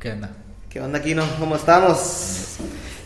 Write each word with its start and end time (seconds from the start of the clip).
¿Qué 0.00 0.12
onda? 0.12 0.30
¿Qué 0.70 0.80
onda, 0.80 1.02
Kino? 1.02 1.24
¿Cómo 1.40 1.56
estamos? 1.56 2.58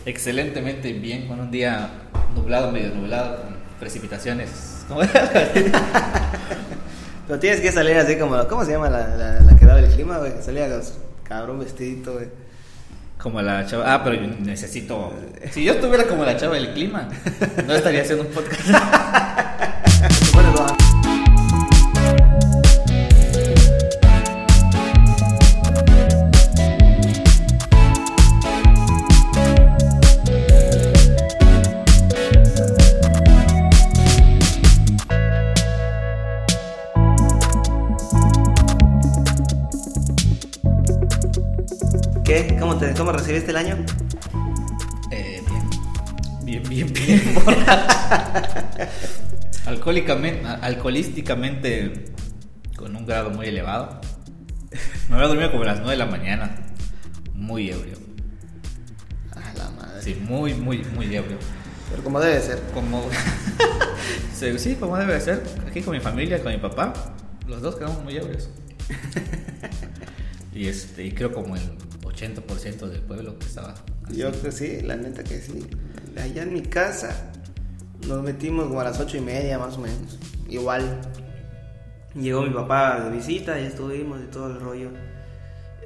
Excelentemente 0.05 0.93
bien, 0.93 1.27
con 1.27 1.39
un 1.39 1.49
día 1.49 1.89
nublado, 2.35 2.71
medio 2.71 2.93
nublado, 2.93 3.41
con 3.41 3.55
precipitaciones. 3.79 4.85
¿Cómo 4.87 5.01
Pero 7.27 7.39
tienes 7.39 7.61
que 7.61 7.71
salir 7.71 7.97
así 7.97 8.17
como, 8.17 8.47
¿cómo 8.47 8.63
se 8.63 8.73
llama 8.73 8.91
la, 8.91 9.07
la, 9.07 9.39
la 9.39 9.55
que 9.55 9.65
daba 9.65 9.79
el 9.79 9.89
clima, 9.89 10.19
güey? 10.19 10.33
Salía 10.43 10.69
con 10.69 10.83
cabrón 11.23 11.61
vestidito, 11.61 12.13
güey. 12.13 12.27
Como 13.17 13.41
la 13.41 13.65
chava. 13.65 13.91
Ah, 13.91 14.03
pero 14.03 14.17
yo 14.17 14.27
necesito. 14.27 15.13
Si 15.49 15.63
yo 15.63 15.73
estuviera 15.73 16.03
como 16.03 16.23
la 16.23 16.37
chava 16.37 16.53
del 16.53 16.73
clima, 16.73 17.09
no 17.65 17.73
estaría 17.73 18.03
haciendo 18.03 18.25
un 18.25 18.29
podcast. 18.29 18.69
¿Cómo, 43.03 43.11
te, 43.11 43.13
¿Cómo 43.17 43.25
recibiste 43.25 43.51
el 43.51 43.57
año? 43.57 43.85
Eh, 45.11 45.41
bien. 46.45 46.63
Bien, 46.63 46.69
bien, 46.69 46.93
bien. 46.93 47.35
Alcohólicamente, 49.65 50.47
alcoholísticamente, 50.61 52.13
con 52.77 52.95
un 52.95 53.05
grado 53.05 53.29
muy 53.29 53.47
elevado. 53.47 53.99
Me 55.09 55.15
había 55.15 55.27
dormido 55.27 55.51
como 55.51 55.63
a 55.63 55.65
las 55.65 55.79
9 55.79 55.91
de 55.91 55.97
la 55.97 56.05
mañana. 56.05 56.55
Muy 57.33 57.71
ebrio. 57.71 57.97
A 59.35 59.53
la 59.57 59.69
madre. 59.71 60.01
Sí, 60.01 60.15
muy, 60.21 60.53
muy, 60.53 60.77
muy 60.95 61.13
ebrio. 61.13 61.39
Pero 61.89 62.05
como 62.05 62.21
debe 62.21 62.39
ser. 62.39 62.61
Como. 62.73 63.05
sí, 64.57 64.75
como 64.75 64.95
debe 64.95 65.15
de 65.15 65.21
ser. 65.21 65.43
Aquí 65.67 65.81
con 65.81 65.93
mi 65.93 65.99
familia, 65.99 66.41
con 66.41 66.53
mi 66.53 66.57
papá. 66.57 66.93
Los 67.47 67.61
dos 67.61 67.75
quedamos 67.75 68.01
muy 68.01 68.15
ebrios. 68.15 68.49
y 70.53 70.67
este, 70.67 71.03
y 71.03 71.11
creo 71.11 71.33
como 71.33 71.55
el 71.55 71.61
80% 72.03 72.87
del 72.87 73.01
pueblo 73.01 73.37
que 73.39 73.45
estaba. 73.45 73.73
así. 74.05 74.17
Yo 74.17 74.31
que 74.41 74.51
sí, 74.51 74.81
la 74.81 74.95
neta 74.95 75.23
que 75.23 75.39
sí. 75.39 75.65
Allá 76.17 76.43
en 76.43 76.53
mi 76.53 76.61
casa 76.61 77.31
nos 78.07 78.21
metimos 78.21 78.67
como 78.67 78.81
a 78.81 78.83
las 78.83 78.99
ocho 78.99 79.17
y 79.17 79.21
media 79.21 79.57
más 79.57 79.77
o 79.77 79.81
menos. 79.81 80.19
Igual. 80.47 81.01
Llegó 82.15 82.43
mi 82.43 82.51
papá 82.51 82.99
de 82.99 83.15
visita 83.15 83.59
y 83.59 83.65
estuvimos 83.65 84.21
y 84.21 84.25
todo 84.25 84.47
el 84.47 84.59
rollo. 84.59 84.89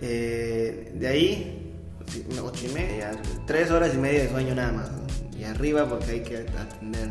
Eh, 0.01 0.91
de 0.93 1.07
ahí, 1.07 1.73
sí, 2.07 2.25
ocho 2.43 2.65
y 2.65 2.73
media, 2.73 3.11
tres 3.45 3.71
horas 3.71 3.93
y 3.93 3.97
media 3.97 4.23
de 4.23 4.29
sueño 4.29 4.53
nada 4.53 4.73
más. 4.73 4.91
¿no? 4.91 5.07
Y 5.39 5.45
arriba 5.45 5.87
porque 5.87 6.11
hay 6.11 6.23
que 6.23 6.37
atender. 6.37 7.09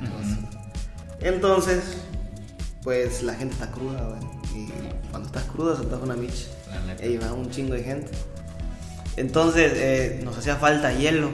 Entonces, 1.21 1.97
pues 2.83 3.23
la 3.23 3.35
gente 3.35 3.55
está 3.55 3.71
cruda, 3.71 4.03
güey. 4.03 4.21
Y 4.55 4.69
cuando 5.11 5.29
estás 5.29 5.45
crudo 5.45 5.77
se 5.77 5.83
una 5.83 6.15
micha. 6.15 6.56
Y 7.03 7.17
va 7.17 7.33
un 7.33 7.51
chingo 7.51 7.75
de 7.75 7.83
gente. 7.83 8.11
Entonces 9.17 9.73
eh, 9.77 10.21
nos 10.25 10.37
hacía 10.37 10.57
falta 10.57 10.93
hielo. 10.93 11.31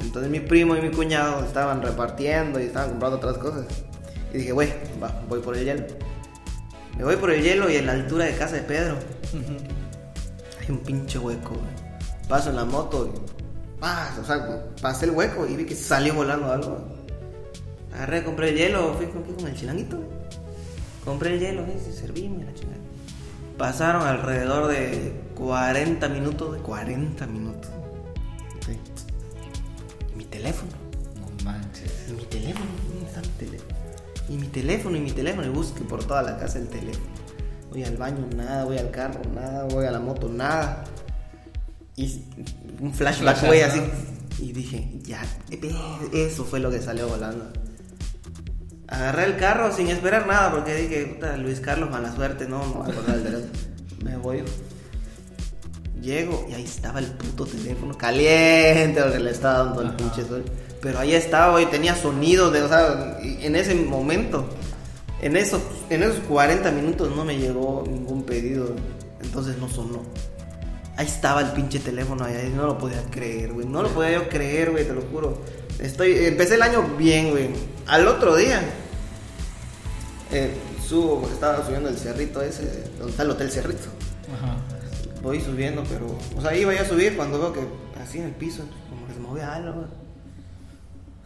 Entonces 0.00 0.30
mi 0.30 0.40
primo 0.40 0.76
y 0.76 0.82
mi 0.82 0.90
cuñado 0.90 1.44
estaban 1.44 1.82
repartiendo 1.82 2.60
y 2.60 2.64
estaban 2.64 2.90
comprando 2.90 3.16
otras 3.18 3.38
cosas. 3.38 3.66
Y 4.32 4.38
dije, 4.38 4.52
güey, 4.52 4.72
va, 5.02 5.22
voy 5.28 5.40
por 5.40 5.56
el 5.56 5.64
hielo. 5.64 5.84
Me 6.96 7.04
voy 7.04 7.16
por 7.16 7.30
el 7.30 7.42
hielo 7.42 7.70
y 7.70 7.76
en 7.76 7.86
la 7.86 7.92
altura 7.92 8.26
de 8.26 8.36
casa 8.36 8.56
de 8.56 8.62
Pedro 8.62 8.96
hay 10.60 10.70
un 10.70 10.78
pinche 10.78 11.18
hueco. 11.18 11.56
Paso 12.28 12.50
en 12.50 12.56
la 12.56 12.64
moto 12.64 13.12
y 13.12 13.34
sea, 14.24 14.64
pasé 14.80 15.06
el 15.06 15.10
hueco 15.10 15.46
y 15.46 15.56
vi 15.56 15.66
que 15.66 15.74
salió 15.74 16.14
volando 16.14 16.50
algo. 16.50 16.78
Agarré, 17.92 18.24
compré 18.24 18.50
el 18.50 18.56
hielo, 18.56 18.94
fui 18.94 19.06
con, 19.06 19.22
con 19.22 19.46
el 19.46 19.54
chilanguito. 19.54 19.98
Compré 21.04 21.34
el 21.34 21.40
hielo, 21.40 21.66
¿ves? 21.66 21.86
y 21.88 21.92
servíme 21.92 22.44
la 22.44 22.54
chingada. 22.54 22.83
Pasaron 23.58 24.02
alrededor 24.02 24.68
de 24.68 25.22
40 25.36 26.08
minutos, 26.08 26.54
de 26.54 26.60
40 26.60 27.26
minutos. 27.26 27.70
Sí. 28.66 28.78
Y 30.12 30.16
mi 30.16 30.24
teléfono. 30.24 30.72
No 31.20 31.44
manches. 31.44 32.06
Y 32.08 32.12
mi 32.12 32.24
teléfono, 32.24 32.66
¿dónde 32.88 33.06
está 33.06 33.20
mi 33.20 33.28
teléfono? 33.28 33.74
Y 34.28 34.36
mi 34.36 34.46
teléfono, 34.48 34.96
y 34.96 35.00
mi 35.00 35.12
teléfono, 35.12 35.46
y 35.46 35.50
busque 35.50 35.82
por 35.84 36.04
toda 36.04 36.22
la 36.22 36.38
casa 36.38 36.58
el 36.58 36.68
teléfono. 36.68 37.06
Voy 37.70 37.84
al 37.84 37.96
baño, 37.96 38.26
nada, 38.36 38.64
voy 38.64 38.78
al 38.78 38.90
carro, 38.90 39.20
nada, 39.34 39.64
voy 39.64 39.84
a 39.86 39.90
la 39.90 40.00
moto, 40.00 40.28
nada. 40.28 40.84
Y 41.96 42.22
un 42.80 42.92
flashback, 42.92 43.46
güey, 43.46 43.62
así. 43.62 43.80
Y 44.38 44.52
dije, 44.52 44.98
ya, 45.02 45.22
eso 46.12 46.44
fue 46.44 46.58
lo 46.58 46.70
que 46.70 46.80
salió 46.80 47.08
volando. 47.08 47.52
Agarré 48.94 49.24
el 49.24 49.36
carro 49.36 49.74
sin 49.74 49.88
esperar 49.88 50.24
nada, 50.28 50.52
porque 50.52 50.72
dije, 50.72 51.06
puta, 51.06 51.36
Luis 51.36 51.58
Carlos, 51.58 51.90
mala 51.90 52.14
suerte, 52.14 52.46
no, 52.46 52.58
no 52.58 52.84
voy 52.84 52.94
a 53.08 53.14
el. 53.14 53.50
Me 54.04 54.16
voy. 54.16 54.44
Llego 56.00 56.46
y 56.48 56.54
ahí 56.54 56.62
estaba 56.62 57.00
el 57.00 57.06
puto 57.06 57.44
teléfono 57.44 57.98
caliente 57.98 59.02
porque 59.02 59.18
le 59.18 59.30
estaba 59.32 59.64
dando 59.64 59.82
el 59.82 59.90
pinche 59.94 60.24
sol. 60.24 60.44
Pero 60.80 61.00
ahí 61.00 61.12
estaba, 61.12 61.50
güey, 61.50 61.66
tenía 61.66 61.96
sonido 61.96 62.52
de, 62.52 62.62
o 62.62 62.68
sea, 62.68 63.18
y 63.20 63.44
en 63.44 63.56
ese 63.56 63.74
momento, 63.74 64.48
en 65.20 65.36
esos, 65.36 65.62
en 65.90 66.04
esos 66.04 66.20
40 66.28 66.70
minutos 66.70 67.16
no 67.16 67.24
me 67.24 67.36
llegó 67.36 67.82
ningún 67.90 68.22
pedido, 68.22 68.76
entonces 69.20 69.58
no 69.58 69.68
sonó. 69.68 70.04
Ahí 70.96 71.06
estaba 71.06 71.40
el 71.40 71.50
pinche 71.50 71.80
teléfono 71.80 72.24
ahí, 72.24 72.52
no 72.54 72.66
lo 72.66 72.78
podía 72.78 73.02
creer, 73.10 73.54
güey, 73.54 73.66
no 73.66 73.82
lo 73.82 73.88
podía 73.88 74.12
yo 74.12 74.28
creer, 74.28 74.70
güey, 74.70 74.86
te 74.86 74.92
lo 74.92 75.02
juro. 75.02 75.42
Estoy, 75.80 76.26
empecé 76.26 76.54
el 76.54 76.62
año 76.62 76.86
bien, 76.96 77.30
güey. 77.30 77.48
Al 77.86 78.06
otro 78.06 78.36
día, 78.36 78.62
eh, 80.32 80.54
subo, 80.86 81.20
porque 81.20 81.34
estaba 81.34 81.64
subiendo 81.64 81.88
el 81.88 81.96
cerrito 81.96 82.42
ese, 82.42 82.84
donde 82.98 83.10
está 83.12 83.22
el 83.22 83.30
hotel 83.30 83.50
Cerrito 83.50 83.88
Ajá. 84.32 84.56
voy 85.22 85.40
subiendo, 85.40 85.84
pero. 85.88 86.06
O 86.36 86.40
sea, 86.40 86.54
iba 86.56 86.72
yo 86.74 86.80
a 86.80 86.84
subir 86.84 87.16
cuando 87.16 87.38
veo 87.38 87.52
que 87.52 87.60
así 88.02 88.18
en 88.18 88.24
el 88.24 88.32
piso, 88.32 88.64
como 88.90 89.06
que 89.06 89.14
se 89.14 89.20
movía 89.20 89.52
algo. 89.54 89.84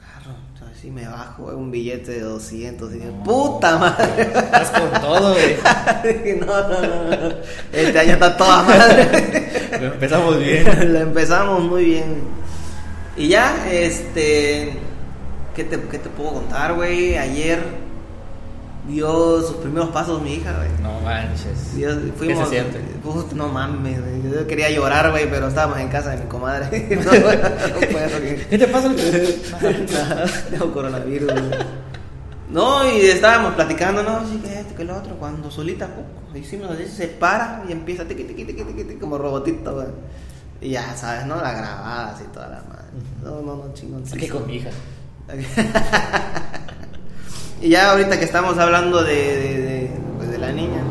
Agarro, 0.03 0.37
así 0.73 0.91
me 0.91 1.07
bajo, 1.07 1.45
un 1.45 1.71
billete 1.71 2.13
de 2.13 2.21
200 2.21 2.91
y 2.93 2.99
digo, 2.99 3.17
No. 3.19 3.25
¡puta 3.25 3.79
madre! 3.79 4.23
Estás 4.23 4.71
con 4.71 4.91
todo, 5.01 5.35
güey. 5.35 5.57
No, 6.41 6.47
no, 6.47 6.81
no, 6.83 7.11
no. 7.29 7.35
Este 7.73 7.99
año 7.99 8.13
está 8.13 8.37
toda 8.37 8.63
madre. 8.63 9.09
Pero 9.71 9.95
Empezamos 9.95 10.39
bien. 10.39 10.93
Lo 10.93 10.99
empezamos 11.01 11.63
muy 11.63 11.85
bien. 11.85 12.23
Y 13.17 13.29
ya, 13.29 13.69
este. 13.71 14.73
¿Qué 15.55 15.65
te, 15.65 15.81
qué 15.81 15.99
te 15.99 16.09
puedo 16.09 16.35
contar, 16.35 16.75
güey? 16.75 17.17
Ayer 17.17 17.61
dio 18.89 19.41
sus 19.43 19.57
primeros 19.59 19.91
pasos 19.91 20.21
mi 20.23 20.35
hija, 20.35 20.53
güey. 20.57 20.69
No 20.83 21.01
manches. 21.01 21.77
Dios, 21.77 21.97
¿Qué 22.05 22.13
fuimos, 22.13 22.49
se 22.49 22.55
siente? 22.57 22.81
No 23.35 23.49
mames, 23.49 24.01
güey. 24.01 24.33
yo 24.33 24.47
quería 24.47 24.71
llorar, 24.71 25.11
güey, 25.11 25.29
pero 25.31 25.49
estábamos 25.49 25.79
en 25.79 25.89
casa 25.89 26.11
de 26.11 26.17
mi 26.25 26.29
comadre. 26.29 26.67
no, 26.97 27.05
no 27.05 27.11
puedo. 27.11 28.47
¿Qué 28.51 28.59
te 28.59 28.67
pasa? 28.67 28.91
Tengo 30.51 30.73
coronavirus, 30.73 31.31
güey. 31.33 31.79
No, 32.51 32.89
y 32.91 33.01
estábamos 33.03 33.53
platicando, 33.55 34.03
no, 34.03 34.27
sí, 34.27 34.39
que 34.39 34.61
esto, 34.61 34.75
que 34.75 34.83
lo 34.83 34.97
otro, 34.97 35.17
cuando 35.19 35.51
solita, 35.51 35.87
pu- 35.87 36.39
hicimos 36.39 36.71
así, 36.71 36.87
se 36.89 37.07
para 37.09 37.63
y 37.69 37.73
empieza 37.73 38.05
tiqui, 38.07 38.25
tiqui, 38.25 38.45
tiqui, 38.47 38.65
tiqui, 38.65 38.95
como 38.95 39.19
robotito, 39.19 39.75
güey. 39.75 39.89
Y 40.63 40.71
ya 40.71 40.97
sabes, 40.97 41.27
¿no? 41.27 41.37
La 41.37 41.53
grabada 41.53 42.15
así 42.15 42.25
toda 42.33 42.49
la 42.49 42.63
madre. 42.63 42.87
No, 43.23 43.43
no, 43.43 43.57
no, 43.57 43.75
chingón. 43.75 44.03
Aquí 44.11 44.29
con 44.29 44.47
mi 44.47 44.57
hija. 44.57 44.71
Y 47.63 47.69
ya 47.71 47.91
ahorita 47.93 48.19
que 48.19 48.25
estamos 48.25 48.59
hablando 48.59 49.03
de, 49.03 49.15
de, 49.15 49.59
de, 49.63 49.91
pues, 50.17 50.31
de 50.31 50.39
la 50.39 50.53
niña, 50.53 50.83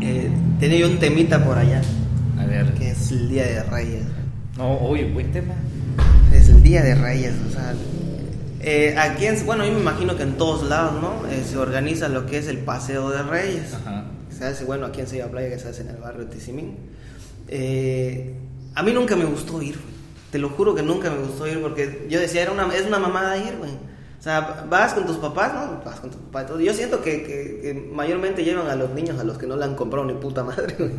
eh, 0.00 0.30
tenía 0.60 0.78
yo 0.78 0.88
un 0.88 0.98
temita 0.98 1.44
por 1.44 1.58
allá, 1.58 1.80
A 2.38 2.44
ver. 2.46 2.72
que 2.74 2.90
es 2.90 3.10
el 3.12 3.28
Día 3.28 3.44
de 3.44 3.62
Reyes. 3.64 4.02
No, 4.56 4.78
oye, 4.78 5.10
buen 5.12 5.32
tema. 5.32 5.54
Es 6.32 6.48
el 6.48 6.62
Día 6.62 6.82
de 6.82 6.94
Reyes, 6.94 7.34
o 7.48 7.52
sea, 7.52 7.74
eh, 8.64 8.94
aquí, 8.96 9.26
en, 9.26 9.44
bueno, 9.44 9.64
yo 9.66 9.72
me 9.72 9.80
imagino 9.80 10.16
que 10.16 10.22
en 10.22 10.34
todos 10.34 10.68
lados, 10.68 11.00
¿no? 11.02 11.26
Eh, 11.28 11.42
se 11.48 11.56
organiza 11.58 12.08
lo 12.08 12.26
que 12.26 12.38
es 12.38 12.46
el 12.46 12.58
Paseo 12.58 13.10
de 13.10 13.22
Reyes. 13.24 13.74
Ajá. 13.74 14.04
Se 14.30 14.44
hace, 14.44 14.64
bueno, 14.64 14.86
aquí 14.86 15.00
en 15.00 15.08
Silla 15.08 15.28
Playa, 15.28 15.48
que 15.48 15.58
se 15.58 15.68
hace 15.68 15.82
en 15.82 15.88
el 15.88 15.96
barrio 15.96 16.26
de 16.26 16.34
Tizimín. 16.34 16.76
Eh, 17.48 18.34
a 18.74 18.82
mí 18.84 18.92
nunca 18.92 19.16
me 19.16 19.24
gustó 19.24 19.60
ir, 19.60 19.74
güey. 19.74 19.92
Te 20.30 20.38
lo 20.38 20.48
juro 20.50 20.74
que 20.76 20.82
nunca 20.82 21.10
me 21.10 21.18
gustó 21.18 21.46
ir 21.48 21.60
porque 21.60 22.06
yo 22.08 22.20
decía, 22.20 22.42
era 22.42 22.52
una, 22.52 22.72
es 22.74 22.86
una 22.86 22.98
mamada 23.00 23.36
ir, 23.36 23.56
güey. 23.58 23.72
O 24.22 24.24
sea, 24.24 24.64
vas 24.70 24.94
con 24.94 25.04
tus 25.04 25.16
papás, 25.16 25.52
¿no? 25.52 25.82
Vas 25.84 25.98
con 25.98 26.08
tus 26.08 26.20
papás. 26.20 26.46
Yo 26.60 26.72
siento 26.72 27.02
que, 27.02 27.24
que- 27.24 27.58
que 27.60 27.88
mayormente 27.92 28.44
llevan 28.44 28.68
a 28.68 28.76
los 28.76 28.90
niños 28.90 29.18
a 29.18 29.24
los 29.24 29.36
que 29.36 29.48
no 29.48 29.56
le 29.56 29.64
han 29.64 29.74
comprado 29.74 30.06
ni 30.06 30.14
puta 30.14 30.44
madre. 30.44 30.76
Ujú. 30.78 30.92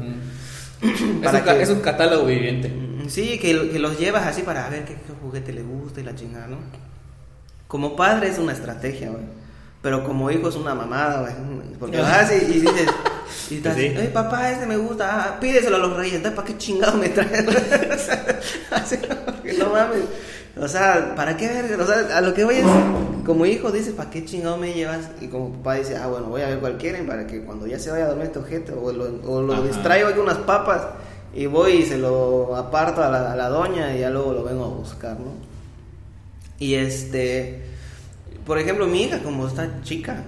Es, 0.84 1.00
un, 1.02 1.22
ca- 1.22 1.44
que- 1.56 1.62
es 1.62 1.70
un 1.70 1.80
catálogo 1.80 2.26
viviente. 2.26 2.70
Sí, 3.08 3.40
que, 3.40 3.70
que 3.70 3.80
los 3.80 3.98
llevas 3.98 4.28
así 4.28 4.42
para 4.42 4.68
ver 4.68 4.84
qué, 4.84 4.96
qué 4.96 5.14
juguete 5.22 5.54
le 5.54 5.62
gusta 5.64 6.02
y 6.02 6.04
la 6.04 6.14
chingada, 6.16 6.48
¿no? 6.48 6.58
Como 7.70 7.96
padre 7.96 8.28
es 8.28 8.40
una 8.40 8.52
estrategia, 8.52 9.10
güey. 9.10 9.24
Pero 9.82 10.04
como 10.04 10.30
hijo 10.30 10.50
es 10.50 10.56
una 10.56 10.76
mamada, 10.76 11.22
güey. 11.22 11.34
Porque 11.80 12.02
vas 12.02 12.30
y, 12.30 12.44
y 12.44 12.60
dices, 12.60 12.88
y 13.52 13.56
estás, 13.56 13.78
Sí. 13.78 13.84
"Ey, 13.86 14.10
papá, 14.14 14.52
este 14.52 14.66
me 14.66 14.76
gusta, 14.76 15.10
ah, 15.36 15.40
pídeselo 15.40 15.78
a 15.78 15.80
los 15.80 15.96
reyes, 15.96 16.16
entonces, 16.16 16.36
¿para 16.36 16.48
qué 16.50 16.58
chingado 16.58 16.98
me 16.98 17.08
traes? 17.08 17.46
mames. 19.72 20.04
O 20.60 20.68
sea, 20.68 21.16
¿para 21.16 21.36
qué 21.36 21.48
ver? 21.48 21.80
O 21.82 21.86
sea, 21.88 22.16
a 22.18 22.22
lo 22.22 22.34
que 22.34 22.44
voy 22.44 22.56
es, 22.56 22.66
como 23.26 23.46
hijo 23.46 23.72
dices, 23.72 23.94
¿para 23.94 24.10
qué 24.12 24.24
chingado 24.24 24.58
me 24.58 24.74
llevas? 24.74 25.10
Y 25.20 25.28
como 25.28 25.52
papá 25.54 25.76
dice, 25.76 25.98
ah, 25.98 26.08
bueno, 26.08 26.28
voy 26.28 26.42
a 26.42 26.48
ver 26.50 26.60
cualquiera 26.60 27.04
para 27.08 27.26
que 27.26 27.42
cuando 27.44 27.66
ya 27.66 27.80
se 27.80 27.90
vaya 27.90 28.06
a 28.06 28.08
dormir 28.10 28.28
este 28.28 28.40
objeto, 28.40 28.80
o 28.80 28.92
lo, 28.92 29.06
o 29.26 29.42
lo 29.42 29.54
Ajá. 29.54 29.64
distraigo 29.64 30.12
con 30.12 30.20
unas 30.22 30.38
papas 30.40 30.84
y 31.34 31.48
voy 31.48 31.72
y 31.78 31.86
se 31.86 31.98
lo 31.98 32.56
aparto 32.56 33.02
a 33.04 33.10
la, 33.10 33.32
a 33.34 33.36
la 33.36 33.50
doña 33.50 33.96
y 33.96 34.02
ya 34.02 34.12
luego 34.12 34.34
lo 34.34 34.44
vengo 34.44 34.66
a 34.66 34.70
buscar, 34.70 35.20
¿no? 35.20 35.32
Y 36.60 36.76
este, 36.76 37.64
por 38.46 38.60
ejemplo, 38.60 38.86
mi 38.86 39.04
hija, 39.04 39.24
como 39.24 39.48
está 39.48 39.82
chica, 39.82 40.24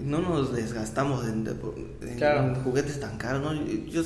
no 0.00 0.20
nos 0.20 0.54
desgastamos 0.54 1.26
en, 1.26 1.44
en- 2.02 2.16
Claro. 2.16 2.44
en 2.44 2.54
juguetes 2.62 3.00
tan 3.00 3.18
caros, 3.18 3.42
¿no? 3.42 3.52
Yo, 3.88 4.02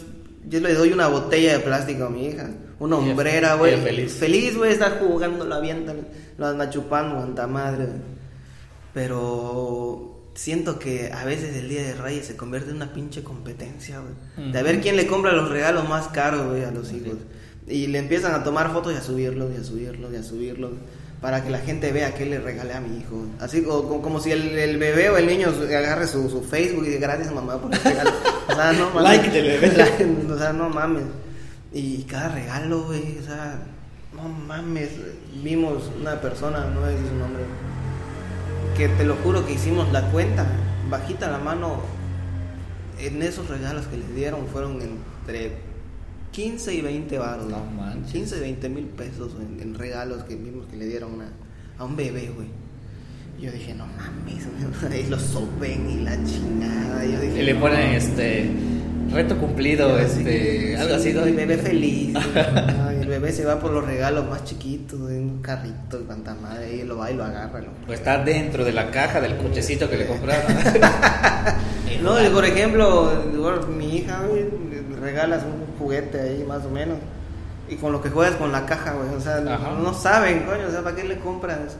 yo 0.49 0.61
le 0.61 0.75
doy 0.75 0.93
una 0.93 1.08
botella 1.08 1.55
de 1.55 1.61
plástico 1.61 2.05
a 2.05 2.11
mi 2.11 2.26
hija, 2.26 2.50
una 2.79 2.96
hombrera, 2.96 3.55
güey. 3.55 3.76
feliz. 3.81 4.12
Feliz, 4.14 4.56
güey, 4.56 4.73
está 4.73 4.99
jugando, 5.00 5.44
lo 5.44 5.55
avientan, 5.55 6.06
lo 6.38 6.46
anda 6.46 6.70
chupando, 6.70 7.20
anda 7.20 7.46
madre. 7.46 7.87
güey. 7.87 7.99
Pero 8.93 10.31
siento 10.35 10.79
que 10.79 11.11
a 11.12 11.25
veces 11.25 11.56
el 11.56 11.69
Día 11.69 11.82
de 11.82 11.94
Reyes 11.94 12.26
se 12.26 12.37
convierte 12.37 12.70
en 12.70 12.76
una 12.76 12.93
pinche 12.93 13.23
competencia, 13.23 14.00
güey. 14.00 14.52
De 14.52 14.58
a 14.58 14.62
ver 14.62 14.81
quién 14.81 14.96
le 14.96 15.06
compra 15.06 15.32
los 15.32 15.50
regalos 15.50 15.88
más 15.88 16.08
caros, 16.08 16.49
güey, 16.49 16.64
a 16.64 16.70
los 16.70 16.93
hijos. 16.93 17.17
Y 17.67 17.87
le 17.87 17.99
empiezan 17.99 18.35
a 18.35 18.44
tomar 18.44 18.73
fotos 18.73 18.93
y 18.93 18.96
a 18.96 19.00
subirlos, 19.00 19.50
y 19.52 19.61
a 19.61 19.64
subirlos, 19.64 20.12
y 20.12 20.17
a 20.17 20.23
subirlos. 20.23 20.73
Para 21.25 21.43
que 21.43 21.49
la 21.49 21.56
gente 21.61 21.91
vea 21.91 22.12
qué 22.12 22.26
le 22.26 22.38
regalé 22.38 22.75
a 22.75 22.81
mi 22.82 22.99
hijo. 22.99 23.25
Así 23.41 23.65
o- 23.67 23.88
como, 23.88 24.03
como 24.03 24.21
si 24.21 24.31
el, 24.31 24.59
el 24.59 24.76
bebé 24.76 25.09
o 25.09 25.17
el 25.17 25.26
niño 25.26 25.49
agarre 25.49 26.06
su, 26.06 26.29
su 26.29 26.43
Facebook 26.43 26.85
y 26.85 26.91
diga 26.91 27.09
gracias 27.09 27.32
mamá 27.32 27.56
por 27.59 27.73
el 27.73 27.81
regalo. 27.82 28.11
O 28.47 28.55
sea, 28.55 28.73
no 28.75 28.91
mames. 28.94 29.03
Like 29.03 29.31
del 29.31 29.47
bebé. 29.59 30.06
O 30.35 30.37
sea, 30.38 30.53
no 30.53 30.69
mames. 30.69 31.05
Y 31.73 32.03
cada 32.03 32.29
regalo, 32.29 32.82
güey, 32.85 33.17
o 33.21 33.25
sea, 33.25 33.59
no 34.15 34.29
mames. 34.29 34.91
Vimos 35.43 35.91
una 35.99 36.21
persona, 36.21 36.67
no 36.67 36.81
voy 36.81 36.91
a 36.91 36.93
decir 36.93 37.09
su 37.09 37.15
nombre, 37.15 37.43
que 38.77 38.88
te 38.88 39.05
lo 39.05 39.17
juro 39.17 39.47
que 39.47 39.55
hicimos 39.55 39.91
la 39.93 40.03
cuenta, 40.11 40.44
bajita 40.91 41.31
la 41.31 41.38
mano, 41.38 41.81
en 43.00 43.23
esos 43.23 43.49
regalos 43.49 43.87
que 43.87 43.97
les 43.97 44.15
dieron 44.15 44.47
fueron 44.49 44.79
entre 44.82 45.56
15 46.35 46.75
y 46.75 46.81
20 46.81 47.19
baros. 47.19 47.47
No 47.47 47.65
manches. 47.77 48.13
15 48.13 48.37
y 48.37 48.41
20 48.41 48.69
mil 48.69 48.85
pesos 48.87 49.33
en, 49.41 49.61
en 49.61 49.75
regalos 49.75 50.25
que 50.25 50.35
vimos 50.35 50.67
que 50.67 50.77
le 50.77 50.87
dieron 50.87 51.15
una- 51.15 51.31
a 51.79 51.85
un 51.85 51.95
bebé, 51.97 52.31
güey. 52.35 52.49
Yo 53.41 53.51
dije, 53.53 53.75
no 53.75 53.87
mames, 53.87 54.47
y 55.07 55.09
lo 55.11 55.19
sopen 55.19 55.91
y 55.91 56.01
la 56.03 56.17
chingada. 56.25 57.05
Yo 57.05 57.21
dije, 57.21 57.41
Y 57.43 57.47
le 57.47 57.55
no. 57.55 57.61
ponen 57.61 57.93
este 57.95 58.51
reto 59.13 59.37
cumplido, 59.39 59.97
este, 59.99 60.77
algo 60.77 60.95
así. 60.95 61.11
El 61.11 61.35
bebé 61.35 61.57
feliz. 61.59 62.17
Ay, 62.17 62.99
el 63.03 63.07
bebé 63.09 63.31
se 63.33 63.45
va 63.45 63.61
por 63.61 63.71
los 63.73 63.85
regalos 63.85 64.29
más 64.29 64.45
chiquitos, 64.45 65.09
de 65.09 65.19
un 65.21 65.41
carrito 65.43 66.01
y 66.01 66.05
cuanta 66.05 66.35
madre, 66.35 66.77
y 66.77 66.83
lo 66.85 66.97
va 66.97 67.11
y 67.11 67.15
lo 67.15 67.25
agarra. 67.25 67.61
lo- 67.61 67.69
O 67.89 67.93
está 67.93 68.23
dentro 68.25 68.65
de 68.65 68.73
la 68.73 68.91
caja 68.91 69.21
del 69.21 69.37
cochecito 69.37 69.89
que 69.91 69.99
le 69.99 70.07
compraron. 70.07 70.53
No, 72.05 72.23
y 72.23 72.29
por 72.29 72.45
ejemplo, 72.45 73.11
mi 73.77 73.97
hija, 73.97 74.23
güey, 74.29 74.45
le 74.71 75.01
regalas 75.01 75.43
un 75.43 75.79
juguete 75.79 76.21
ahí 76.21 76.45
más 76.47 76.65
o 76.65 76.71
menos. 76.71 76.99
Y 77.69 77.77
con 77.77 77.93
lo 77.93 78.03
que 78.03 78.11
juegas 78.11 78.37
con 78.37 78.53
la 78.53 78.67
caja, 78.67 78.93
güey. 78.93 79.09
O 79.15 79.21
sea, 79.21 79.41
no 79.41 79.95
saben, 79.95 80.45
coño, 80.45 80.69
o 80.69 80.71
sea, 80.71 80.83
¿para 80.83 80.95
qué 80.95 81.05
le 81.05 81.19
compras? 81.19 81.77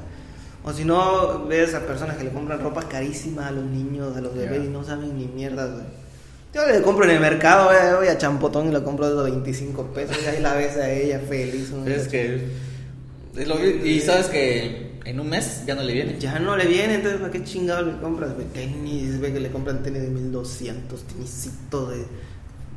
O 0.65 0.73
si 0.73 0.85
no, 0.85 1.45
ves 1.47 1.75
a 1.75 1.81
personas 1.81 2.17
que 2.17 2.25
le 2.25 2.31
compran 2.31 2.59
ropa 2.61 2.83
carísima 2.89 3.49
a 3.49 3.51
los 3.51 3.65
niños, 3.65 4.17
a 4.17 4.23
los 4.23 4.35
bebés, 4.35 4.65
y 4.65 4.69
no 4.69 4.83
saben 4.83 5.17
ni 5.17 5.27
mierda, 5.27 5.67
güey. 5.67 5.85
Yo 6.55 6.67
le 6.67 6.81
compro 6.83 7.05
en 7.05 7.11
el 7.11 7.21
mercado, 7.21 7.67
güey, 7.67 7.95
voy 7.97 8.09
a 8.09 8.17
Champotón 8.17 8.69
y 8.69 8.73
lo 8.73 8.83
compro 8.83 9.09
de 9.09 9.15
los 9.15 9.25
25 9.25 9.83
pesos, 9.89 10.17
y 10.25 10.27
ahí 10.27 10.41
la 10.41 10.55
ves 10.55 10.77
a 10.79 10.91
ella 10.91 11.21
feliz. 11.21 11.71
güey. 11.71 11.93
es 11.93 12.09
que 12.09 12.49
y 13.85 14.01
sabes 14.01 14.27
que 14.27 14.94
en 15.05 15.21
un 15.21 15.29
mes 15.29 15.65
ya 15.67 15.75
no 15.75 15.83
le 15.83 15.93
viene. 15.93 16.17
Ya 16.19 16.39
no 16.39 16.57
le 16.57 16.67
viene, 16.67 16.95
entonces 16.97 17.21
¿para 17.21 17.33
qué 17.33 17.45
chingado 17.45 17.83
le 17.87 17.97
compras? 17.99 18.35
güey? 18.35 18.47
Tenis, 18.49 19.21
ve 19.21 19.33
que 19.33 19.41
le 19.41 19.51
compran 19.51 19.83
tenis 19.83 20.03
de 20.03 20.09
1200, 20.09 21.03
tenisito 21.05 21.91
de 21.91 22.05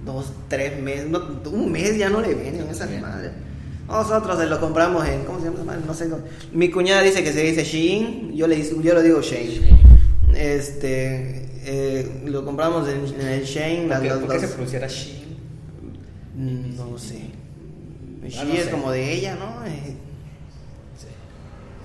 2, 0.06 0.26
3 0.50 0.82
meses, 0.82 1.10
no, 1.10 1.22
un 1.52 1.72
mes 1.72 1.98
ya 1.98 2.10
no 2.10 2.22
le 2.22 2.34
vienen 2.34 2.68
esas 2.70 2.90
Bien. 2.90 3.02
madres. 3.02 3.32
Nosotros 3.88 4.38
se 4.38 4.46
lo 4.48 4.60
compramos 4.60 5.08
en, 5.08 5.24
¿cómo 5.24 5.40
se 5.40 5.46
llama? 5.46 5.78
No 5.88 5.94
sé. 5.94 6.10
cómo- 6.10 6.24
Mi 6.52 6.70
cuñada 6.70 7.02
dice 7.02 7.24
que 7.24 7.32
se 7.32 7.42
dice 7.42 7.64
Shein, 7.64 8.34
yo 8.36 8.46
le 8.48 8.62
yo 8.62 8.94
lo 8.94 9.02
digo 9.02 9.22
Shein. 9.22 9.62
Este, 10.36 11.48
eh, 11.66 12.22
lo 12.26 12.44
compramos 12.46 12.88
en, 12.90 13.06
en 13.22 13.28
el 13.28 13.44
Shein. 13.46 13.82
¿Por 13.84 13.90
las- 13.90 14.02
qué, 14.02 14.08
las 14.10 14.18
por 14.20 14.28
qué 14.30 14.36
se 14.40 14.46
dos- 14.48 14.52
pronunciará 14.56 14.88
Shein? 14.88 15.38
No 16.76 16.98
sé. 16.98 17.22
Ah, 18.24 18.28
Shein 18.28 18.48
no 18.50 18.54
es 18.56 18.66
sé. 18.66 18.72
como 18.72 18.92
de 18.92 19.14
ella, 19.14 19.36
¿no? 19.36 19.64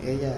Ella. 0.05 0.35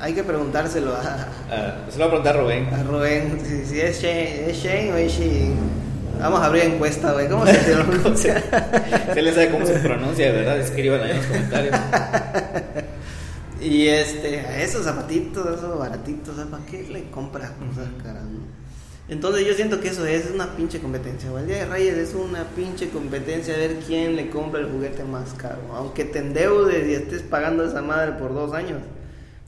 Hay 0.00 0.14
que 0.14 0.24
preguntárselo 0.24 0.94
a, 0.94 1.26
Ah, 1.50 1.74
se 1.90 1.98
lo 1.98 2.04
va 2.04 2.06
a 2.06 2.08
preguntar 2.08 2.36
Rubén. 2.38 2.72
a 2.72 2.82
Rubén 2.82 3.38
si, 3.44 3.66
si 3.66 3.80
es, 3.80 4.00
Shane, 4.00 4.50
es 4.50 4.56
Shane 4.56 4.92
o 4.92 4.96
es 4.96 5.12
Shein. 5.12 5.54
Vamos 6.18 6.40
a 6.40 6.46
abrir 6.46 6.64
encuesta, 6.64 7.12
güey. 7.12 7.28
¿Cómo 7.28 7.46
se 7.46 7.54
pronuncia? 7.74 8.42
Si 9.12 9.18
él 9.18 9.34
sabe 9.34 9.50
cómo 9.50 9.66
se 9.66 9.74
pronuncia, 9.74 10.26
de 10.26 10.32
verdad, 10.32 10.58
escriban 10.58 11.02
ahí 11.02 11.10
en 11.10 11.16
los 11.18 11.26
comentarios. 11.26 11.76
y 13.60 13.88
este, 13.88 14.40
a 14.40 14.62
esos 14.62 14.84
zapatitos, 14.84 15.46
a 15.46 15.54
esos 15.54 15.78
baratitos. 15.78 16.36
¿para 16.50 16.64
qué 16.64 16.82
le 16.90 17.10
compras 17.10 17.50
cosas 17.50 17.88
caras? 18.02 18.22
Entonces 19.10 19.44
yo 19.44 19.54
siento 19.54 19.80
que 19.80 19.88
eso 19.88 20.06
es 20.06 20.30
una 20.32 20.54
pinche 20.54 20.78
competencia. 20.78 21.28
El 21.36 21.46
Día 21.48 21.56
de 21.56 21.66
Reyes 21.66 21.96
es 21.96 22.14
una 22.14 22.44
pinche 22.44 22.90
competencia 22.90 23.56
de 23.56 23.66
ver 23.66 23.76
quién 23.80 24.14
le 24.14 24.30
compra 24.30 24.60
el 24.60 24.66
juguete 24.70 25.02
más 25.02 25.34
caro. 25.34 25.58
Aunque 25.74 26.04
te 26.04 26.20
endeudes 26.20 26.88
y 26.88 26.94
estés 26.94 27.22
pagando 27.22 27.64
esa 27.64 27.82
madre 27.82 28.12
por 28.12 28.32
dos 28.32 28.54
años. 28.54 28.78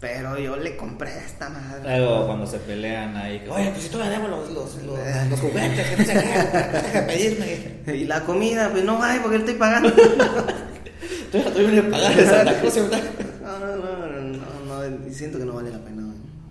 Pero 0.01 0.37
yo 0.37 0.57
le 0.57 0.77
compré 0.77 1.11
a 1.11 1.25
esta 1.25 1.49
madre. 1.49 1.97
Luego 1.97 2.27
cuando 2.27 2.45
se 2.45 2.59
pelean 2.59 3.17
ahí, 3.17 3.39
que, 3.39 3.51
oye, 3.51 3.71
pues 3.71 3.85
si 3.85 3.89
tú 3.89 3.99
le 3.99 4.09
debes 4.09 4.29
los, 4.29 4.51
los, 4.51 4.75
los, 4.83 4.99
los 5.31 5.41
juguetes, 5.41 5.89
que 5.91 5.97
no 5.97 6.05
sé 6.05 6.13
qué, 6.13 6.99
de 6.99 7.03
pedirme. 7.07 8.01
Y 8.01 8.05
la 8.07 8.25
comida, 8.25 8.69
pues 8.69 8.83
no 8.83 9.01
hay 9.01 9.21
porque 9.21 9.39
le 9.39 9.45
estoy 9.45 9.59
pagando. 9.61 9.93
Tú 9.93 11.39
ya 11.39 11.53
tuviste 11.53 11.73
que 11.73 11.83
pagar 11.83 12.19
esa 12.19 12.61
cosa, 12.61 12.83
¿verdad? 12.83 13.03
No, 13.45 13.59
no, 13.61 13.77
no, 13.77 14.39
no, 14.67 14.91
no, 14.91 15.09
y 15.09 15.15
siento 15.15 15.39
que 15.39 15.45
no 15.45 15.53
vale 15.53 15.71
la 15.71 15.79
pena. 15.79 16.03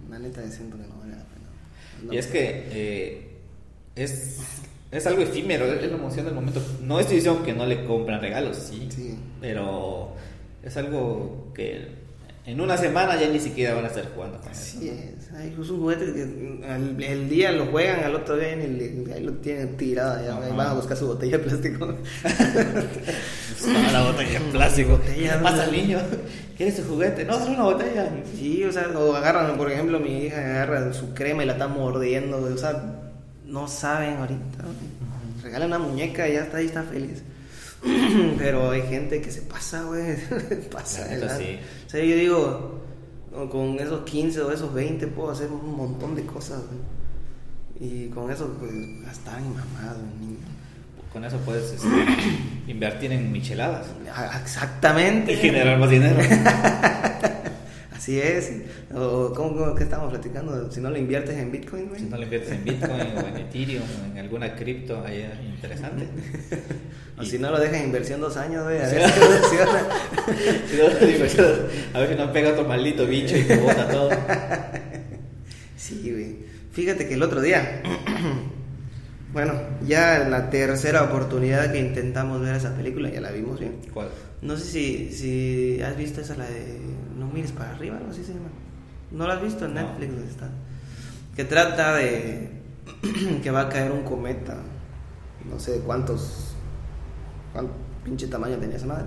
La 0.10 0.18
neta, 0.18 0.42
siento 0.50 0.78
que 0.78 0.91
no. 2.04 2.14
Y 2.14 2.18
es 2.18 2.28
que 2.28 2.64
eh, 2.72 3.28
es, 3.96 4.40
es 4.92 5.08
algo 5.08 5.22
efímero, 5.22 5.66
es 5.66 5.82
la 5.90 5.96
emoción 5.98 6.26
del 6.26 6.36
momento. 6.36 6.62
No 6.82 7.00
estoy 7.00 7.18
diciendo 7.18 7.44
que 7.44 7.54
no 7.54 7.66
le 7.66 7.86
compran 7.86 8.22
regalos, 8.22 8.58
sí, 8.58 8.88
Sí. 8.90 9.16
pero 9.40 10.12
es 10.64 10.76
algo 10.78 11.52
que 11.56 12.01
en 12.46 12.60
una 12.60 12.76
semana 12.78 13.20
ya 13.20 13.30
ni 13.30 13.40
siquiera 13.40 13.74
van 13.76 13.86
a 13.86 13.88
estar 13.88 14.12
jugando 14.14 14.40
con 14.40 14.52
eso. 14.52 14.62
Así 14.78 14.90
es. 14.90 15.30
Ay, 15.36 15.56
es 15.62 15.70
un 15.70 15.80
juguete 15.80 16.06
que 16.14 16.66
al- 16.68 17.02
el 17.02 17.30
día 17.30 17.52
lo 17.52 17.68
juegan, 17.68 18.04
al 18.04 18.16
otro 18.16 18.36
día 18.36 18.56
le- 18.56 19.14
ahí 19.14 19.24
lo 19.24 19.34
tienen 19.34 19.78
tirado. 19.78 20.24
Ya, 20.26 20.36
van 20.56 20.68
a 20.68 20.74
buscar 20.74 20.98
su 20.98 21.08
botella 21.08 21.38
de 21.38 21.44
plástico. 21.44 21.96
La 23.94 24.04
botella 24.04 24.38
en 24.38 24.44
plástico. 24.52 24.90
Botella, 24.98 25.38
¿Qué 25.38 25.44
pasa 25.44 25.64
al 25.64 25.72
niño? 25.72 26.00
¿Quieres 26.58 26.76
su 26.78 26.84
juguete? 26.84 27.26
No, 27.26 27.38
dale 27.38 27.52
una 27.52 27.64
botella. 27.64 28.10
Sí, 28.38 28.64
o 28.64 28.72
sea, 28.72 28.88
o 28.98 29.16
agarran, 29.16 29.56
por 29.58 29.72
ejemplo, 29.72 30.00
mi 30.00 30.26
hija 30.26 30.38
agarra 30.38 30.92
su 30.94 31.14
crema 31.14 31.44
y 31.44 31.46
la 31.46 31.54
está 31.54 31.68
mordiendo. 31.68 32.38
O 32.38 32.58
sea, 32.58 32.84
no 33.46 33.68
saben 33.68 34.18
ahorita. 34.18 34.64
güey. 34.64 35.44
Regala 35.44 35.66
una 35.68 35.80
muñeca 35.80 36.28
y 36.28 36.34
ya 36.34 36.42
está 36.44 36.58
ahí, 36.58 36.66
está 36.68 36.84
feliz. 36.84 37.24
Pero 38.38 38.72
hay 38.72 38.82
gente 38.84 39.22
que 39.22 39.32
se 39.32 39.42
pasa, 39.42 39.84
güey. 39.84 40.16
pasa. 40.72 41.08
Neta, 41.08 41.38
sí. 41.38 41.58
O 41.88 41.90
sea, 41.90 42.04
yo 42.04 42.16
digo, 42.16 42.82
con 43.52 43.80
esos 43.80 44.02
15 44.04 44.42
o 44.42 44.52
esos 44.52 44.74
20 44.74 45.08
puedo 45.08 45.32
hacer 45.32 45.50
un 45.52 45.76
montón 45.76 46.16
de 46.16 46.26
cosas, 46.26 46.60
güey. 46.68 46.80
Y 47.80 48.10
con 48.10 48.30
eso, 48.32 48.56
pues, 48.60 48.72
gastar 49.06 49.40
en 49.40 49.50
mamado, 49.56 50.00
niño. 50.20 50.38
Con 51.12 51.26
eso 51.26 51.38
puedes 51.40 51.72
este, 51.72 51.88
invertir 52.68 53.12
en 53.12 53.32
micheladas 53.32 53.88
Ah, 54.16 54.40
Exactamente. 54.42 55.34
y 55.34 55.38
generar 55.38 55.78
más 55.80 55.90
dinero. 55.90 56.18
Así 58.02 58.20
es. 58.20 58.52
O, 58.96 59.32
¿cómo, 59.36 59.56
cómo, 59.56 59.76
¿Qué 59.76 59.84
estamos 59.84 60.10
platicando? 60.10 60.72
Si 60.72 60.82
no 60.82 60.90
lo 60.90 60.98
inviertes 60.98 61.38
en 61.38 61.52
Bitcoin, 61.52 61.88
güey. 61.90 62.00
Si 62.02 62.08
no 62.08 62.18
lo 62.18 62.24
inviertes 62.24 62.52
en 62.52 62.64
Bitcoin 62.64 63.00
o 63.00 63.28
en 63.28 63.38
Ethereum 63.38 63.84
o 63.84 64.12
en 64.12 64.18
alguna 64.18 64.56
cripto, 64.56 65.04
ahí 65.06 65.20
es 65.22 65.46
interesante. 65.54 66.08
O 67.20 67.24
Y- 67.24 67.26
si 67.28 67.38
no 67.38 67.52
lo 67.52 67.60
dejas 67.60 67.78
en 67.78 67.86
inversión 67.88 68.20
dos 68.22 68.38
años, 68.38 68.64
güey. 68.64 68.80
A 68.80 68.88
ver 68.88 69.04
si 69.12 70.76
no, 70.78 70.84
a 71.94 72.00
ver 72.00 72.10
si 72.10 72.16
no 72.16 72.32
pega 72.34 72.52
otro 72.54 72.64
maldito 72.66 73.06
bicho 73.06 73.38
y 73.38 73.44
te 73.44 73.58
bota 73.58 73.88
todo. 73.90 74.10
Sí, 75.78 76.10
güey. 76.12 76.38
Fíjate 76.72 77.08
que 77.08 77.14
el 77.16 77.22
otro 77.22 77.40
día, 77.42 77.84
bueno, 79.34 79.54
ya 79.88 80.28
la 80.30 80.50
tercera 80.50 81.04
oportunidad 81.04 81.72
que 81.72 81.80
intentamos 81.80 82.42
ver 82.42 82.56
esa 82.56 82.76
película, 82.76 83.10
ya 83.10 83.22
la 83.22 83.32
vimos 83.32 83.60
bien. 83.60 83.78
¿Cuál? 83.94 84.10
No 84.42 84.58
sé 84.58 84.66
si, 84.66 85.12
si 85.14 85.82
has 85.82 85.96
visto 85.96 86.22
esa, 86.22 86.36
la 86.36 86.46
de 86.46 86.80
No 87.18 87.28
mires 87.28 87.52
para 87.52 87.72
arriba, 87.72 87.98
algo 87.98 88.12
así 88.12 88.24
se 88.24 88.34
llama. 88.34 88.50
¿No 89.12 89.28
la 89.28 89.36
has 89.36 89.42
visto 89.42 89.66
en 89.66 89.74
No. 89.76 89.82
Netflix? 89.82 90.12
¿Dónde 90.14 90.32
está? 90.32 90.50
Que 91.36 91.46
trata 91.46 91.96
de 91.96 92.50
que 93.44 93.52
va 93.52 93.62
a 93.62 93.70
caer 93.70 93.92
un 93.92 94.04
cometa. 94.04 94.58
No 95.50 95.60
sé 95.60 95.82
cuántos. 95.86 96.56
¿Cuánto 97.54 97.74
pinche 98.04 98.28
tamaño 98.28 98.58
tenía 98.58 98.78
esa 98.78 98.88
madre? 98.88 99.06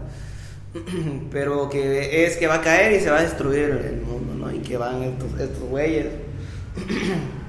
pero 1.31 1.69
que 1.69 2.26
es 2.26 2.37
que 2.37 2.47
va 2.47 2.57
a 2.57 2.61
caer 2.61 2.93
y 2.93 3.00
se 3.00 3.11
va 3.11 3.19
a 3.19 3.23
destruir 3.23 3.71
el 3.71 4.00
mundo, 4.00 4.35
¿no? 4.35 4.52
Y 4.54 4.59
que 4.59 4.76
van 4.76 5.02
estos, 5.02 5.40
estos 5.40 5.62
güeyes 5.69 6.07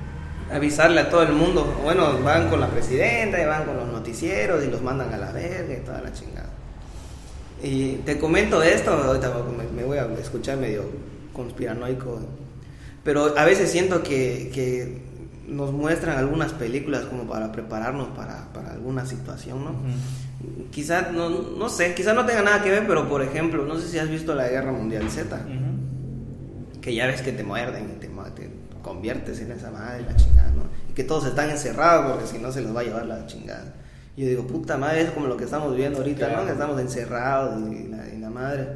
avisarle 0.51 1.01
a 1.01 1.09
todo 1.09 1.23
el 1.23 1.33
mundo. 1.33 1.79
Bueno, 1.83 2.19
van 2.23 2.49
con 2.49 2.59
la 2.59 2.67
presidenta 2.67 3.41
y 3.41 3.45
van 3.45 3.65
con 3.65 3.77
los 3.77 3.87
noticieros 3.87 4.63
y 4.63 4.67
los 4.67 4.81
mandan 4.81 5.13
a 5.13 5.17
la 5.17 5.31
verga 5.31 5.73
y 5.73 5.85
toda 5.85 6.01
la 6.01 6.13
chingada. 6.13 6.49
Y 7.63 7.93
te 8.05 8.19
comento 8.19 8.61
esto, 8.61 8.91
ahorita 8.91 9.33
me, 9.75 9.83
voy 9.83 9.97
a 9.97 10.05
escuchar 10.19 10.57
medio 10.57 10.83
conspiranoico, 11.33 12.19
pero 13.03 13.37
a 13.37 13.45
veces 13.45 13.71
siento 13.71 14.03
que, 14.03 14.51
que 14.53 15.01
nos 15.47 15.71
muestran 15.71 16.17
algunas 16.17 16.51
películas 16.53 17.05
como 17.05 17.23
para 17.23 17.51
prepararnos 17.51 18.09
para, 18.09 18.51
para 18.53 18.71
alguna 18.71 19.05
situación, 19.05 19.63
¿no? 19.63 19.75
Quizás, 20.71 21.11
no, 21.11 21.29
no 21.29 21.69
sé, 21.69 21.95
quizás 21.95 22.13
no 22.13 22.25
tenga 22.25 22.41
nada 22.41 22.61
que 22.61 22.69
ver, 22.69 22.85
pero 22.85 23.07
por 23.07 23.21
ejemplo, 23.21 23.65
no 23.65 23.79
sé 23.79 23.87
si 23.87 23.97
has 23.97 24.09
visto 24.09 24.35
la 24.35 24.47
Guerra 24.47 24.71
Mundial 24.71 25.09
Z, 25.09 25.39
que 26.81 26.93
ya 26.93 27.07
ves 27.07 27.21
que 27.21 27.31
te 27.31 27.43
muerden 27.43 27.95
y 27.95 27.99
te, 27.99 28.07
te 28.07 28.49
conviertes 28.85 29.41
en 29.41 29.51
esa 29.51 29.71
madre, 29.71 30.03
la 30.03 30.15
chingada, 30.15 30.51
¿no? 30.51 30.63
Y 30.87 30.93
que 30.93 31.03
todos 31.03 31.25
están 31.25 31.49
encerrados 31.49 32.11
porque 32.11 32.27
si 32.27 32.37
no 32.37 32.51
se 32.51 32.61
los 32.61 32.75
va 32.75 32.81
a 32.81 32.83
llevar 32.83 33.07
la 33.07 33.25
chingada. 33.25 33.73
Y 34.15 34.21
yo 34.21 34.27
digo, 34.27 34.45
puta 34.45 34.77
madre, 34.77 35.01
es 35.01 35.09
como 35.09 35.25
lo 35.25 35.35
que 35.35 35.45
estamos 35.45 35.75
viendo 35.75 35.97
ahorita, 35.97 36.29
¿no? 36.29 36.45
Que 36.45 36.51
estamos 36.51 36.79
encerrados 36.79 37.59
y 37.71 37.87
la, 37.87 38.07
y 38.07 38.19
la 38.19 38.29
madre. 38.29 38.67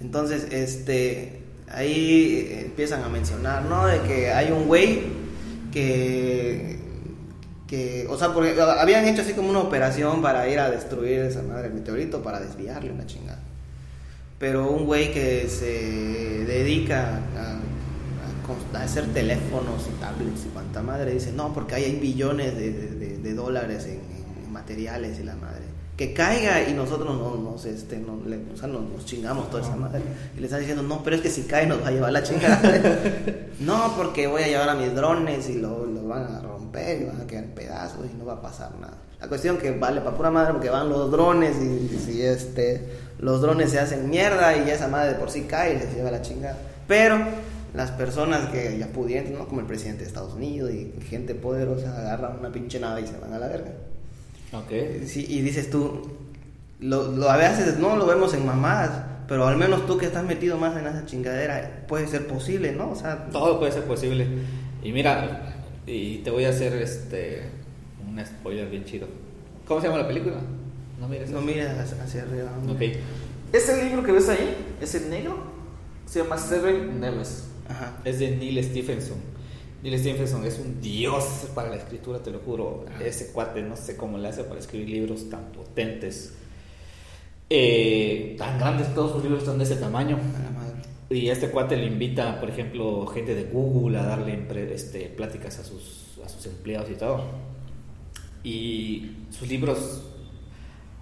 Entonces, 0.00 0.46
este, 0.50 1.42
ahí 1.68 2.64
empiezan 2.64 3.04
a 3.04 3.10
mencionar, 3.10 3.64
¿no? 3.64 3.86
De 3.86 4.00
que 4.00 4.32
hay 4.32 4.50
un 4.50 4.66
güey 4.66 5.02
que 5.70 6.80
que, 7.68 8.08
o 8.10 8.18
sea, 8.18 8.34
porque 8.34 8.60
habían 8.60 9.06
hecho 9.06 9.22
así 9.22 9.32
como 9.32 9.48
una 9.48 9.60
operación 9.60 10.20
para 10.22 10.48
ir 10.48 10.58
a 10.58 10.68
destruir 10.72 11.20
esa 11.20 11.40
madre 11.42 11.64
del 11.64 11.74
meteorito, 11.74 12.20
para 12.20 12.40
desviarle 12.40 12.90
una 12.90 13.06
chingada. 13.06 13.38
Pero 14.40 14.68
un 14.68 14.86
güey 14.86 15.12
que 15.12 15.48
se 15.48 16.44
dedica 16.46 17.20
a, 17.38 17.60
a 18.74 18.82
hacer 18.82 19.06
teléfonos 19.12 19.86
y 19.88 20.00
tablets 20.00 20.44
y 20.46 20.48
cuanta 20.48 20.82
madre 20.82 21.12
dice, 21.12 21.32
no, 21.32 21.52
porque 21.52 21.74
ahí 21.76 21.84
hay 21.84 21.96
billones 21.96 22.56
de, 22.56 22.72
de- 22.72 23.18
de- 23.18 23.34
dólares 23.34 23.84
en, 23.86 24.00
en 24.44 24.52
materiales 24.52 25.18
y 25.20 25.24
la 25.24 25.34
madre. 25.36 25.62
Que 25.96 26.14
caiga 26.14 26.66
y 26.66 26.72
nosotros 26.72 27.14
no, 27.14 27.36
nos, 27.36 27.64
este, 27.66 27.98
no, 27.98 28.18
le- 28.26 28.40
o 28.54 28.56
sea, 28.56 28.68
nos, 28.68 28.82
nos 28.82 29.04
chingamos 29.04 29.50
toda 29.50 29.62
esa 29.62 29.76
madre. 29.76 30.00
Y 30.36 30.40
le 30.40 30.46
está 30.46 30.56
diciendo, 30.58 30.82
no, 30.82 31.02
pero 31.02 31.16
es 31.16 31.22
que 31.22 31.28
si 31.30 31.42
cae 31.42 31.66
nos 31.66 31.82
va 31.82 31.88
a 31.88 31.90
llevar 31.90 32.12
la 32.12 32.22
chingada. 32.22 32.60
no, 33.60 33.94
porque 33.96 34.26
voy 34.26 34.42
a 34.42 34.46
llevar 34.48 34.68
a 34.70 34.74
mis 34.74 34.94
drones 34.94 35.48
y 35.50 35.58
lo, 35.58 35.84
lo 35.86 36.06
van 36.08 36.22
a 36.34 36.40
romper 36.40 37.02
y 37.02 37.04
van 37.04 37.20
a 37.20 37.26
quedar 37.26 37.44
en 37.44 37.50
pedazos 37.50 38.06
y 38.12 38.16
no 38.16 38.24
va 38.24 38.34
a 38.34 38.42
pasar 38.42 38.70
nada. 38.80 38.94
La 39.20 39.28
cuestión 39.28 39.58
que 39.58 39.70
vale 39.72 40.00
para 40.00 40.16
pura 40.16 40.30
madre 40.30 40.52
porque 40.54 40.70
van 40.70 40.88
los 40.88 41.10
drones 41.10 41.54
y, 41.60 41.98
si 41.98 42.22
este, 42.22 42.82
los 43.18 43.42
drones 43.42 43.70
se 43.70 43.78
hacen 43.78 44.08
mierda 44.08 44.56
y 44.56 44.70
esa 44.70 44.88
madre 44.88 45.10
de 45.10 45.14
por 45.16 45.30
sí 45.30 45.42
cae 45.42 45.74
y 45.74 45.78
les 45.80 45.94
lleva 45.94 46.10
la 46.10 46.22
chingada. 46.22 46.56
Pero 46.88 47.18
las 47.74 47.90
personas 47.92 48.48
que 48.50 48.78
ya 48.78 48.88
pudientes, 48.88 49.36
¿no? 49.36 49.46
como 49.46 49.60
el 49.60 49.66
presidente 49.66 50.02
de 50.02 50.08
Estados 50.08 50.34
Unidos 50.34 50.70
y 50.72 50.92
gente 51.08 51.34
poderosa, 51.34 51.96
agarran 51.98 52.38
una 52.38 52.50
pinche 52.50 52.80
nave 52.80 53.02
y 53.02 53.06
se 53.06 53.16
van 53.18 53.32
a 53.32 53.38
la 53.38 53.48
verga. 53.48 53.72
Ok. 54.52 55.04
Sí, 55.06 55.26
y 55.28 55.40
dices 55.42 55.70
tú, 55.70 56.02
lo, 56.80 57.12
lo- 57.12 57.30
a 57.30 57.36
veces 57.36 57.78
no 57.78 57.96
lo 57.96 58.06
vemos 58.06 58.34
en 58.34 58.44
mamadas, 58.44 58.90
pero 59.28 59.46
al 59.46 59.56
menos 59.56 59.86
tú 59.86 59.96
que 59.98 60.06
estás 60.06 60.24
metido 60.24 60.58
más 60.58 60.76
en 60.76 60.86
esa 60.86 61.06
chingadera, 61.06 61.84
puede 61.86 62.08
ser 62.08 62.26
posible, 62.26 62.72
¿no? 62.72 62.90
O 62.90 62.96
sea, 62.96 63.26
Todo 63.30 63.58
puede 63.60 63.70
ser 63.72 63.84
posible. 63.84 64.26
Y 64.82 64.90
mira, 64.92 65.54
y 65.86 66.18
te 66.18 66.30
voy 66.30 66.44
a 66.46 66.50
hacer 66.50 66.72
este 66.82 67.42
un 68.08 68.18
spoiler 68.24 68.68
bien 68.68 68.84
chido. 68.84 69.06
¿Cómo 69.68 69.80
se 69.80 69.86
llama 69.86 70.00
la 70.00 70.08
película? 70.08 70.36
No 70.98 71.06
mires. 71.08 71.30
no 71.30 71.40
mires 71.40 71.68
hacia, 71.78 72.02
hacia 72.02 72.22
arriba. 72.22 72.50
Ok. 72.68 72.98
Ese 73.52 73.84
libro 73.84 74.02
que 74.02 74.10
ves 74.12 74.28
ahí, 74.28 74.56
ese 74.80 75.08
negro, 75.08 75.36
se 76.06 76.22
llama 76.22 76.36
Seven 76.36 76.98
Neves. 77.00 77.44
Ajá. 77.70 78.00
Es 78.04 78.18
de 78.18 78.36
Neil 78.36 78.62
Stephenson. 78.64 79.18
Neil 79.82 79.98
Stephenson 79.98 80.44
es 80.44 80.58
un 80.58 80.80
dios 80.80 81.46
para 81.54 81.70
la 81.70 81.76
escritura, 81.76 82.18
te 82.18 82.30
lo 82.30 82.40
juro. 82.40 82.84
Ese 83.02 83.32
cuate 83.32 83.62
no 83.62 83.76
sé 83.76 83.96
cómo 83.96 84.18
le 84.18 84.28
hace 84.28 84.44
para 84.44 84.60
escribir 84.60 84.90
libros 84.90 85.30
tan 85.30 85.52
potentes. 85.52 86.34
Eh, 87.48 88.36
tan 88.38 88.58
grandes, 88.58 88.94
todos 88.94 89.12
sus 89.12 89.22
libros 89.22 89.42
están 89.42 89.58
de 89.58 89.64
ese 89.64 89.76
tamaño. 89.76 90.18
Y 91.08 91.28
este 91.28 91.48
cuate 91.50 91.76
le 91.76 91.86
invita, 91.86 92.38
por 92.38 92.50
ejemplo, 92.50 93.06
gente 93.08 93.34
de 93.34 93.44
Google 93.44 93.98
a 93.98 94.04
darle 94.04 94.46
este, 94.72 95.06
pláticas 95.06 95.58
a 95.58 95.64
sus, 95.64 96.18
a 96.24 96.28
sus 96.28 96.46
empleados 96.46 96.90
y 96.90 96.94
todo. 96.94 97.24
Y 98.44 99.16
sus 99.30 99.48
libros 99.48 100.04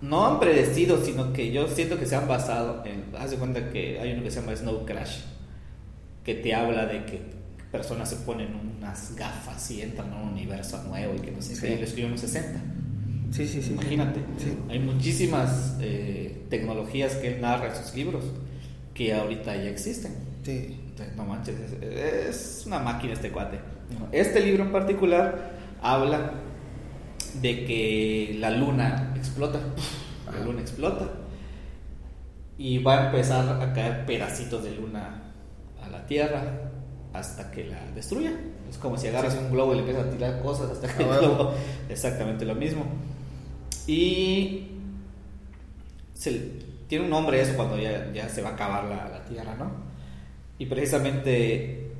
no 0.00 0.26
han 0.26 0.40
predecido, 0.40 1.04
sino 1.04 1.32
que 1.32 1.52
yo 1.52 1.68
siento 1.68 1.98
que 1.98 2.06
se 2.06 2.16
han 2.16 2.28
basado 2.28 2.82
en. 2.86 3.04
Haz 3.18 3.32
de 3.32 3.36
cuenta 3.36 3.70
que 3.70 4.00
hay 4.00 4.12
uno 4.12 4.22
que 4.22 4.30
se 4.30 4.40
llama 4.40 4.56
Snow 4.56 4.86
Crash, 4.86 5.18
que 6.24 6.34
te 6.34 6.54
habla 6.54 6.86
de 6.86 7.04
que 7.04 7.20
personas 7.72 8.08
se 8.10 8.16
ponen 8.16 8.48
unas 8.78 9.14
gafas 9.16 9.70
y 9.70 9.82
entran 9.82 10.12
a 10.12 10.16
un 10.22 10.30
universo 10.30 10.82
nuevo 10.84 11.14
y 11.14 11.18
que 11.20 11.30
no 11.30 11.42
sé 11.42 11.54
Sí. 11.54 11.60
qué. 11.62 11.74
Y 11.74 11.76
lo 11.78 11.84
escribió 11.84 12.06
en 12.06 12.12
los 12.12 12.20
60. 12.20 12.60
Sí, 13.30 13.46
sí, 13.46 13.62
sí. 13.62 13.72
Imagínate, 13.72 14.20
Sí. 14.38 14.56
hay 14.70 14.78
muchísimas 14.78 15.76
eh, 15.80 16.44
tecnologías 16.48 17.14
que 17.16 17.34
él 17.34 17.40
narra 17.42 17.68
en 17.68 17.76
sus 17.84 17.94
libros 17.94 18.24
que 18.94 19.12
ahorita 19.14 19.54
ya 19.56 19.68
existen. 19.68 20.12
Sí. 20.42 20.80
Entonces, 20.88 21.14
no 21.16 21.24
manches, 21.24 21.56
es, 21.60 21.82
es 21.82 22.62
una 22.66 22.78
máquina 22.78 23.12
este 23.12 23.30
cuate. 23.30 23.58
Este 24.12 24.40
libro 24.40 24.64
en 24.64 24.72
particular 24.72 25.52
habla 25.82 26.32
de 27.42 27.64
que 27.66 28.36
la 28.40 28.50
luna 28.50 29.12
explota, 29.16 29.60
la 30.32 30.40
luna 30.44 30.60
explota 30.62 31.10
y 32.56 32.78
va 32.78 33.02
a 33.02 33.06
empezar 33.06 33.62
a 33.62 33.72
caer 33.72 34.04
pedacitos 34.06 34.64
de 34.64 34.72
luna 34.72 35.27
a 35.88 35.98
la 35.98 36.06
Tierra 36.06 36.70
hasta 37.12 37.50
que 37.50 37.64
la 37.64 37.80
destruya. 37.94 38.32
Es 38.70 38.76
como 38.78 38.96
si 38.98 39.08
agarras 39.08 39.34
un 39.36 39.50
globo 39.50 39.72
y 39.72 39.76
le 39.76 39.80
empiezas 39.80 40.06
a 40.06 40.10
tirar 40.10 40.42
cosas 40.42 40.70
hasta 40.70 40.88
que 40.94 41.04
Ah, 41.04 41.14
el 41.14 41.20
globo 41.20 41.52
exactamente 41.88 42.44
lo 42.44 42.54
mismo. 42.54 42.84
Y 43.86 44.68
se- 46.14 46.52
tiene 46.88 47.04
un 47.04 47.10
nombre 47.10 47.40
eso 47.40 47.54
cuando 47.54 47.78
ya, 47.78 48.10
ya 48.12 48.28
se 48.28 48.42
va 48.42 48.50
a 48.50 48.52
acabar 48.54 48.84
la, 48.84 49.08
la 49.08 49.24
Tierra, 49.24 49.54
¿no? 49.56 49.70
Y 50.58 50.66
precisamente 50.66 51.90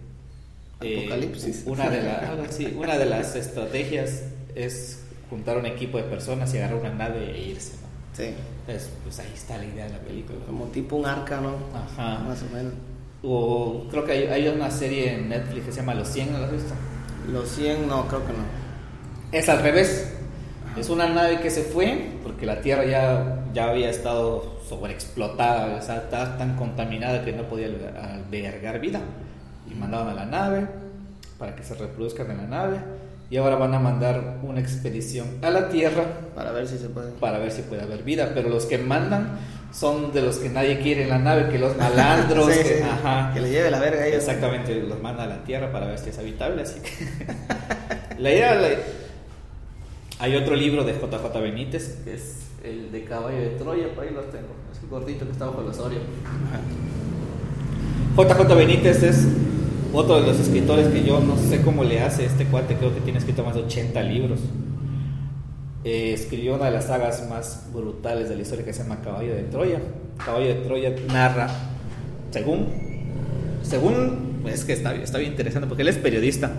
eh, 0.81 0.99
Apocalipsis. 1.07 1.63
una, 1.67 1.89
de 1.91 2.03
la- 2.03 2.37
una 2.77 2.99
de 2.99 3.07
las 3.07 3.35
estrategias 3.37 4.25
es 4.55 5.03
juntar 5.31 5.59
un 5.59 5.67
equipo 5.67 5.99
de 5.99 6.05
personas 6.05 6.53
y 6.55 6.59
agarrar 6.59 6.79
una 6.81 6.95
nave 6.95 7.31
e 7.35 7.49
irse, 7.49 7.75
¿no? 7.83 7.89
Sí. 8.17 8.35
Entonces, 8.67 8.91
pues 9.05 9.19
ahí 9.21 9.31
está 9.35 9.57
la 9.59 9.65
idea 9.65 9.85
de 9.87 9.93
la 9.93 9.99
película. 10.01 10.39
Como 10.47 10.65
tipo 10.67 10.97
un 10.97 11.07
arca, 11.07 11.41
¿no? 11.41 11.55
Ajá. 11.75 12.19
Más 12.25 12.43
o 12.43 12.55
menos. 12.55 12.73
O 13.23 13.87
creo 13.91 14.05
que 14.05 14.13
hay, 14.13 14.27
hay 14.27 14.49
una 14.49 14.71
serie 14.71 15.15
en 15.15 15.29
Netflix 15.29 15.67
que 15.67 15.73
se 15.73 15.81
llama 15.81 15.95
Los 15.95 16.09
100, 16.09 16.33
¿no 16.33 16.39
la 16.39 16.47
has 16.47 16.53
visto? 16.53 16.75
Los 17.33 17.49
100, 17.49 17.89
no, 17.89 18.07
creo 18.07 18.27
que 18.27 18.33
no. 18.33 18.45
Es 19.33 19.49
al 19.49 19.63
revés. 19.63 20.15
Es 20.79 20.89
una 20.91 21.09
nave 21.09 21.41
que 21.41 21.51
se 21.51 21.63
fue 21.63 22.13
porque 22.23 22.47
la 22.47 22.61
Tierra 22.61 22.85
ya, 22.85 23.45
ya 23.53 23.71
había 23.71 23.91
estado 23.91 24.61
sobreexplotada, 24.69 25.77
o 25.77 25.83
sea, 25.83 25.97
estaba 25.97 26.39
tan 26.39 26.57
contaminada 26.57 27.25
que 27.25 27.33
no 27.33 27.45
podía 27.45 27.67
albergar 27.67 28.81
vida. 28.81 29.01
Y 29.71 29.75
mandaron 29.75 30.09
a 30.09 30.15
la 30.15 30.27
nave 30.27 30.67
para 31.39 31.57
que 31.57 31.63
se 31.63 31.75
reproduzcan 31.75 32.31
en 32.31 32.37
la 32.37 32.47
nave. 32.47 32.79
Y 33.31 33.37
ahora 33.37 33.57
van 33.57 33.75
a 33.75 33.79
mandar 33.79 34.39
una 34.43 34.61
expedición 34.61 35.27
a 35.43 35.51
la 35.51 35.69
Tierra 35.69 36.05
Para 36.35 36.51
ver 36.51 36.67
si 36.67 36.79
se 36.79 36.89
puede. 36.89 37.11
para 37.13 37.39
ver 37.39 37.51
si 37.51 37.61
puede 37.63 37.83
haber 37.83 38.03
vida. 38.03 38.31
Pero 38.35 38.49
los 38.49 38.65
que 38.65 38.79
mandan 38.79 39.39
son 39.73 40.13
de 40.13 40.23
los 40.23 40.39
que 40.39 40.49
nadie 40.49 40.79
quiere 40.81 41.03
en 41.05 41.11
la 41.11 41.19
nave, 41.19 41.49
que 41.51 41.59
los 41.59 41.77
malandros. 41.77 42.47
Sí, 42.53 42.59
que, 42.63 42.79
sí. 42.79 42.83
ajá. 42.83 43.33
Que 43.35 43.41
le 43.41 43.51
lleve 43.51 43.71
la 43.71 43.79
verga 43.81 44.03
a 44.03 44.07
ellos. 44.07 44.19
Exactamente, 44.21 44.75
los 44.83 45.01
manda 45.03 45.25
a 45.25 45.27
la 45.27 45.45
Tierra 45.45 45.71
para 45.73 45.87
ver 45.87 45.99
si 45.99 46.11
es 46.11 46.19
habitable, 46.19 46.63
así 46.63 46.81
que... 46.81 48.17
la 48.19 48.31
idea... 48.33 48.55
la- 48.55 48.69
Hay 50.21 50.35
otro 50.37 50.57
libro 50.57 50.85
de 50.85 50.93
JJ 50.95 51.41
Benítez, 51.41 51.99
que 52.05 52.15
es 52.15 52.39
el 52.65 52.91
de 52.91 53.05
Caballo 53.05 53.39
de 53.39 53.51
Troya, 53.51 53.95
por 53.95 54.05
ahí 54.05 54.11
los 54.13 54.31
tengo, 54.31 54.49
es 54.73 54.83
el 54.83 54.89
gordito 54.89 55.25
que 55.27 55.33
está 55.33 55.47
bajo 55.47 55.61
el 55.61 55.69
osorio. 55.69 56.01
JJ 58.17 58.55
Benítez 58.57 59.03
es 59.03 59.29
otro 59.93 60.21
de 60.21 60.27
los 60.27 60.39
escritores 60.41 60.89
que 60.89 61.05
yo 61.05 61.21
no 61.21 61.37
sé 61.37 61.63
cómo 61.63 61.85
le 61.85 62.01
hace 62.03 62.25
este 62.25 62.47
cuate, 62.47 62.75
creo 62.77 62.93
que 62.95 63.01
tiene 63.01 63.19
escrito 63.21 63.45
más 63.45 63.55
de 63.55 63.63
80 63.63 64.03
libros. 64.03 64.41
Eh, 65.91 66.13
escribió 66.13 66.57
una 66.57 66.67
de 66.67 66.73
las 66.73 66.85
sagas 66.85 67.27
más 67.31 67.65
brutales 67.73 68.29
de 68.29 68.37
la 68.37 68.43
historia 68.43 68.63
que 68.63 68.75
se 68.75 68.83
llama 68.83 69.01
Caballo 69.01 69.35
de 69.35 69.45
Troya. 69.45 69.81
Caballo 70.23 70.47
de 70.49 70.55
Troya 70.57 70.95
narra, 71.11 71.49
según, 72.31 72.67
según, 73.63 74.43
es 74.47 74.67
que 74.67 74.75
está, 74.75 74.95
está 74.95 75.17
bien 75.17 75.31
interesante 75.31 75.67
porque 75.67 75.81
él 75.81 75.89
es 75.89 75.97
periodista, 75.97 76.51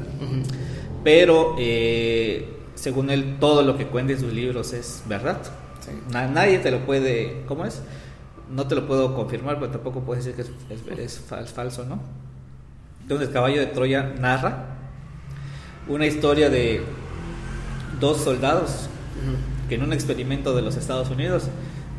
pero 1.04 1.56
eh, 1.60 2.50
según 2.74 3.12
él 3.12 3.38
todo 3.40 3.62
lo 3.62 3.78
que 3.78 3.86
cuenta 3.86 4.14
en 4.14 4.20
sus 4.20 4.34
libros 4.34 4.74
es 4.74 5.04
verdad. 5.08 5.38
Sí. 5.82 5.92
Nadie 6.12 6.58
te 6.58 6.72
lo 6.72 6.80
puede, 6.88 7.44
¿cómo 7.48 7.66
es? 7.66 7.84
No 8.50 8.66
te 8.68 8.74
lo 8.74 8.88
puedo 8.88 9.14
confirmar, 9.14 9.60
pero 9.60 9.72
tampoco 9.72 10.00
puedes 10.00 10.26
decir 10.26 10.44
que 10.44 10.74
es, 10.74 10.80
es- 10.98 11.00
es 11.00 11.30
fal- 11.30 11.46
falso, 11.46 11.86
¿no? 11.86 12.00
Entonces, 13.04 13.30
Caballo 13.30 13.60
de 13.60 13.68
Troya 13.68 14.12
narra 14.20 14.76
una 15.88 16.08
historia 16.08 16.50
de 16.50 16.82
dos 18.00 18.18
soldados 18.18 18.88
Que 19.68 19.76
en 19.76 19.84
un 19.84 19.94
experimento 19.94 20.56
de 20.56 20.62
los 20.62 20.76
Estados 20.78 21.10
Unidos 21.10 21.48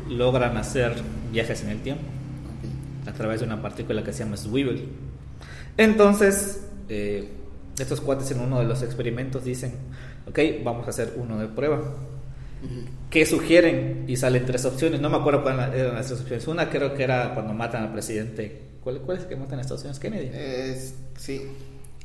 logran 0.09 0.57
hacer 0.57 0.95
viajes 1.31 1.63
en 1.63 1.69
el 1.69 1.81
tiempo. 1.81 2.03
a 3.07 3.13
través 3.13 3.39
de 3.39 3.47
una 3.47 3.61
partícula 3.61 4.03
que 4.03 4.13
se 4.13 4.23
llama 4.23 4.37
Swivel. 4.37 4.87
Entonces, 5.77 6.61
eh, 6.87 7.29
estos 7.79 7.99
cuates 8.01 8.29
en 8.31 8.39
uno 8.39 8.59
de 8.59 8.65
los 8.65 8.83
experimentos 8.83 9.43
dicen, 9.43 9.73
ok, 10.27 10.39
vamos 10.63 10.85
a 10.85 10.91
hacer 10.91 11.13
uno 11.17 11.39
de 11.39 11.47
prueba. 11.47 11.81
¿Qué 13.09 13.25
sugieren? 13.25 14.05
Y 14.07 14.17
salen 14.17 14.45
tres 14.45 14.65
opciones. 14.65 15.01
No 15.01 15.09
me 15.09 15.17
acuerdo 15.17 15.41
cuáles 15.41 15.73
eran 15.73 15.95
las 15.95 16.07
tres 16.07 16.21
opciones. 16.21 16.47
Una 16.47 16.69
creo 16.69 16.93
que 16.93 17.03
era 17.03 17.33
cuando 17.33 17.53
matan 17.53 17.83
al 17.83 17.91
presidente. 17.91 18.61
¿Cuál, 18.83 18.99
cuál 19.01 19.17
es 19.17 19.25
que 19.25 19.35
matan 19.35 19.57
a 19.57 19.61
Estados 19.61 19.81
Unidos? 19.81 19.99
Kennedy. 19.99 20.29
Sí. 21.17 21.41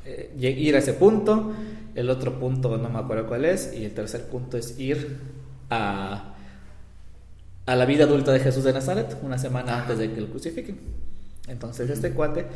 Eh, 0.07 0.33
ir 0.39 0.77
a 0.77 0.79
ese 0.79 0.93
punto. 0.95 1.53
El 1.95 2.11
otro 2.11 2.39
punto 2.39 2.77
no 2.77 2.89
me 2.89 2.99
acuerdo 2.99 3.27
cuál 3.27 3.45
es. 3.45 3.73
Y 3.77 3.85
el 3.85 3.93
tercer 3.93 4.27
punto 4.27 4.57
es 4.57 4.79
ir 4.79 5.19
a, 5.71 6.35
a 7.67 7.77
la 7.77 7.87
vida 7.87 8.05
adulta 8.05 8.33
de 8.33 8.41
Jesús 8.41 8.65
de 8.65 8.73
Nazaret, 8.73 9.17
una 9.23 9.39
semana 9.39 9.83
antes 9.83 9.99
de 9.99 10.13
que 10.13 10.21
lo 10.21 10.29
crucifiquen. 10.29 10.79
Entonces, 11.49 11.91
este 11.91 12.11
cuate 12.11 12.47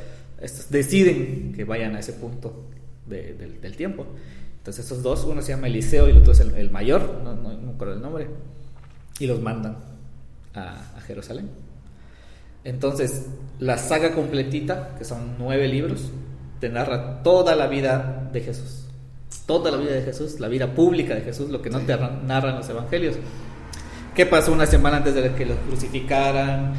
estos 0.40 0.70
deciden 0.70 1.52
que 1.54 1.64
vayan 1.64 1.94
a 1.96 2.00
ese 2.00 2.14
punto 2.14 2.64
de, 3.06 3.34
del, 3.34 3.60
del 3.60 3.76
tiempo. 3.76 4.06
Entonces 4.58 4.86
esos 4.86 5.02
dos, 5.02 5.24
uno 5.24 5.42
se 5.42 5.52
llama 5.52 5.66
Eliseo 5.66 6.08
y 6.08 6.12
el 6.12 6.18
otro 6.18 6.32
es 6.32 6.40
el, 6.40 6.54
el 6.54 6.70
mayor, 6.70 7.20
no, 7.24 7.34
no, 7.34 7.52
no, 7.52 7.60
me 7.60 7.72
acuerdo 7.72 7.94
el 7.94 8.00
nombre, 8.00 8.28
y 9.18 9.26
los 9.26 9.40
mandan 9.40 9.78
a, 10.54 10.96
a, 10.96 11.00
Jerusalén. 11.02 11.48
Entonces, 12.64 13.26
la 13.58 13.78
saga 13.78 14.14
completita, 14.14 14.96
que 14.98 15.04
son 15.04 15.36
nueve 15.38 15.66
libros, 15.66 16.10
te 16.60 16.68
narra 16.68 17.22
toda 17.22 17.56
la 17.56 17.66
vida 17.66 18.28
de 18.32 18.40
Jesús. 18.40 18.84
Toda 19.46 19.70
la 19.70 19.78
vida 19.78 19.92
de 19.92 20.02
Jesús, 20.02 20.38
la 20.38 20.48
vida 20.48 20.72
pública 20.72 21.14
de 21.14 21.22
Jesús, 21.22 21.50
lo 21.50 21.60
que 21.60 21.70
no 21.70 21.80
te 21.80 21.96
narran 21.96 22.56
los 22.56 22.68
evangelios. 22.68 23.16
¿Qué 24.14 24.26
pasó 24.26 24.52
una 24.52 24.66
semana 24.66 24.98
antes 24.98 25.14
de 25.14 25.32
que 25.34 25.46
los 25.46 25.56
crucificaran? 25.58 26.74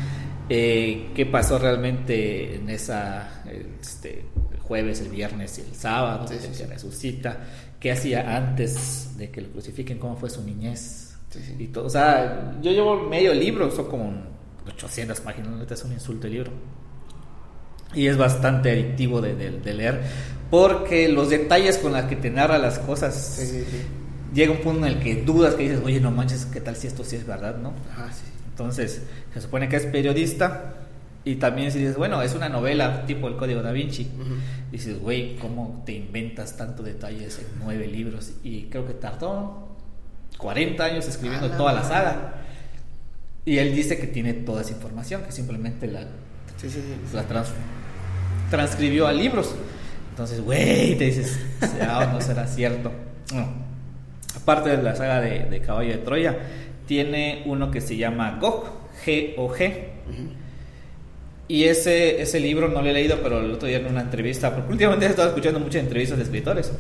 Eh, 0.48 1.12
¿Qué 1.16 1.26
pasó 1.26 1.58
realmente 1.58 2.56
en 2.56 2.70
esa, 2.70 3.44
este, 3.82 4.26
el 4.54 4.60
jueves, 4.60 5.02
el 5.02 5.10
viernes 5.10 5.58
y 5.58 5.62
el 5.62 5.76
sábado, 5.76 6.28
sí, 6.28 6.36
sí, 6.40 6.50
que 6.58 6.68
resucita? 6.68 7.38
qué 7.82 7.92
hacía 7.92 8.38
antes 8.38 9.18
de 9.18 9.30
que 9.32 9.42
lo 9.42 9.50
crucifiquen, 9.50 9.98
cómo 9.98 10.16
fue 10.16 10.30
su 10.30 10.42
niñez. 10.44 11.16
Sí, 11.30 11.40
sí. 11.46 11.56
Y 11.58 11.68
todo, 11.68 11.88
o 11.88 11.90
sea, 11.90 12.56
yo 12.62 12.72
llevo 12.72 13.10
medio 13.10 13.34
libro, 13.34 13.72
son 13.72 13.90
como 13.90 14.14
800 14.68 15.20
páginas, 15.20 15.70
es 15.70 15.84
un 15.84 15.92
insulto 15.92 16.28
el 16.28 16.34
libro. 16.34 16.52
Y 17.94 18.08
es 18.08 18.18
bastante 18.18 18.72
adictivo 18.72 19.22
de, 19.22 19.36
de, 19.36 19.52
de, 19.52 19.74
leer, 19.74 20.02
porque 20.50 21.10
los 21.10 21.30
detalles 21.30 21.78
con 21.78 21.92
los 21.92 22.04
que 22.06 22.16
te 22.16 22.30
narra 22.30 22.58
las 22.58 22.80
cosas, 22.80 23.16
sí, 23.16 23.66
llega 24.34 24.52
un 24.52 24.60
punto 24.60 24.86
en 24.86 24.94
el 24.94 25.00
que 25.00 25.24
dudas, 25.24 25.56
que 25.56 25.64
dices, 25.64 25.82
oye, 25.84 26.00
no 26.00 26.12
manches, 26.12 26.46
¿qué 26.46 26.62
tal 26.62 26.76
si 26.76 26.88
esto 26.88 27.04
sí 27.04 27.18
es 27.18 27.28
verdad, 27.28 27.58
no? 27.58 27.74
Ajá. 27.92 28.10
Entonces, 28.50 29.02
se 29.34 29.42
supone 29.42 29.68
que 29.68 29.76
es 29.76 29.86
periodista, 29.86 30.82
y 31.24 31.36
también 31.36 31.72
si 31.72 31.80
dices, 31.80 31.98
bueno, 31.98 32.22
es 32.22 32.34
una 32.34 32.50
novela 32.50 33.06
tipo 33.06 33.28
El 33.28 33.36
Código 33.36 33.62
da 33.62 33.72
Vinci. 33.72 34.10
Uh 34.18 34.24
-huh. 34.24 34.72
Dices, 34.72 35.00
güey, 35.00 35.36
¿cómo 35.36 35.84
te 35.86 35.92
inventas 35.92 36.58
tanto 36.58 36.82
detalles 36.82 37.38
en 37.38 37.46
nueve 37.64 37.88
libros? 37.88 38.32
Y 38.44 38.64
creo 38.64 38.88
que 38.88 38.94
tardó 38.94 39.68
40 40.38 40.84
años 40.84 41.08
escribiendo 41.08 41.52
toda 41.52 41.74
la 41.74 41.84
saga. 41.84 42.34
Y 43.46 43.58
él 43.58 43.76
dice 43.76 44.00
que 44.00 44.08
tiene 44.08 44.34
toda 44.34 44.62
esa 44.62 44.72
información, 44.72 45.24
que 45.24 45.32
simplemente 45.32 45.88
la, 45.88 46.02
sí, 46.58 46.70
sí, 46.70 46.82
sí. 46.82 47.16
la 47.16 47.24
trans, 47.24 47.50
transcribió 48.52 49.08
a 49.08 49.14
libros. 49.14 49.56
Entonces, 50.12 50.42
güey, 50.42 50.96
te 50.96 51.06
dices, 51.06 51.40
¿será 51.60 52.00
o 52.00 52.14
no 52.14 52.22
será 52.22 52.46
cierto? 52.46 52.92
No. 53.34 53.50
Aparte 54.36 54.78
de 54.78 54.84
la 54.84 54.96
saga 54.96 55.20
de, 55.22 55.46
de, 55.46 55.62
Caballo 55.62 55.90
de 55.90 55.98
Troya, 55.98 56.38
tiene 56.86 57.42
uno 57.48 57.72
que 57.72 57.82
se 57.82 57.98
llama 57.98 58.38
Gog, 58.40 58.66
G-O-G. 59.04 59.38
Uh 59.38 60.12
-huh 60.12 60.42
y 61.52 61.66
ese, 61.66 62.22
ese 62.22 62.40
libro 62.40 62.70
no 62.70 62.82
lo 62.82 62.90
he 62.90 62.94
leído, 62.94 63.20
pero 63.22 63.42
el 63.42 63.52
otro 63.52 63.68
día 63.68 63.80
en 63.80 63.88
una 63.88 64.00
entrevista, 64.00 64.56
porque 64.56 64.72
últimamente 64.72 65.06
he 65.06 65.10
estado 65.10 65.28
escuchando 65.28 65.60
muchas 65.60 65.84
entrevistas 65.84 66.18
de 66.18 66.24
escritores. 66.24 66.72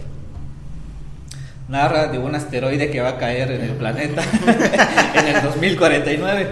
Narra 1.67 2.07
de 2.07 2.17
un 2.17 2.33
asteroide 2.33 2.89
que 2.89 3.01
va 3.01 3.09
a 3.09 3.17
caer 3.17 3.51
en 3.51 3.61
el 3.63 3.71
planeta 3.71 4.23
en 5.15 5.27
el 5.27 5.41
2049. 5.41 6.47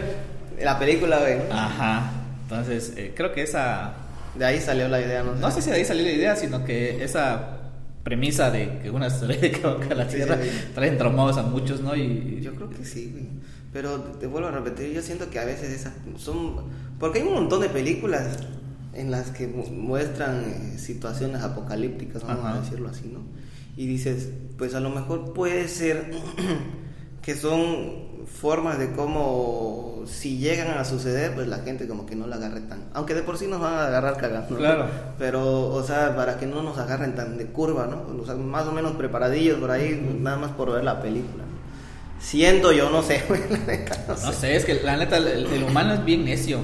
La 0.62 0.78
película, 0.78 1.20
güey. 1.20 1.38
Ajá. 1.50 2.12
Entonces, 2.44 2.92
eh, 2.98 3.14
creo 3.16 3.32
que 3.32 3.44
esa. 3.44 3.94
De 4.38 4.46
ahí 4.46 4.60
salió 4.60 4.88
la 4.88 5.02
idea, 5.02 5.24
¿no? 5.24 5.36
No 5.36 5.52
sé 5.52 5.62
si 5.62 5.70
de 5.70 5.78
ahí 5.78 5.86
salió 5.86 6.04
la 6.04 6.12
idea, 6.12 6.36
sino 6.36 6.64
que 6.64 7.04
esa 7.04 7.60
premisa 8.04 8.50
de 8.52 8.80
que 8.80 8.90
un 8.90 9.04
asteroide 9.04 9.52
que 9.88 9.96
la 9.96 10.08
Tierra 10.08 10.38
sí, 10.42 10.50
sí. 10.50 10.72
traen 10.74 10.98
traumados 10.98 11.38
a 11.38 11.44
muchos, 11.44 11.82
¿no? 11.82 11.96
Y, 11.96 12.40
Yo 12.42 12.54
creo 12.56 12.70
que 12.70 12.86
sí, 12.86 13.10
güey. 13.12 13.28
Pero 13.72 14.00
te 14.20 14.26
vuelvo 14.26 14.48
a 14.48 14.52
repetir, 14.52 14.92
yo 14.92 15.02
siento 15.02 15.30
que 15.30 15.40
a 15.40 15.46
veces 15.46 15.70
esas 15.70 15.94
son... 16.18 16.56
Porque 17.00 17.20
hay 17.20 17.28
un 17.28 17.36
montón 17.36 17.62
de 17.62 17.70
películas 17.70 18.40
en 18.94 19.12
las 19.12 19.30
que 19.30 19.48
muestran 19.48 20.44
eh, 20.44 20.78
situaciones 20.80 21.44
apocalípticas, 21.44 22.24
vamos 22.24 22.46
Ajá. 22.46 22.58
a 22.58 22.62
decirlo 22.62 22.90
así, 22.90 23.08
¿no? 23.14 23.20
Y 23.78 23.86
dices, 23.86 24.30
pues 24.58 24.74
a 24.74 24.80
lo 24.80 24.90
mejor 24.90 25.34
puede 25.34 25.68
ser 25.68 26.12
que 27.22 27.36
son 27.36 28.26
formas 28.26 28.80
de 28.80 28.92
cómo 28.92 30.04
si 30.06 30.38
llegan 30.38 30.78
a 30.78 30.86
suceder, 30.86 31.34
pues 31.36 31.48
la 31.48 31.60
gente 31.60 31.88
como 31.88 32.06
que 32.06 32.16
no 32.16 32.28
la 32.28 32.38
agarre 32.38 32.62
tan... 32.62 32.84
Aunque 32.94 33.14
de 33.14 33.22
por 33.22 33.38
sí 33.38 33.48
nos 33.48 33.60
van 33.60 33.74
a 33.74 33.88
agarrar 33.88 34.18
cagando. 34.18 34.58
Claro. 34.58 34.88
Pero, 35.18 35.68
o 35.68 35.84
sea, 35.84 36.16
para 36.16 36.38
que 36.38 36.46
no 36.46 36.64
nos 36.64 36.78
agarren 36.78 37.16
tan 37.16 37.38
de 37.38 37.48
curva, 37.48 37.88
¿no? 37.88 38.22
O 38.22 38.26
sea, 38.26 38.36
más 38.36 38.66
o 38.68 38.72
menos 38.72 38.94
preparadillos 38.94 39.60
por 39.60 39.72
ahí, 39.72 40.18
nada 40.20 40.38
más 40.38 40.52
por 40.52 40.72
ver 40.72 40.84
la 40.84 41.02
película. 41.02 41.44
Siento 42.20 42.72
yo, 42.72 42.90
no 42.90 43.02
sé, 43.02 43.24
no, 44.08 44.14
no 44.14 44.34
sé. 44.34 44.56
es 44.56 44.66
que 44.66 44.76
la 44.76 44.98
neta, 44.98 45.18
el, 45.18 45.46
el, 45.46 45.64
humano 45.64 45.94
es 45.94 46.04
bien 46.04 46.26
necio. 46.26 46.60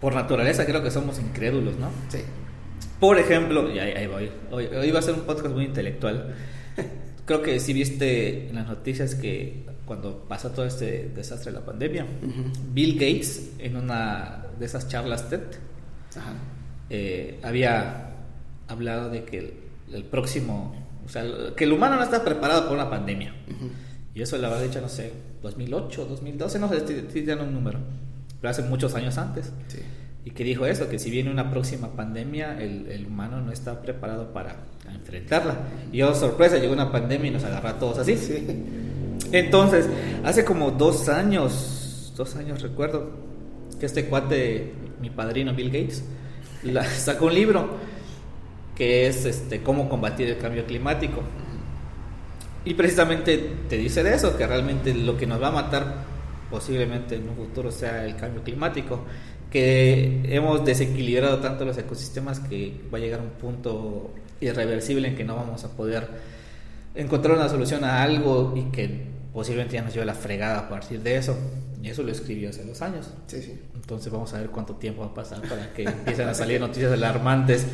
Por 0.00 0.14
naturaleza 0.14 0.66
creo 0.66 0.82
que 0.82 0.90
somos 0.90 1.18
incrédulos, 1.18 1.76
¿no? 1.76 1.88
Sí. 2.08 2.18
Por 2.98 3.18
ejemplo, 3.18 3.70
y 3.70 3.78
ahí, 3.78 3.92
ahí 3.92 4.06
voy, 4.06 4.30
hoy, 4.50 4.66
hoy, 4.66 4.90
va 4.90 4.98
a 4.98 5.02
ser 5.02 5.14
un 5.14 5.20
podcast 5.20 5.54
muy 5.54 5.64
intelectual. 5.64 6.34
Creo 7.24 7.42
que 7.42 7.60
sí 7.60 7.72
viste 7.72 8.48
en 8.48 8.54
las 8.54 8.66
noticias 8.66 9.14
que 9.14 9.64
cuando 9.84 10.24
pasó 10.28 10.50
todo 10.50 10.66
este 10.66 11.10
desastre 11.14 11.52
de 11.52 11.58
la 11.58 11.64
pandemia, 11.64 12.04
uh 12.04 12.26
-huh. 12.26 12.52
Bill 12.72 12.94
Gates, 12.94 13.52
en 13.58 13.76
una 13.76 14.46
de 14.58 14.66
esas 14.66 14.88
charlas 14.88 15.28
TED, 15.28 15.40
eh, 16.90 17.38
había 17.42 18.16
hablado 18.68 19.10
de 19.10 19.24
que 19.24 19.38
el, 19.38 19.54
el, 19.92 20.04
próximo, 20.04 20.74
o 21.04 21.08
sea, 21.08 21.24
que 21.56 21.64
el 21.64 21.72
humano 21.72 21.96
no 21.96 22.02
está 22.02 22.24
preparado 22.24 22.68
por 22.68 22.74
una 22.76 22.88
pandemia. 22.88 23.34
Uh 23.48 23.50
-huh. 23.52 23.70
Y 24.14 24.22
eso 24.22 24.38
lo 24.38 24.48
había 24.48 24.62
dicho, 24.62 24.80
no 24.80 24.88
sé, 24.88 25.12
2008, 25.42 26.06
2012, 26.06 26.58
no 26.58 26.68
sé, 26.68 26.76
estoy 26.76 27.22
dando 27.22 27.44
un 27.44 27.54
número. 27.54 27.78
Pero 28.40 28.50
hace 28.50 28.62
muchos 28.62 28.94
años 28.94 29.18
antes. 29.18 29.52
Sí. 29.68 29.78
Y 30.24 30.32
que 30.32 30.44
dijo 30.44 30.66
eso, 30.66 30.88
que 30.88 30.98
si 30.98 31.10
viene 31.10 31.30
una 31.30 31.50
próxima 31.50 31.92
pandemia, 31.92 32.60
el, 32.60 32.88
el 32.88 33.06
humano 33.06 33.40
no 33.40 33.52
está 33.52 33.80
preparado 33.80 34.32
para 34.32 34.56
enfrentarla. 34.92 35.56
Y 35.92 36.02
oh, 36.02 36.14
sorpresa, 36.14 36.58
llegó 36.58 36.74
una 36.74 36.92
pandemia 36.92 37.28
y 37.28 37.30
nos 37.30 37.44
agarró 37.44 37.68
a 37.68 37.78
todos 37.78 37.98
así. 37.98 38.16
Sí. 38.16 38.46
Entonces, 39.32 39.88
hace 40.24 40.44
como 40.44 40.72
dos 40.72 41.08
años, 41.08 42.12
dos 42.16 42.36
años 42.36 42.60
recuerdo, 42.60 43.10
que 43.78 43.86
este 43.86 44.06
cuate, 44.06 44.74
mi 45.00 45.10
padrino 45.10 45.54
Bill 45.54 45.70
Gates, 45.70 46.04
la, 46.64 46.84
sacó 46.90 47.26
un 47.26 47.34
libro 47.34 47.68
que 48.76 49.06
es 49.06 49.24
este, 49.24 49.62
cómo 49.62 49.88
combatir 49.88 50.28
el 50.28 50.38
cambio 50.38 50.64
climático. 50.66 51.22
Y 52.64 52.74
precisamente 52.74 53.38
te 53.68 53.76
dice 53.76 54.02
de 54.02 54.14
eso, 54.14 54.36
que 54.36 54.46
realmente 54.46 54.94
lo 54.94 55.16
que 55.16 55.26
nos 55.26 55.42
va 55.42 55.48
a 55.48 55.52
matar 55.52 56.10
posiblemente 56.50 57.14
en 57.14 57.28
un 57.28 57.36
futuro 57.36 57.70
sea 57.70 58.04
el 58.04 58.16
cambio 58.16 58.42
climático, 58.42 59.04
que 59.50 60.22
hemos 60.24 60.64
desequilibrado 60.64 61.40
tanto 61.40 61.64
los 61.64 61.76
ecosistemas 61.76 62.40
que 62.40 62.80
va 62.92 62.98
a 62.98 63.00
llegar 63.00 63.20
un 63.20 63.30
punto 63.30 64.14
irreversible 64.40 65.08
en 65.08 65.16
que 65.16 65.24
no 65.24 65.36
vamos 65.36 65.64
a 65.64 65.68
poder 65.70 66.08
encontrar 66.94 67.36
una 67.36 67.48
solución 67.48 67.84
a 67.84 68.02
algo 68.02 68.54
y 68.56 68.70
que 68.70 69.06
posiblemente 69.32 69.74
ya 69.74 69.82
nos 69.82 69.92
lleve 69.92 70.06
la 70.06 70.14
fregada 70.14 70.60
a 70.60 70.68
partir 70.68 71.00
de 71.00 71.16
eso. 71.16 71.36
Y 71.82 71.88
eso 71.88 72.02
lo 72.02 72.12
escribió 72.12 72.50
hace 72.50 72.64
dos 72.64 72.80
años. 72.82 73.10
Sí, 73.26 73.42
sí. 73.42 73.58
Entonces 73.74 74.12
vamos 74.12 74.32
a 74.34 74.38
ver 74.38 74.50
cuánto 74.50 74.74
tiempo 74.74 75.00
va 75.00 75.08
a 75.08 75.14
pasar 75.14 75.40
para 75.42 75.72
que 75.72 75.84
empiecen 75.84 76.28
a 76.28 76.34
salir 76.34 76.60
noticias 76.60 76.92
alarmantes 76.92 77.66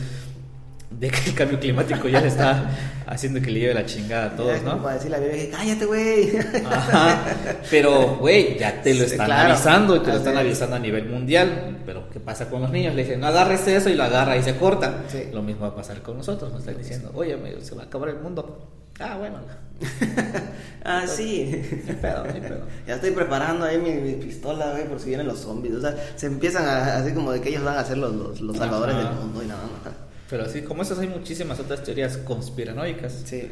de 0.91 1.11
que 1.11 1.31
el 1.31 1.35
cambio 1.35 1.59
climático 1.59 2.09
ya 2.09 2.21
le 2.21 2.29
está 2.29 2.71
haciendo 3.07 3.41
que 3.41 3.51
le 3.51 3.61
lleve 3.61 3.75
la 3.75 3.87
chingada 3.87 4.27
a 4.27 4.37
todos, 4.37 4.63
¿no? 4.63 4.83
Para 4.83 4.95
decirle 4.95 5.17
a 5.17 5.21
la 5.21 5.27
bebé, 5.27 5.51
cállate, 5.51 5.85
güey. 5.85 6.33
Ajá. 6.65 7.25
Pero, 7.71 8.17
güey, 8.17 8.59
ya 8.59 8.83
te 8.83 8.95
lo 8.95 9.05
están 9.05 9.27
claro. 9.27 9.53
avisando 9.53 9.97
y 9.97 10.01
te 10.01 10.11
lo 10.11 10.17
están 10.17 10.37
avisando 10.37 10.77
a 10.77 10.79
nivel 10.79 11.09
mundial. 11.09 11.83
Pero, 11.85 12.09
¿qué 12.11 12.21
pasa 12.21 12.49
con 12.49 12.63
los 12.63 12.71
niños? 12.71 12.95
Le 12.95 13.03
dicen, 13.03 13.21
no 13.21 13.27
agarres 13.27 13.67
eso 13.67 13.91
y 13.91 13.95
lo 13.95 14.05
agarra 14.05 14.37
y 14.37 14.43
se 14.43 14.57
corta. 14.57 15.03
Sí. 15.09 15.25
Lo 15.33 15.43
mismo 15.43 15.63
va 15.63 15.69
a 15.69 15.75
pasar 15.75 16.03
con 16.03 16.17
nosotros. 16.19 16.51
Nos 16.53 16.61
están 16.61 16.79
diciendo, 16.79 17.11
oye, 17.15 17.37
se 17.63 17.75
va 17.75 17.83
a 17.83 17.87
acabar 17.87 18.09
el 18.11 18.21
mundo. 18.21 18.71
Ah, 18.99 19.17
bueno. 19.19 19.39
ah, 20.85 21.07
sí. 21.07 21.63
Ni 21.87 21.93
pedo, 21.95 22.25
ni 22.33 22.41
pedo. 22.41 22.61
Ya 22.87 22.95
estoy 22.95 23.11
preparando 23.11 23.67
ahí 23.67 23.77
mi, 23.79 23.93
mi 23.93 24.15
pistola, 24.15 24.71
güey, 24.71 24.89
por 24.89 24.99
si 24.99 25.09
vienen 25.09 25.27
los 25.27 25.41
zombies. 25.41 25.75
O 25.75 25.81
sea, 25.81 25.95
se 26.17 26.27
empiezan 26.27 26.67
a, 26.67 26.97
así 26.97 27.13
como 27.13 27.33
de 27.33 27.41
que 27.41 27.51
ellos 27.51 27.65
van 27.65 27.77
a 27.77 27.85
ser 27.85 27.99
los, 27.99 28.15
los, 28.15 28.41
los 28.41 28.57
salvadores 28.57 28.97
Ajá. 28.97 29.09
del 29.11 29.19
mundo 29.19 29.43
y 29.43 29.47
nada 29.47 29.63
más. 29.63 30.07
Pero 30.29 30.45
así 30.45 30.63
como 30.63 30.83
esas 30.83 30.99
hay 30.99 31.09
muchísimas 31.09 31.59
otras 31.61 31.83
teorías 31.83 32.17
conspiranoicas. 32.19 33.23
Sí. 33.25 33.49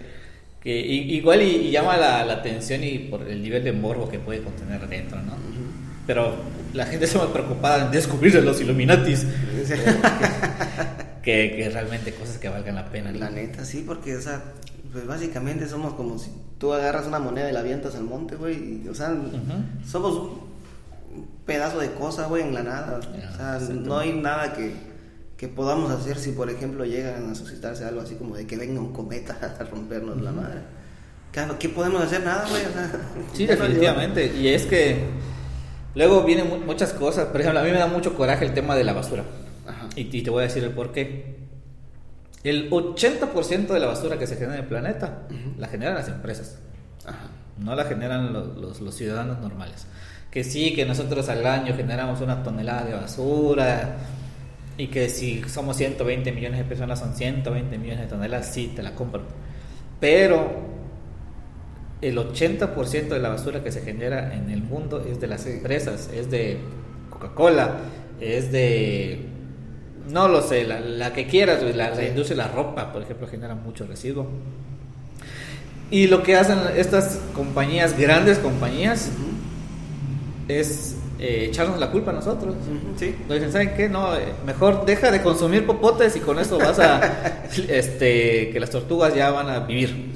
Que 0.61 0.79
igual 0.81 1.43
y, 1.43 1.57
y 1.57 1.71
llama 1.71 1.97
la, 1.97 2.25
la, 2.25 2.35
atención 2.35 2.83
y 2.83 2.99
por 2.99 3.23
el 3.29 3.43
nivel 3.43 3.63
de 3.65 3.73
morbo 3.73 4.09
que 4.09 4.19
puede 4.19 4.43
contener 4.43 4.89
dentro, 4.89 5.21
¿no? 5.21 5.33
Uh 5.33 5.37
-huh. 5.37 6.07
Pero 6.07 6.35
la 6.73 6.87
gente 6.87 7.05
está 7.05 7.19
más 7.19 7.29
preocupada 7.29 7.87
en 7.87 7.91
descubrir 7.91 8.35
los 8.43 8.61
Illuminatis 8.61 9.27
que, 11.23 11.55
que 11.57 11.71
realmente 11.73 12.13
cosas 12.15 12.39
que 12.39 12.49
valgan 12.49 12.75
la 12.75 12.87
pena. 12.87 13.13
La 13.13 13.31
neta, 13.31 13.65
sí, 13.65 13.85
porque, 13.87 14.17
o 14.17 14.21
sea, 14.21 14.43
pues 14.93 15.07
básicamente 15.07 15.67
somos 15.69 15.95
como 15.95 16.19
si 16.19 16.31
tú 16.59 16.73
agarras 16.73 17.07
una 17.07 17.19
moneda 17.19 17.51
y 17.51 17.53
la 17.53 17.61
avientas 17.61 17.95
al 17.95 18.05
monte, 18.05 18.37
güey. 18.37 18.87
O 18.89 18.95
sea, 18.95 19.11
Ujú. 19.13 19.87
somos 19.87 20.17
un 20.17 21.29
pedazo 21.47 21.79
de 21.79 21.91
cosa, 21.93 22.27
güey, 22.27 22.43
en 22.43 22.55
la 22.55 22.63
nada. 22.63 23.01
Ya, 23.19 23.31
o 23.33 23.37
sea, 23.37 23.75
no 23.75 23.99
hay 23.99 24.13
nada 24.13 24.53
que, 24.55 24.73
que 25.45 25.55
podamos 25.55 25.91
hacer 25.91 26.17
si, 26.19 26.33
por 26.33 26.49
ejemplo, 26.49 26.87
llegan 26.87 27.31
a 27.31 27.35
suscitarse 27.35 27.85
algo 27.85 28.01
así 28.01 28.15
como 28.15 28.35
de 28.35 28.47
que 28.47 28.57
venga 28.57 28.81
un 28.81 28.93
cometa 28.95 29.37
a 29.61 29.65
rompernos 29.65 30.21
la 30.23 30.33
madre. 30.33 30.61
¿Qué, 31.33 31.43
qué 31.59 31.69
podemos 31.69 32.01
hacer? 32.03 32.25
Nada, 32.25 32.47
güey. 32.49 32.63
Sí, 33.35 33.45
definitivamente. 33.47 34.35
Y 34.37 34.49
es 34.49 34.65
que 34.65 35.05
luego 35.95 36.23
vienen 36.25 36.49
mu- 36.49 36.59
muchas 36.65 36.95
cosas. 36.95 37.27
Por 37.27 37.41
ejemplo, 37.43 37.61
a 37.61 37.63
mí 37.65 37.71
me 37.73 37.79
da 37.79 37.89
mucho 37.89 38.15
coraje 38.15 38.47
el 38.47 38.55
tema 38.55 38.75
de 38.75 38.85
la 38.85 38.95
basura. 38.95 39.25
Ajá. 39.67 39.89
Y, 39.97 40.17
y 40.17 40.23
te 40.23 40.31
voy 40.31 40.41
a 40.45 40.47
decir 40.47 40.65
el 40.65 40.71
por 40.71 40.93
qué. 40.93 41.37
El 42.43 42.71
80% 42.71 43.67
de 43.69 43.81
la 43.81 43.87
basura 43.87 44.19
que 44.19 44.27
se 44.27 44.37
genera 44.37 44.55
en 44.55 44.61
el 44.63 44.67
planeta 44.67 45.23
Ujú. 45.31 45.59
la 45.61 45.69
generan 45.69 45.95
las 45.97 46.09
empresas. 46.09 46.59
Ajá. 47.05 47.29
No 47.59 47.75
la 47.75 47.85
generan 47.85 48.33
lo- 48.33 48.47
los, 48.55 48.81
los 48.81 48.95
ciudadanos 48.95 49.41
normales. 49.41 49.87
Que 50.31 50.43
sí, 50.43 50.75
que 50.75 50.85
nosotros 50.87 51.29
al 51.29 51.45
año 51.47 51.75
generamos 51.77 52.21
una 52.23 52.43
tonelada 52.43 52.85
de 52.85 52.95
basura. 52.95 53.97
Y 54.77 54.89
que 54.89 55.09
si 55.09 55.43
somos 55.49 55.77
120 55.77 56.33
millones 56.33 56.59
de 56.59 56.65
personas 56.65 56.99
son 56.99 57.15
120 57.15 57.79
millones 57.79 58.01
de 58.03 58.07
toneladas, 58.09 58.53
sí, 58.53 58.73
te 58.75 58.83
la 58.83 58.95
compro. 58.95 59.23
Pero 60.01 60.51
el 62.01 62.19
80% 62.19 63.15
de 63.15 63.21
la 63.21 63.29
basura 63.31 63.63
que 63.63 63.73
se 63.73 63.83
genera 63.83 64.35
en 64.35 64.51
el 64.51 64.63
mundo 64.63 65.05
es 65.09 65.21
de 65.21 65.27
las 65.29 65.43
Sí. 65.43 65.51
empresas, 65.51 66.11
es 66.13 66.31
de 66.31 66.59
Coca-Cola, 67.11 67.77
es 68.21 68.51
de... 68.53 69.27
No 70.11 70.29
lo 70.29 70.43
sé, 70.43 70.65
la, 70.65 70.81
la 70.81 71.13
que 71.15 71.27
quieras, 71.27 71.63
la, 71.63 71.91
la 71.91 72.05
industria 72.05 72.37
de 72.37 72.49
la 72.49 72.55
ropa, 72.55 72.93
por 72.93 73.03
ejemplo, 73.03 73.27
genera 73.27 73.55
mucho 73.55 73.87
residuo. 73.87 74.27
Y 75.91 76.09
lo 76.09 76.23
que 76.23 76.37
hacen 76.37 76.59
estas 76.77 77.21
compañías, 77.35 77.97
grandes 77.97 78.39
compañías, 78.39 79.11
Ujú. 79.15 79.31
es 80.49 80.97
eh, 81.19 81.47
echarnos 81.49 81.79
la 81.79 81.91
culpa 81.91 82.11
a 82.11 82.15
nosotros. 82.15 82.55
Sí. 82.97 83.15
Nos 83.29 83.35
dicen, 83.37 83.53
¿saben 83.53 83.75
qué? 83.77 83.89
No, 83.89 84.15
eh, 84.17 84.33
mejor 84.45 84.85
deja 84.85 85.11
de 85.11 85.23
consumir 85.23 85.67
popotes 85.67 86.17
y 86.17 86.21
con 86.21 86.39
eso 86.39 86.59
vas 86.59 86.79
a, 86.79 87.01
este, 87.69 88.51
que 88.51 88.59
las 88.61 88.71
tortugas 88.71 89.15
ya 89.15 89.31
van 89.31 89.49
a 89.49 89.61
vivir. 89.61 90.13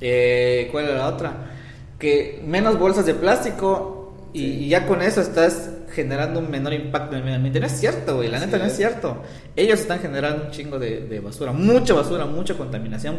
Eh, 0.00 0.68
¿Cuál 0.70 0.84
era 0.86 0.98
la 0.98 1.08
otra? 1.08 1.32
Que 1.98 2.42
menos 2.46 2.78
bolsas 2.78 3.06
de 3.06 3.14
plástico 3.14 4.14
y, 4.32 4.38
Sí. 4.40 4.46
y 4.64 4.68
ya 4.68 4.86
con 4.86 5.02
eso 5.02 5.20
estás 5.20 5.70
generando 5.92 6.38
un 6.40 6.50
menor 6.50 6.74
impacto 6.74 7.12
en 7.12 7.18
el 7.18 7.24
medio 7.24 7.36
ambiente. 7.36 7.60
No 7.60 7.66
es 7.66 7.72
cierto, 7.80 8.16
güey, 8.16 8.28
la 8.28 8.38
neta 8.38 8.58
no 8.58 8.64
es 8.64 8.72
es. 8.72 8.76
cierto. 8.76 9.22
Ellos 9.56 9.80
están 9.80 9.98
generando 10.00 10.44
un 10.44 10.50
chingo 10.50 10.78
de, 10.78 11.00
de 11.00 11.20
basura, 11.20 11.50
mucha 11.52 11.94
basura, 11.94 12.26
mucha 12.26 12.54
contaminación. 12.54 13.18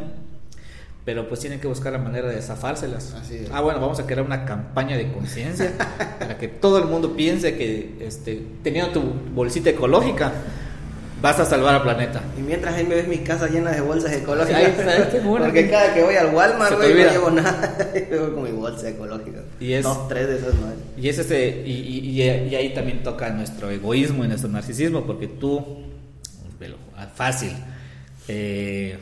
Pero 1.05 1.27
pues 1.27 1.39
tienen 1.39 1.59
que 1.59 1.67
buscar 1.67 1.93
la 1.93 1.97
manera 1.99 2.27
de 2.27 2.41
zafárselas. 2.41 3.13
Así 3.13 3.37
es. 3.37 3.49
Ah, 3.51 3.61
bueno, 3.61 3.79
vamos 3.79 3.99
a 3.99 4.05
crear 4.05 4.21
una 4.25 4.45
campaña 4.45 4.95
de 4.97 5.11
conciencia 5.11 5.71
para 6.19 6.37
que 6.37 6.47
todo 6.47 6.77
el 6.77 6.85
mundo 6.85 7.15
piense 7.15 7.55
que 7.57 7.95
este, 8.01 8.43
teniendo 8.63 8.91
tu 8.91 9.01
bolsita 9.33 9.69
ecológica 9.71 10.31
vas 11.21 11.39
a 11.39 11.45
salvar 11.45 11.75
al 11.75 11.81
planeta. 11.83 12.21
Y 12.37 12.41
mientras 12.41 12.75
ahí 12.75 12.85
me 12.85 12.95
ves 12.95 13.07
mi 13.07 13.17
casa 13.19 13.47
llena 13.47 13.71
de 13.71 13.81
bolsas 13.81 14.11
ecológicas. 14.13 14.61
Ay, 14.63 14.73
¿sabes 14.77 15.07
qué 15.07 15.19
bueno? 15.19 15.45
Porque 15.45 15.69
cada 15.69 15.93
que 15.93 16.03
voy 16.03 16.15
al 16.15 16.33
Walmart, 16.33 16.75
güey, 16.75 16.93
no 16.93 17.11
llevo 17.11 17.29
nada. 17.31 17.77
Llevo 18.09 18.35
con 18.35 18.43
mi 18.43 18.51
bolsa 18.51 18.89
ecológica. 18.89 19.39
Y 19.59 19.73
es- 19.73 19.83
Dos, 19.83 20.07
tres 20.09 20.27
de 20.27 20.35
esas 20.37 20.53
madres. 20.55 20.79
Y 20.97 21.09
es 21.09 21.17
ese, 21.17 21.63
y, 21.65 21.71
y- 21.71 22.21
y- 22.21 22.21
y 22.49 22.55
ahí 22.55 22.73
también 22.73 23.03
toca 23.03 23.29
nuestro 23.31 23.69
egoísmo 23.71 24.23
y 24.23 24.27
nuestro 24.27 24.49
narcisismo, 24.49 25.05
porque 25.05 25.27
tú, 25.27 25.65
velo, 26.59 26.75
fácil, 27.15 27.51
eh, 28.27 28.97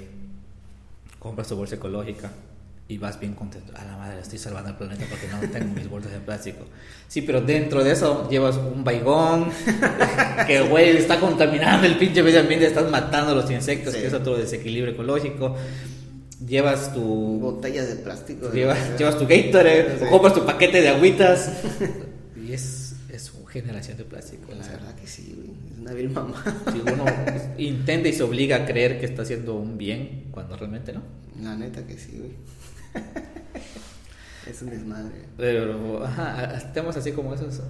compras 1.28 1.48
tu 1.48 1.56
bolsa 1.56 1.76
ecológica 1.76 2.32
y 2.90 2.98
vas 2.98 3.20
bien 3.20 3.34
contento. 3.34 3.74
A 3.76 3.84
la 3.84 3.98
madre, 3.98 4.22
estoy 4.22 4.40
salvando 4.40 4.70
al 4.70 4.78
planeta 4.78 5.06
porque 5.10 5.28
no 5.28 5.40
tengo 5.52 5.74
mis 5.76 5.90
bolsas 5.90 6.12
de 6.14 6.20
plástico. 6.20 6.66
Sí, 7.08 7.22
pero 7.22 7.42
dentro 7.42 7.84
de 7.84 7.92
eso 7.92 8.30
llevas 8.30 8.56
un 8.58 8.84
baigón, 8.84 9.50
que 10.48 10.62
güey 10.62 10.96
está 10.98 11.20
contaminando 11.20 11.86
el 11.86 11.98
pinche 11.98 12.24
medio 12.24 12.40
ambiente, 12.40 12.66
estás 12.66 12.90
matando 12.90 13.32
a 13.34 13.36
los 13.36 13.52
insectos, 13.52 13.94
Sí. 13.94 14.00
que 14.02 14.08
es 14.08 14.14
otro 14.14 14.38
desequilibrio 14.38 14.94
ecológico. 14.94 15.56
Llevas 16.46 16.94
tu 16.94 17.40
Botellas 17.40 17.88
de 17.90 17.96
plástico. 17.96 18.52
Llevas, 18.52 18.92
de- 18.92 18.98
llevas 18.98 19.18
tu 19.18 19.26
Gatorade, 19.28 19.98
Sí. 20.00 20.06
o 20.06 20.10
compras 20.10 20.34
tu 20.34 20.46
paquete 20.46 20.82
de 20.82 20.90
agüitas. 20.90 21.52
y 22.42 22.54
es, 22.54 22.96
es 23.10 23.34
una 23.34 23.52
generación 23.52 23.98
de 23.98 24.04
plástico. 24.06 24.54
La 24.56 24.64
sea, 24.64 24.74
verdad 24.74 24.96
que 24.96 25.08
sí, 25.08 25.34
güey. 25.36 25.57
Vil 25.94 26.10
mamá. 26.10 26.44
si 26.72 26.80
uno 26.80 27.06
intenta 27.58 28.08
y 28.10 28.14
se 28.14 28.24
obliga 28.24 28.58
a 28.58 28.66
creer 28.66 29.00
que 29.00 29.06
está 29.06 29.24
haciendo 29.24 29.56
un 29.56 29.78
bien 29.78 30.28
cuando 30.32 30.56
realmente 30.56 30.94
no. 30.94 31.02
La 31.42 31.56
neta 31.56 31.86
que 31.86 31.98
sí, 31.98 32.18
güey. 32.18 32.32
es 34.50 34.62
un 34.62 34.70
desmadre. 34.70 35.26
Pero, 35.38 36.04
ajá, 36.06 36.72
temas 36.74 36.98
así 36.98 37.12
como 37.12 37.34
esos. 37.34 37.62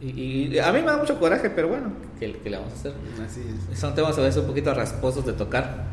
Y, 0.00 0.48
y 0.54 0.58
a 0.58 0.72
mí 0.72 0.80
me 0.80 0.86
da 0.86 0.98
mucho 0.98 1.18
coraje, 1.18 1.50
pero 1.50 1.68
bueno, 1.68 1.92
¿qué, 2.20 2.38
qué 2.42 2.50
le 2.50 2.58
vamos 2.58 2.72
a 2.72 2.76
hacer? 2.76 2.92
Así 3.24 3.40
es. 3.72 3.78
Son 3.78 3.94
temas 3.94 4.16
a 4.18 4.20
veces 4.20 4.40
un 4.40 4.46
poquito 4.46 4.72
rasposos 4.74 5.24
de 5.24 5.32
tocar, 5.32 5.84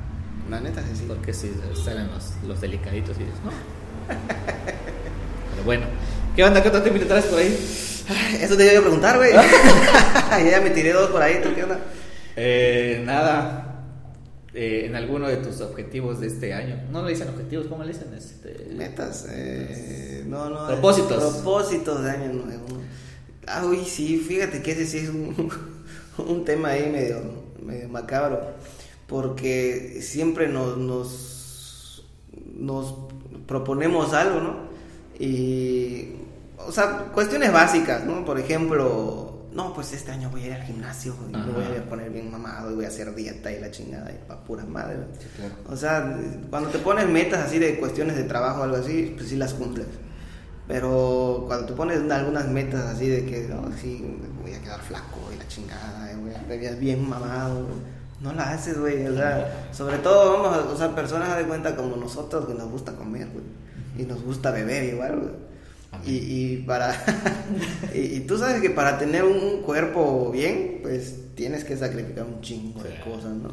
La 0.50 0.60
neta 0.60 0.84
que 0.84 0.96
sí. 0.96 1.06
porque 1.08 1.34
si 1.34 1.52
salen 1.84 2.08
los, 2.12 2.34
los 2.46 2.60
delicaditos 2.60 3.16
y 3.18 3.22
dices, 3.22 3.40
no. 3.46 3.52
Pero 5.52 5.64
bueno, 5.64 5.86
¿qué 6.36 6.44
onda? 6.44 6.62
¿Qué 6.62 6.68
otro 6.68 6.82
te 6.82 6.90
traes 6.92 7.26
por 7.26 7.40
ahí? 7.40 7.58
Eso 8.42 8.58
te 8.58 8.66
iba 8.66 8.80
a 8.80 8.82
preguntar, 8.82 9.18
güey. 9.18 9.32
ya 10.52 10.62
me 10.62 10.70
tiré 10.72 10.94
dos 10.94 11.10
por 11.10 11.22
ahí, 11.22 11.42
¿tú 11.42 11.50
qué 11.56 11.64
onda? 11.64 11.80
Eh, 12.36 13.02
nada. 13.06 13.70
Eh, 14.54 14.84
en 14.86 14.96
alguno 14.96 15.28
de 15.28 15.38
tus 15.38 15.62
objetivos 15.62 16.20
de 16.20 16.28
este 16.28 16.54
año. 16.54 16.80
No 16.92 17.04
le 17.04 17.12
dicen 17.12 17.30
objetivos, 17.30 17.68
¿cómo 17.68 17.84
le 17.84 17.94
dicen? 17.94 18.14
Este, 18.14 18.68
Metas, 18.76 19.28
eh, 19.32 20.24
no, 20.28 20.50
no. 20.50 20.68
Propósitos. 20.68 21.34
Propósitos 21.34 22.04
de 22.04 22.12
año 22.12 22.34
nuevo. 22.34 22.66
Ah, 23.48 23.66
uy, 23.66 23.84
sí, 23.84 24.18
fíjate 24.18 24.62
que 24.62 24.72
ese 24.72 24.86
sí 24.86 24.98
es 25.00 25.10
un, 25.10 25.50
un 26.18 26.46
tema 26.46 26.70
ahí 26.70 26.90
medio, 26.92 27.22
medio 27.62 27.90
macabro. 27.90 28.42
Porque 29.08 30.00
siempre 30.02 30.48
nos, 30.48 30.78
nos, 30.78 32.06
nos 32.56 32.96
proponemos 33.48 34.14
algo, 34.14 34.40
¿no? 34.40 34.56
Y, 35.20 36.10
o 36.68 36.72
sea, 36.72 37.06
cuestiones 37.14 37.52
básicas, 37.52 38.04
¿no? 38.04 38.26
Por 38.26 38.40
ejemplo, 38.40 39.48
no, 39.54 39.74
pues 39.74 39.94
este 39.94 40.12
año 40.12 40.30
voy 40.30 40.44
a 40.44 40.48
ir 40.48 40.54
al 40.54 40.64
gimnasio 40.64 41.16
y 41.30 41.32
me 41.32 41.52
voy 41.52 41.78
a 41.78 41.88
poner 41.88 42.10
bien 42.10 42.32
mamado 42.32 42.72
y 42.72 42.76
voy 42.76 42.86
a 42.86 42.88
hacer 42.88 43.14
dieta 43.14 43.52
y 43.52 43.60
la 43.60 43.70
chingada 43.70 44.12
y 44.12 44.18
pa' 44.28 44.44
pura 44.44 44.66
madre. 44.66 44.98
Sí, 45.20 45.28
claro. 45.36 45.54
O 45.70 45.76
sea, 45.76 46.18
cuando 46.50 46.70
te 46.70 46.80
pones 46.80 47.08
metas 47.08 47.46
así 47.46 47.60
de 47.60 47.78
cuestiones 47.80 48.16
de 48.16 48.24
trabajo 48.24 48.62
o 48.62 48.64
algo 48.64 48.78
así, 48.78 49.14
pues 49.16 49.30
sí 49.30 49.36
las 49.36 49.54
cumples. 49.54 49.88
Pero 50.68 51.44
cuando 51.48 51.68
te 51.68 51.74
pones 51.74 52.10
algunas 52.10 52.48
metas 52.48 52.86
así 52.86 53.08
de 53.10 53.26
que, 53.26 53.48
no, 53.48 53.70
sí, 53.80 54.18
voy 54.42 54.54
a 54.54 54.62
quedar 54.62 54.80
flaco 54.80 55.20
y 55.34 55.38
la 55.38 55.48
chingada, 55.48 56.12
y 56.12 56.16
voy 56.16 56.34
a 56.34 56.42
ver 56.48 56.78
bien 56.78 57.08
mamado, 57.08 57.68
no 58.22 58.34
la 58.34 58.52
haces, 58.52 58.80
güey. 58.80 59.06
O 59.08 59.14
sea, 59.14 59.68
sobre 59.72 59.98
todo 59.98 60.42
vamos 60.42 60.58
o 60.74 60.78
sea, 60.78 60.96
personas 60.96 61.38
de 61.38 61.44
cuenta 61.44 61.76
como 61.76 61.98
nosotros 61.98 62.48
que 62.48 62.54
nos 62.54 62.70
gusta 62.72 62.94
comer, 62.94 63.28
güey. 63.34 63.46
Y 63.98 64.04
nos 64.04 64.24
gusta 64.24 64.50
beber 64.50 64.86
igual, 64.86 65.20
güey. 65.20 65.53
Y, 66.06 66.16
y 66.16 66.58
para 66.68 66.94
y, 67.94 68.00
y 68.00 68.20
tú 68.22 68.38
sabes 68.38 68.62
que 68.62 68.70
para 68.70 68.98
tener 68.98 69.24
un 69.24 69.62
cuerpo 69.62 70.32
bien, 70.32 70.80
pues 70.82 71.16
tienes 71.36 71.64
que 71.64 71.78
sacrificar 71.78 72.26
un 72.26 72.42
chingo 72.42 72.84
de 72.84 72.90
Sí. 72.92 72.96
cosas, 73.04 73.34
¿no? 73.34 73.50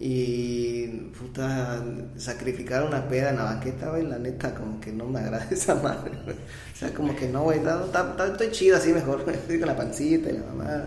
Y 0.00 0.86
puta, 1.18 1.82
sacrificar 2.16 2.82
una 2.84 3.08
peda 3.08 3.30
en 3.30 3.36
la 3.36 3.44
banqueta, 3.44 3.90
güey, 3.90 4.02
la 4.04 4.18
neta, 4.18 4.54
como 4.54 4.80
que 4.80 4.92
no 4.92 5.06
me 5.06 5.20
agrada 5.20 5.46
esa 5.50 5.76
madre, 5.76 6.12
güey. 6.24 6.36
O 6.36 6.76
sea, 6.76 6.92
como 6.92 7.14
que 7.16 7.28
no, 7.28 7.42
güey, 7.44 7.58
está- 7.58 7.84
está- 7.84 8.10
está- 8.10 8.26
estoy 8.26 8.50
chido 8.50 8.76
así 8.76 8.92
mejor, 8.92 9.24
estoy 9.32 9.58
con 9.58 9.68
la 9.68 9.76
pancita 9.76 10.30
y 10.30 10.32
la 10.34 10.44
mamá. 10.46 10.84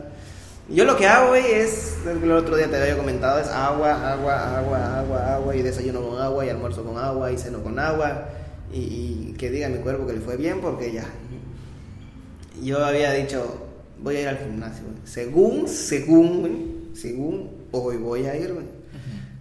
Yo 0.70 0.84
lo 0.84 0.98
que 0.98 1.08
hago, 1.08 1.30
güey, 1.30 1.46
es, 1.52 1.96
el 2.06 2.30
otro 2.32 2.58
día 2.58 2.70
te 2.70 2.76
había 2.76 2.98
comentado, 2.98 3.40
es 3.40 3.48
agua, 3.48 4.12
agua, 4.12 4.58
agua, 4.60 5.00
agua, 5.00 5.36
agua, 5.36 5.56
y 5.56 5.62
desayuno 5.62 6.02
con 6.02 6.22
agua, 6.22 6.46
y 6.46 6.50
almuerzo 6.50 6.84
con 6.84 6.98
agua, 6.98 7.32
y 7.32 7.38
ceno 7.38 7.64
con 7.64 7.80
agua, 7.80 8.26
y, 8.74 8.80
y 9.32 9.36
que 9.38 9.50
diga 9.50 9.68
a 9.68 9.70
mi 9.70 9.80
cuerpo 9.80 10.06
que 10.08 10.14
le 10.14 10.22
fue 10.22 10.38
bien, 10.38 10.62
porque 10.62 10.92
ya. 10.92 11.06
Yo 12.62 12.84
había 12.84 13.12
dicho, 13.14 13.68
voy 14.00 14.18
a 14.18 14.22
ir 14.22 14.28
al 14.28 14.38
gimnasio, 14.38 14.84
güey. 14.86 14.98
Según, 15.06 15.68
según, 15.68 16.40
güey, 16.42 16.96
según, 16.96 17.50
hoy 17.72 17.98
voy 17.98 18.26
a 18.26 18.36
ir, 18.36 18.54
güey. 18.54 18.66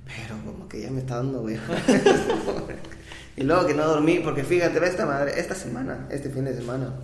Pero 0.05 0.41
como 0.45 0.69
que 0.69 0.81
ya 0.81 0.91
me 0.91 1.01
está 1.01 1.17
dando, 1.17 1.43
güey. 1.43 1.57
y 3.37 3.43
luego 3.43 3.67
que 3.67 3.75
no 3.75 3.87
dormí, 3.87 4.21
porque 4.21 4.45
fíjate, 4.45 4.79
ve 4.79 4.89
esta 4.89 5.07
madre, 5.07 5.39
esta 5.39 5.55
semana, 5.55 6.07
este 6.11 6.31
fin 6.31 6.45
de 6.45 6.55
semana, 6.55 6.95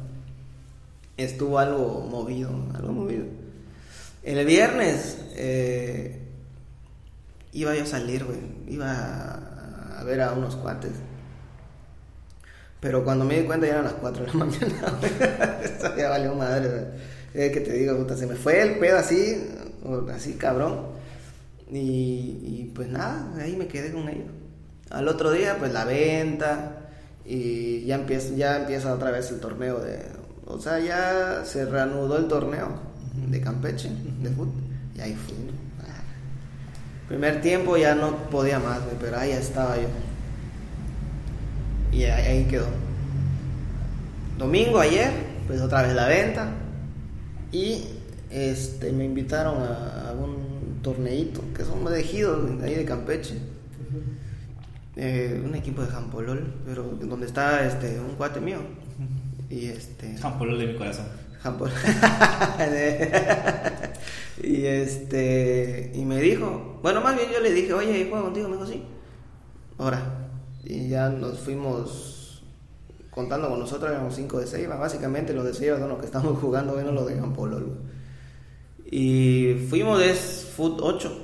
estuvo 1.16 1.58
algo 1.58 2.06
movido, 2.08 2.50
algo 2.74 2.92
movido. 2.92 3.24
El 4.22 4.46
viernes 4.46 5.18
eh, 5.34 6.20
iba 7.52 7.74
yo 7.74 7.82
a 7.82 7.86
salir, 7.86 8.24
güey. 8.24 8.38
Iba 8.68 8.92
a, 8.92 10.00
a 10.00 10.04
ver 10.04 10.20
a 10.20 10.32
unos 10.32 10.54
cuates. 10.56 10.92
Pero 12.82 13.04
cuando 13.04 13.24
me 13.24 13.38
di 13.38 13.46
cuenta 13.46 13.64
ya 13.64 13.74
eran 13.74 13.84
las 13.84 13.92
4 13.94 14.24
de 14.24 14.28
la 14.28 14.34
mañana. 14.44 14.98
Eso 15.62 15.96
ya 15.96 16.10
valió 16.10 16.34
madre. 16.34 16.86
Es 17.32 17.52
que 17.52 17.60
te 17.60 17.74
digo, 17.74 17.96
puta, 17.96 18.16
se 18.16 18.26
me 18.26 18.34
fue 18.34 18.60
el 18.60 18.80
pedo 18.80 18.98
así, 18.98 19.40
así 20.12 20.34
cabrón. 20.34 20.86
Y, 21.70 22.40
y 22.42 22.72
pues 22.74 22.88
nada, 22.88 23.32
ahí 23.40 23.56
me 23.56 23.68
quedé 23.68 23.92
con 23.92 24.08
ellos. 24.08 24.26
Al 24.90 25.06
otro 25.06 25.30
día, 25.30 25.56
pues 25.60 25.72
la 25.72 25.84
venta 25.84 26.90
y 27.24 27.84
ya 27.84 27.94
empieza, 27.94 28.34
ya 28.34 28.56
empieza 28.58 28.92
otra 28.92 29.12
vez 29.12 29.30
el 29.30 29.38
torneo 29.38 29.78
de... 29.78 30.00
O 30.46 30.58
sea, 30.58 30.80
ya 30.80 31.44
se 31.44 31.64
reanudó 31.64 32.18
el 32.18 32.26
torneo 32.26 32.68
de 33.28 33.40
Campeche, 33.40 33.90
de 33.90 34.28
fútbol. 34.30 34.60
Y 34.96 35.00
ahí 35.00 35.14
fui. 35.14 35.36
Ah. 35.82 36.02
Primer 37.06 37.40
tiempo 37.40 37.76
ya 37.76 37.94
no 37.94 38.28
podía 38.28 38.58
más, 38.58 38.80
pero 39.00 39.18
ahí 39.18 39.30
estaba 39.30 39.76
yo. 39.76 39.86
Y 41.92 42.04
ahí, 42.04 42.26
ahí 42.26 42.44
quedó. 42.44 42.66
Domingo 44.38 44.80
ayer, 44.80 45.12
pues 45.46 45.60
otra 45.60 45.82
vez 45.82 45.94
la 45.94 46.08
venta. 46.08 46.52
Y 47.52 47.84
este 48.30 48.92
me 48.92 49.04
invitaron 49.04 49.62
a, 49.62 50.08
a 50.08 50.12
un 50.12 50.80
torneito, 50.82 51.42
que 51.54 51.64
son 51.64 51.84
de 51.84 52.02
de 52.02 52.66
ahí 52.66 52.74
de 52.74 52.84
Campeche. 52.84 53.38
Eh, 54.96 55.40
un 55.42 55.54
equipo 55.54 55.82
de 55.82 55.88
Jampolol, 55.88 56.52
pero 56.66 56.82
donde 56.82 57.26
está 57.26 57.66
este 57.66 58.00
un 58.00 58.16
cuate 58.16 58.40
mío. 58.40 58.58
Y 59.48 59.66
este 59.66 60.16
Jampolol 60.16 60.58
de 60.58 60.66
mi 60.66 60.76
corazón. 60.76 61.06
Jampol. 61.42 61.70
y 64.42 64.64
este 64.64 65.92
y 65.94 66.04
me 66.04 66.20
dijo, 66.20 66.78
bueno, 66.82 67.00
más 67.00 67.16
bien 67.16 67.28
yo 67.32 67.40
le 67.40 67.52
dije, 67.52 67.72
"Oye, 67.72 68.06
¿juego 68.08 68.26
contigo?" 68.26 68.48
Me 68.48 68.56
dijo, 68.56 68.66
"Sí." 68.66 68.82
Ahora. 69.78 70.30
Y 70.64 70.88
ya 70.88 71.08
nos 71.08 71.38
fuimos 71.38 72.42
contando 73.10 73.48
con 73.50 73.58
nosotros 73.60 73.90
éramos 73.90 74.14
cinco 74.14 74.38
de 74.40 74.46
Ceiba, 74.46 74.76
básicamente 74.76 75.34
los 75.34 75.44
de 75.44 75.52
Ceiba 75.54 75.78
son 75.78 75.88
los 75.90 75.98
que 75.98 76.06
estamos 76.06 76.38
jugando, 76.38 76.74
menos 76.74 76.94
los 76.94 77.06
de 77.06 77.16
Jampolol. 77.16 77.64
güey. 77.64 77.78
Y 78.90 79.66
fuimos 79.68 79.98
de 79.98 80.14
Foot 80.14 80.80
8. 80.82 81.18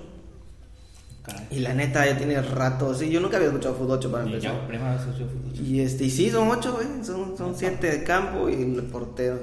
Y 1.51 1.59
la 1.61 1.75
neta 1.75 2.07
ya 2.07 2.17
tiene 2.17 2.41
rato, 2.41 2.95
sí, 2.95 3.11
yo 3.11 3.21
nunca 3.21 3.37
había 3.37 3.49
escuchado 3.49 3.75
Foot 3.75 3.91
8 3.91 4.11
para 4.11 4.25
Y 4.25 4.27
empezar. 4.29 4.53
ya, 4.55 4.67
primera 4.67 4.95
vez 4.95 5.03
que 5.05 5.21
yo 5.21 5.27
fútbol. 5.29 5.67
Y 5.67 5.81
este, 5.81 6.05
y 6.05 6.11
sí, 6.11 6.31
son 6.31 6.49
ocho, 6.49 6.73
güey. 6.75 6.87
Son, 7.05 7.37
son 7.37 7.55
siete 7.55 7.91
de 7.91 8.05
campo 8.05 8.49
y 8.49 8.55
el 8.55 8.83
portero. 8.85 9.39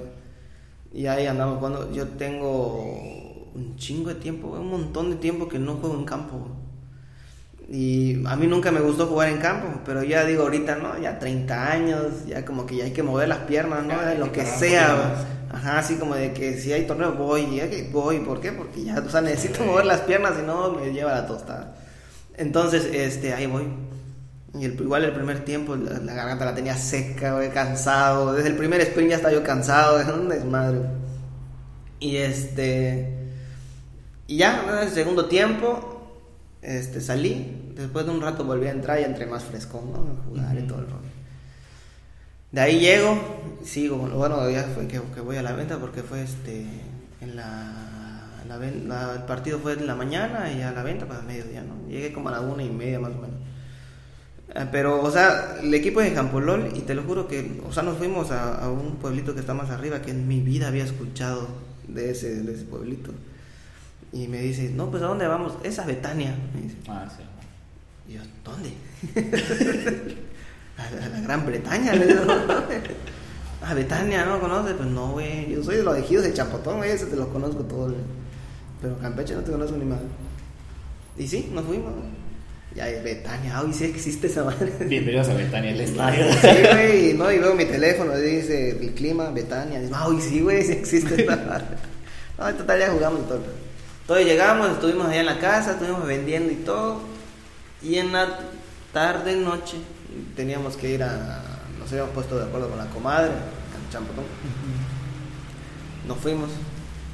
Y 0.93 1.05
ahí 1.08 1.27
andamos 1.27 1.58
jugando. 1.58 1.91
Yo 1.91 2.08
tengo 2.10 3.51
un 3.53 3.75
chingo 3.75 4.10
de 4.10 4.15
tiempo, 4.15 4.47
un 4.49 4.67
montón 4.69 5.12
de 5.12 5.17
tiempo 5.17 5.47
que 5.47 5.60
no 5.60 5.75
juego 5.75 5.95
en 5.95 6.05
campo. 6.05 6.47
Y 7.67 8.23
a 8.28 8.36
mí 8.36 8.45
nunca 8.45 8.71
me 8.71 8.80
gustó 8.80 9.08
jugar 9.08 9.30
en 9.30 9.38
campo, 9.39 9.82
pero 9.86 10.04
ya 10.04 10.23
digo 10.23 10.43
ahorita, 10.43 10.75
¿no? 10.75 10.99
Ya 10.99 11.17
30 11.17 11.71
años, 11.71 12.25
ya 12.28 12.45
como 12.45 12.65
que 12.65 12.78
ya 12.78 12.86
hay 12.86 12.91
que 12.91 13.01
mover 13.01 13.28
las 13.28 13.39
piernas, 13.39 13.84
¿no? 13.84 13.99
De 14.01 14.17
lo 14.17 14.32
que 14.32 14.45
sea. 14.45 15.25
Ajá, 15.51 15.80
así 15.80 15.95
como 15.95 16.15
de 16.15 16.34
que 16.34 16.58
si 16.60 16.73
hay 16.73 16.86
torneo 16.86 17.13
voy, 17.13 17.41
y 17.41 17.56
ya 17.58 17.69
que 17.69 17.89
voy, 17.91 18.19
¿por 18.19 18.39
qué? 18.39 18.51
Porque 18.51 18.84
ya, 18.84 18.99
o 18.99 19.10
sea, 19.10 19.21
necesito 19.21 19.63
mover 19.63 19.86
las 19.86 20.01
piernas, 20.01 20.36
si 20.36 20.43
no 20.43 20.73
me 20.73 20.91
lleva 20.91 21.13
la 21.13 21.25
tostada. 21.25 21.75
Entonces, 22.38 22.86
este, 22.93 23.34
ahí 23.34 23.47
voy. 23.47 23.63
Y 24.54 24.65
el, 24.65 24.73
igual 24.73 25.04
el 25.04 25.13
primer 25.13 25.43
tiempo 25.43 25.75
la, 25.75 25.99
la 25.99 26.13
garganta 26.13 26.45
la 26.45 26.56
tenía 26.56 26.75
seca, 26.78 27.34
güey, 27.36 27.49
cansado. 27.51 28.34
Desde 28.34 28.49
el 28.49 28.56
primer 28.56 28.82
sprint 28.82 29.12
ya 29.12 29.15
estaba 29.15 29.34
yo 29.34 29.43
cansado, 29.43 29.99
era 30.01 30.13
un 30.13 30.30
desmadre. 30.30 30.82
Y 31.99 32.17
este. 32.17 33.13
Y 34.28 34.38
ya, 34.38 34.63
¿no? 34.67 34.80
el 34.80 34.89
segundo 34.89 35.25
tiempo, 35.25 35.94
este, 36.65 37.01
salí. 37.01 37.71
Después 37.75 38.06
de 38.06 38.12
un 38.12 38.21
rato 38.21 38.45
volví 38.45 38.67
a 38.67 38.71
entrar 38.71 38.99
y 38.99 39.04
entré 39.04 39.25
más 39.28 39.43
frescón, 39.45 39.91
¿no? 39.93 39.99
A 39.99 40.15
jugar 40.25 40.58
y 40.60 40.63
Ujú. 40.63 40.67
todo 40.67 40.80
el 40.80 40.88
rollo. 40.88 41.12
De 42.51 42.62
ahí 42.62 42.80
llego, 42.80 43.17
sigo, 43.63 43.97
bueno, 43.97 44.49
ya 44.49 44.63
fue 44.63 44.88
que, 44.88 45.01
que 45.13 45.21
voy 45.21 45.38
a 45.38 45.43
la 45.43 45.54
venta 45.54 45.78
porque 45.80 46.04
fue 46.04 46.23
este, 46.23 46.65
en 47.21 47.36
la, 47.36 48.43
la 48.47 49.15
el 49.15 49.23
partido 49.25 49.60
fue 49.60 49.73
en 49.73 49.88
la 49.88 49.95
mañana 49.95 50.51
y 50.51 50.62
a 50.62 50.71
la 50.71 50.84
venta 50.84 51.06
para 51.08 51.21
mediodía, 51.21 51.63
¿no? 51.63 51.88
Llegué 51.89 52.13
como 52.13 52.30
a 52.30 52.34
la 52.34 52.41
una 52.41 52.63
y 52.63 52.69
media 52.69 52.99
más 52.99 53.12
o 53.12 53.15
menos. 53.19 53.36
Eh, 54.56 54.67
Pero, 54.71 55.01
o 55.01 55.12
sea, 55.12 55.58
el 55.62 55.73
equipo 55.73 56.01
es 56.01 56.10
de 56.10 56.15
Jampolol 56.15 56.69
y 56.75 56.82
te 56.82 56.95
lo 56.95 57.04
juro 57.04 57.28
que, 57.28 57.62
o 57.67 57.71
sea, 57.71 57.84
nos 57.84 57.97
fuimos 57.97 58.32
a, 58.32 58.56
a 58.63 58.69
un 58.71 58.97
pueblito 58.97 59.34
que 59.34 59.39
está 59.41 59.54
más 59.54 59.69
arriba 59.69 60.01
que 60.01 60.12
en 60.12 60.28
mi 60.28 60.41
vida 60.41 60.67
había 60.67 60.84
escuchado 60.84 61.47
de 61.88 62.12
ese, 62.12 62.43
de 62.43 62.54
ese 62.54 62.65
pueblito. 62.65 63.12
Y 64.15 64.30
me 64.30 64.39
dice, 64.39 64.71
no, 64.73 64.89
pues 64.89 65.04
¿a 65.04 65.08
dónde 65.08 65.28
vamos? 65.28 65.58
Es 65.62 65.78
a 65.78 65.86
Betania. 65.86 66.34
Me 66.56 66.62
dice. 66.62 66.78
Ah, 66.88 67.06
sí. 67.17 67.21
Y 68.08 68.13
yo, 68.13 68.21
¿dónde? 68.45 68.69
a, 70.78 70.89
la, 70.89 71.06
a 71.06 71.10
la 71.10 71.19
Gran 71.19 71.45
Bretaña. 71.45 71.93
le 71.93 72.08
digo. 72.08 72.21
a 73.62 73.73
Betania, 73.73 74.23
¿no 74.23 74.39
conoces? 74.39 74.73
Pues 74.75 74.88
no, 74.88 75.12
güey. 75.12 75.51
Yo 75.51 75.62
soy 75.62 75.75
de 75.75 75.84
los 75.84 75.97
ejidos 75.97 76.23
de 76.23 76.34
Champotón, 76.34 76.78
güey. 76.78 76.91
Ese 76.91 77.08
te 77.08 77.17
los 77.17 77.28
conozco 77.28 77.63
todos. 77.65 77.91
güey. 77.91 78.04
Pero 78.82 78.97
Campeche 78.99 79.34
no 79.36 79.41
te 79.41 79.51
conozco 79.51 79.75
ni 79.75 79.84
más. 79.84 79.99
Y 81.17 81.28
sí, 81.28 81.51
nos 81.54 81.65
fuimos. 81.65 81.91
güey. 81.93 82.25
Ya, 82.73 82.86
Betania, 83.01 83.62
hoy 83.62 83.73
sí 83.73 83.84
existe 83.84 84.28
esa 84.28 84.45
madre. 84.45 84.71
Bienvenidos 84.88 85.28
a 85.28 85.34
Betania, 85.34 85.71
el 85.71 85.82
estadio. 85.82 86.25
Sí, 86.41 86.47
güey, 86.71 87.10
y 87.10 87.13
no, 87.15 87.30
y 87.34 87.39
veo 87.39 87.54
mi 87.54 87.65
teléfono, 87.65 88.15
dice 88.15 88.71
el 88.71 88.93
clima, 88.93 89.30
Betania. 89.32 89.82
Dice, 89.82 89.93
ah, 89.93 90.08
sí, 90.21 90.39
güey, 90.39 90.63
sí 90.63 90.71
existe 90.71 91.19
esta 91.21 91.36
madre. 91.36 91.65
No, 92.38 92.49
en 92.49 92.58
total 92.58 92.80
ya 92.80 92.91
jugamos 92.91 93.28
todo. 93.30 93.64
Entonces 94.06 94.28
llegamos, 94.28 94.70
estuvimos 94.70 95.08
allá 95.08 95.22
en 95.22 95.26
la 95.26 95.39
casa, 95.39 95.72
estuvimos 95.72 96.06
vendiendo 96.06 96.54
y 96.54 96.58
todo. 96.58 97.02
Y 97.82 97.96
en 97.96 98.12
la 98.12 98.38
tarde, 98.94 99.36
noche, 99.36 99.78
teníamos 100.36 100.78
que 100.78 100.91
ir 100.91 101.02
a. 101.02 101.41
Nos 101.80 101.91
habíamos 101.91 102.13
puesto 102.13 102.38
de 102.38 102.46
acuerdo 102.46 102.70
con 102.70 102.78
la 102.78 102.86
comadre, 102.86 103.32
en 103.32 103.91
Champotón. 103.91 104.26
Nos 106.08 106.20
fuimos, 106.20 106.52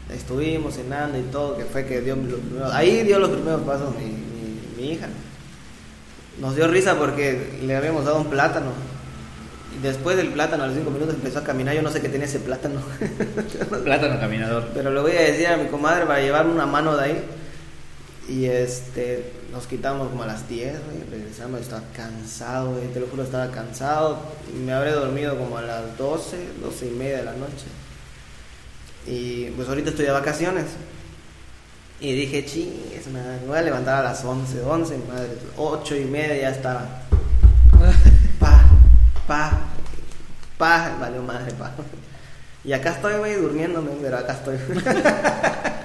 estuvimos 0.10 0.73
cenando 0.73 1.17
y 1.17 1.21
todo, 1.23 1.56
que 1.56 1.63
fue 1.63 1.86
que 1.86 2.01
dio 2.01 2.17
los 2.17 2.41
primeros. 2.41 2.73
Ahí 2.73 3.04
dio 3.04 3.19
los 3.19 3.30
primeros 3.30 3.62
pasos 3.62 3.95
mi, 3.95 4.08
mi, 4.08 4.60
mi 4.75 4.91
hija. 4.91 5.08
Nos 6.41 6.58
dio 6.58 6.67
risa 6.67 6.97
porque 6.97 7.58
le 7.63 7.73
habíamos 7.73 8.04
dado 8.04 8.17
un 8.17 8.30
plátano. 8.30 8.71
Después 9.81 10.17
del 10.17 10.29
plátano, 10.29 10.63
a 10.63 10.67
los 10.67 10.75
cinco 10.75 10.91
minutos 10.91 11.15
empezó 11.15 11.39
a 11.39 11.43
caminar. 11.43 11.73
Yo 11.75 11.81
no 11.81 11.91
sé 11.91 12.01
qué 12.01 12.10
tenía 12.10 12.27
ese 12.27 12.39
plátano. 12.39 12.81
Plátano 13.84 14.19
caminador. 14.19 14.69
Pero 14.73 14.91
le 14.91 14.99
voy 14.99 15.13
a 15.13 15.21
decir 15.21 15.47
a 15.47 15.57
mi 15.57 15.67
comadre 15.67 16.05
para 16.05 16.21
llevarme 16.21 16.51
una 16.51 16.65
mano 16.65 16.95
de 16.97 17.03
ahí. 17.03 17.23
Y 18.27 18.45
este, 18.45 19.31
nos 19.51 19.67
quitamos 19.67 20.10
como 20.10 20.23
a 20.23 20.27
las 20.27 20.47
10, 20.47 20.73
güey, 20.86 21.10
regresamos, 21.10 21.62
estaba 21.62 21.81
cansado, 21.93 22.71
güey, 22.73 22.88
te 22.88 22.99
lo 22.99 23.07
juro, 23.07 23.23
estaba 23.23 23.49
cansado. 23.49 24.19
Y 24.53 24.60
me 24.60 24.73
habré 24.73 24.91
dormido 24.91 25.38
como 25.38 25.57
a 25.57 25.62
las 25.62 25.97
12, 25.97 26.38
12 26.62 26.88
y 26.88 26.91
media 26.91 27.17
de 27.17 27.23
la 27.23 27.34
noche. 27.34 27.65
Y 29.07 29.45
pues 29.51 29.67
ahorita 29.67 29.89
estoy 29.89 30.05
de 30.05 30.12
vacaciones. 30.12 30.65
Y 31.99 32.13
dije, 32.13 32.45
madre, 33.12 33.39
me 33.41 33.47
voy 33.47 33.57
a 33.57 33.62
levantar 33.62 33.99
a 33.99 34.03
las 34.03 34.23
11, 34.23 34.62
11, 34.62 34.97
madre, 35.07 35.29
8 35.57 35.95
y 35.97 36.05
media 36.05 36.36
ya 36.36 36.49
estaba. 36.49 37.00
Pa, 39.27 39.51
pa, 40.57 40.60
pa, 40.60 40.97
valió 40.99 41.21
madre, 41.21 41.53
pa. 41.53 41.71
Y 42.63 42.73
acá 42.73 42.91
estoy, 42.91 43.15
güey, 43.15 43.36
durmiéndome, 43.36 43.91
pero 44.01 44.17
acá 44.17 44.34
estoy. 44.34 44.57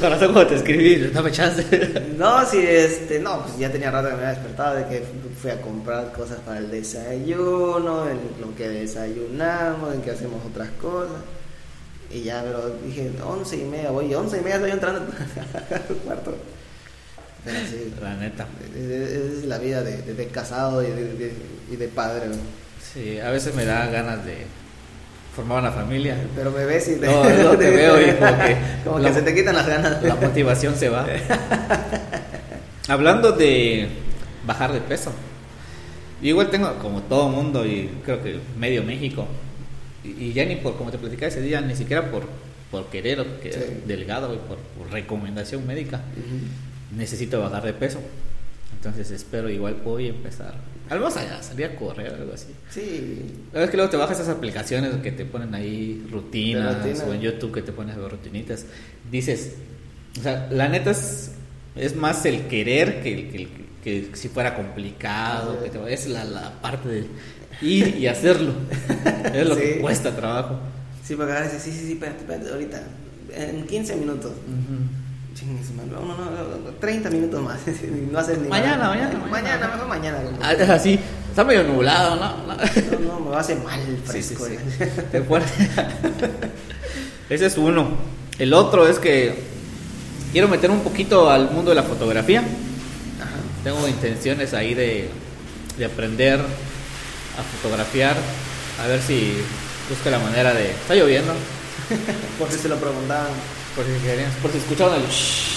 Corazón, 0.00 0.32
cuando 0.32 0.50
te 0.50 0.56
escribí, 0.56 1.10
no 1.12 1.22
me 1.22 1.30
chance. 1.30 1.64
No, 2.16 2.44
sí, 2.44 2.58
este, 2.58 3.20
no, 3.20 3.42
pues 3.42 3.58
ya 3.58 3.70
tenía 3.70 3.90
rato 3.90 4.08
que 4.08 4.14
me 4.14 4.22
había 4.22 4.34
despertado 4.34 4.76
de 4.76 4.86
que 4.86 5.04
fui 5.40 5.50
a 5.50 5.60
comprar 5.60 6.12
cosas 6.12 6.38
para 6.40 6.58
el 6.58 6.70
desayuno, 6.70 8.08
en 8.08 8.18
lo 8.40 8.54
que 8.56 8.68
desayunamos, 8.68 9.94
en 9.94 10.02
que 10.02 10.10
hacemos 10.10 10.44
otras 10.44 10.68
cosas. 10.80 11.22
Y 12.10 12.22
ya, 12.22 12.42
pero 12.44 12.76
dije, 12.84 13.12
once 13.24 13.56
y 13.56 13.64
media, 13.64 13.90
voy, 13.90 14.12
once 14.14 14.38
y 14.38 14.40
media 14.40 14.56
estoy 14.56 14.72
entrando 14.72 15.00
al 15.00 15.96
cuarto. 16.04 16.34
Pero 17.44 17.58
sí, 17.68 17.92
La 18.00 18.14
neta. 18.16 18.46
es, 18.76 18.90
es 19.40 19.44
la 19.46 19.58
vida 19.58 19.82
de, 19.82 20.00
de- 20.02 20.14
de 20.14 20.26
casado 20.28 20.82
y 20.82 20.86
de, 20.86 21.04
de- 21.14 21.32
y 21.72 21.76
de 21.76 21.88
padre, 21.88 22.28
güey. 22.28 22.38
Sí, 22.92 23.18
a 23.18 23.30
veces 23.30 23.54
me 23.54 23.64
da 23.64 23.86
ganas 23.86 24.24
de 24.24 24.36
formar 25.34 25.60
una 25.60 25.72
familia. 25.72 26.16
Pero 26.36 26.50
me 26.52 26.64
ves 26.66 26.88
y 26.88 26.96
te, 26.96 27.06
No, 27.06 27.24
no 27.24 27.56
te 27.56 27.70
veo 27.76 28.00
y 28.00 28.12
como 28.14 28.36
que- 28.44 28.56
como 28.84 29.00
que 29.04 29.12
se 29.12 29.22
te 29.22 29.34
quitan 29.34 29.56
las 29.56 29.66
ganas. 29.66 30.02
La 30.02 30.14
motivación 30.14 30.76
se 30.76 30.88
va. 30.88 31.06
Hablando 32.88 33.32
de 33.32 33.88
bajar 34.46 34.72
de 34.72 34.80
peso. 34.80 35.12
Yo 36.20 36.28
igual 36.28 36.50
tengo, 36.50 36.76
como 36.78 37.02
todo 37.02 37.28
mundo, 37.28 37.66
y 37.66 37.90
creo 38.04 38.22
que 38.22 38.38
medio 38.58 38.82
México, 38.84 39.26
y, 40.04 40.10
y 40.26 40.32
ya 40.32 40.44
ni 40.44 40.56
por, 40.56 40.76
como 40.76 40.90
te 40.90 40.98
platicaba 40.98 41.28
ese 41.28 41.40
día, 41.40 41.60
ni 41.60 41.74
siquiera 41.74 42.10
por, 42.10 42.24
por 42.70 42.86
querer 42.90 43.20
o 43.20 43.24
porque 43.26 43.52
Sí. 43.52 43.60
delgado, 43.86 44.28
güey, 44.28 44.38
por, 44.40 44.58
por 44.58 44.92
recomendación 44.92 45.66
médica. 45.66 46.00
Necesito 46.96 47.40
bajar 47.40 47.62
de 47.64 47.72
peso. 47.72 48.00
Entonces 48.76 49.10
espero 49.10 49.48
igual 49.48 49.76
hoy 49.84 50.08
empezar. 50.08 50.54
Al 50.90 50.98
menos 50.98 51.16
a 51.16 51.42
salir 51.42 51.66
a 51.66 51.76
correr 51.76 52.12
o 52.12 52.16
algo 52.16 52.32
así. 52.34 52.48
Sí, 52.70 53.22
La 53.52 53.68
que 53.70 53.76
luego 53.76 53.90
te 53.90 53.96
bajas 53.96 54.18
esas 54.20 54.34
aplicaciones 54.36 54.92
que 55.02 55.12
te 55.12 55.24
ponen 55.24 55.54
ahí 55.54 56.04
rutinas 56.10 56.82
rutina. 56.84 57.04
o 57.06 57.14
en 57.14 57.20
YouTube 57.20 57.52
que 57.52 57.62
te 57.62 57.72
pones 57.72 57.96
a 57.96 58.00
ver 58.00 58.10
rutinitas. 58.10 58.66
Dices, 59.10 59.52
o 60.18 60.22
sea, 60.22 60.48
la 60.50 60.68
neta 60.68 60.90
es, 60.90 61.30
es 61.76 61.94
más 61.96 62.24
el 62.26 62.42
querer 62.48 63.02
que, 63.02 63.28
que, 63.30 63.48
que 64.10 64.16
si 64.16 64.28
fuera 64.28 64.54
complicado. 64.54 65.60
Que 65.60 65.66
es. 65.66 65.72
te- 65.72 65.92
es 65.94 66.08
la, 66.08 66.24
la 66.24 66.60
parte 66.60 66.88
de 66.88 67.06
ir 67.62 67.96
y 67.96 68.06
hacerlo. 68.08 68.52
Es 69.32 69.46
lo 69.48 69.54
Sí. 69.54 69.60
que 69.62 69.78
cuesta 69.80 70.14
trabajo. 70.14 70.58
Sí, 71.04 71.14
porque 71.14 71.32
ahora 71.32 71.48
sí, 71.48 71.56
sí, 71.58 71.70
sí, 71.72 71.92
espérate, 71.92 72.20
espérate, 72.20 72.50
ahorita. 72.50 72.82
En 73.34 73.66
15 73.66 73.96
minutos. 73.96 74.32
Su 74.32 74.50
madre, 74.50 75.01
no, 75.76 76.00
no, 76.00 76.14
no, 76.14 76.30
no, 76.64 76.70
30 76.80 77.10
minutos 77.10 77.42
más. 77.42 77.58
no 78.12 78.18
haces 78.18 78.38
ni 78.38 78.48
Mañana, 78.48 78.76
nada. 78.76 78.88
mañana, 78.90 79.18
Mañana, 79.18 79.30
mañana. 79.30 79.68
mejor 79.68 79.88
mañana. 79.88 80.18
Ah, 80.42 80.52
es 80.52 80.68
así, 80.68 80.98
está 81.30 81.44
medio 81.44 81.64
nublado, 81.64 82.16
¿no? 82.16 82.36
No. 82.46 82.54
No, 82.56 82.98
no, 83.14 83.20
me 83.20 83.30
va 83.30 83.38
a 83.38 83.40
hacer 83.40 83.58
mal 83.58 83.80
el 83.80 83.96
Sí, 84.10 84.22
sí, 84.22 84.34
fresco. 84.34 84.46
sí. 84.46 84.56
eh. 84.80 85.02
Te 85.12 85.22
fuerte. 85.22 85.50
Ese 87.30 87.46
es 87.46 87.56
uno. 87.56 87.88
El 88.38 88.52
otro 88.54 88.86
es 88.88 88.98
que 88.98 89.42
quiero 90.32 90.48
meter 90.48 90.70
un 90.70 90.80
poquito 90.80 91.30
al 91.30 91.50
mundo 91.50 91.70
de 91.70 91.76
la 91.76 91.82
fotografía. 91.82 92.40
Ajá. 92.40 93.30
Tengo 93.64 93.86
intenciones 93.88 94.52
ahí 94.54 94.74
de, 94.74 95.08
de 95.78 95.84
aprender 95.84 96.40
a 96.40 97.42
fotografiar. 97.60 98.16
A 98.82 98.86
ver 98.86 99.00
si 99.00 99.34
busco 99.88 100.10
la 100.10 100.18
manera 100.18 100.52
de. 100.52 100.70
Está 100.72 100.94
lloviendo. 100.94 101.32
Por 102.38 102.50
si 102.50 102.58
se 102.58 102.68
lo 102.68 102.76
preguntaban. 102.76 103.28
Por 103.76 103.84
si, 103.86 103.92
querían- 104.06 104.30
por 104.42 104.50
si 104.52 104.58
escucharon 104.58 104.94
el 104.96 105.06
shhh. 105.08 105.52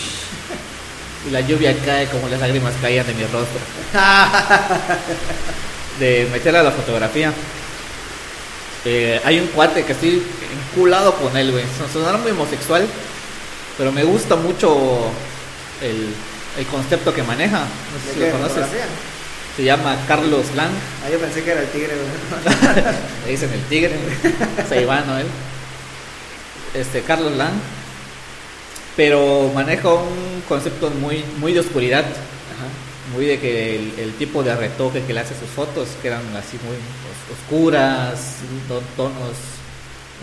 Y 1.28 1.32
la 1.32 1.42
lluvia 1.42 1.76
cae 1.84 2.08
como 2.08 2.28
las 2.30 2.40
lágrimas 2.40 2.74
caían 2.82 3.06
de 3.08 3.14
mi 3.14 3.24
rostro. 3.24 3.60
De 6.00 6.28
meterla 6.32 6.60
a 6.60 6.64
la 6.64 6.72
fotografía. 6.72 7.32
Eh, 8.84 9.20
hay 9.24 9.40
un 9.40 9.48
cuate 9.48 9.84
que 9.84 9.94
estoy 9.94 10.22
enculado 10.72 11.16
con 11.16 11.36
él, 11.36 11.52
güey. 11.52 11.64
Son- 11.78 11.90
Sonará 11.92 12.18
muy 12.18 12.32
homosexual, 12.32 12.86
pero 13.78 13.92
me 13.92 14.04
gusta 14.04 14.36
mucho 14.36 15.10
el, 15.82 16.14
el 16.60 16.66
concepto 16.68 17.14
que 17.14 17.24
maneja. 17.24 17.60
No 17.60 17.66
sé 18.04 18.08
¿De 18.08 18.14
si 18.14 18.20
lo 18.20 18.32
conoces. 18.38 18.58
¿Fotografía? 18.58 18.86
Se 19.56 19.64
llama 19.64 19.98
Carlos 20.08 20.48
Lang. 20.54 20.72
Ah, 21.06 21.10
yo 21.10 21.18
pensé 21.18 21.42
que 21.44 21.52
era 21.52 21.62
el 21.62 21.70
tigre, 21.70 21.94
güey. 21.96 22.56
Le 23.26 23.32
dicen 23.32 23.52
el 23.54 23.62
tigre. 23.64 23.96
Saibano 24.68 25.18
él. 25.18 25.28
Este, 26.74 27.02
Carlos 27.02 27.32
Lang. 27.38 27.54
Pero 28.96 29.52
maneja 29.54 29.90
un 29.94 30.42
concepto 30.48 30.90
muy, 30.90 31.24
muy 31.40 31.54
de 31.54 31.60
oscuridad. 31.60 32.04
Ajá. 32.06 33.14
Muy 33.14 33.26
de 33.26 33.40
que 33.40 33.76
el, 33.76 34.00
el 34.00 34.14
tipo 34.14 34.42
de 34.44 34.56
retoque 34.56 35.04
que 35.04 35.14
le 35.14 35.20
hace 35.20 35.34
a 35.34 35.40
sus 35.40 35.50
fotos, 35.50 35.90
que 36.02 36.08
eran 36.08 36.22
así 36.38 36.58
muy 36.66 36.76
os- 36.76 37.38
oscuras, 37.40 38.38
ton- 38.68 38.84
tonos 38.96 39.36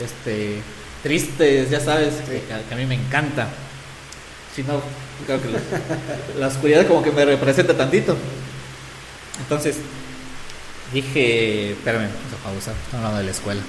este, 0.03 0.59
tristes, 1.03 1.71
ya 1.71 1.81
sabes, 1.81 2.15
que, 2.29 2.43
que 2.43 2.75
a 2.75 2.77
mí 2.77 2.87
me 2.87 2.95
encanta. 2.95 3.49
Si 4.57 4.63
no, 4.63 4.81
creo 5.27 5.41
que 5.41 5.49
la, 5.49 5.61
la 6.41 6.47
oscuridad 6.49 6.87
como 6.87 7.03
que 7.03 7.11
me 7.13 7.25
representa 7.25 7.75
tantito. 7.77 8.17
Entonces 9.39 9.77
dije, 10.93 11.73
espérame, 11.73 12.03
vamos 12.09 12.41
a 12.41 12.45
pausar, 12.45 12.75
estamos 12.75 12.95
hablando 12.97 13.19
de 13.19 13.25
la 13.25 13.31
escuela. 13.31 13.63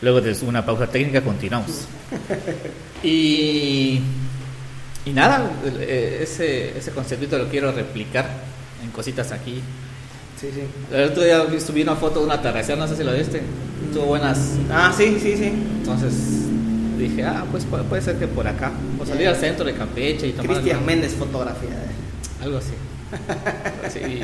Luego 0.00 0.20
de 0.20 0.32
una 0.46 0.64
pausa 0.64 0.86
técnica 0.86 1.20
continuamos. 1.22 1.86
Y, 3.04 4.00
y 5.04 5.10
nada, 5.12 5.50
eh, 5.80 6.20
ese, 6.22 6.76
ese 6.78 6.90
concepto 6.92 7.36
lo 7.38 7.48
quiero 7.48 7.70
replicar 7.72 8.26
en 8.82 8.90
cositas 8.90 9.30
aquí. 9.32 9.60
Sí, 10.40 10.48
sí. 10.52 10.62
El 10.94 11.10
otro 11.10 11.22
día 11.22 11.44
subí 11.60 11.82
una 11.82 11.96
foto 11.96 12.20
de 12.20 12.26
un 12.26 12.32
atardecer, 12.32 12.76
no 12.78 12.88
sé 12.88 12.96
si 12.96 13.04
lo 13.04 13.12
viste. 13.12 13.42
Tuvo 13.92 14.06
buenas. 14.06 14.54
Ah, 14.70 14.92
sí, 14.96 15.18
sí, 15.22 15.36
sí. 15.36 15.44
Entonces 15.46 16.12
dije, 16.98 17.24
ah, 17.24 17.44
pues 17.50 17.64
puede, 17.64 18.02
ser 18.02 18.16
que 18.18 18.26
por 18.26 18.46
acá. 18.48 18.72
O 19.00 19.06
salir 19.06 19.28
al 19.28 19.36
centro 19.36 19.64
de 19.64 19.74
Campeche 19.74 20.28
y 20.28 20.32
tomar 20.32 20.52
Cristian 20.52 20.76
algo- 20.78 20.86
Méndez, 20.86 21.14
fotografía. 21.14 21.68
eh. 21.70 22.42
algo 22.42 22.58
así. 22.58 22.72
Sí. 23.92 24.20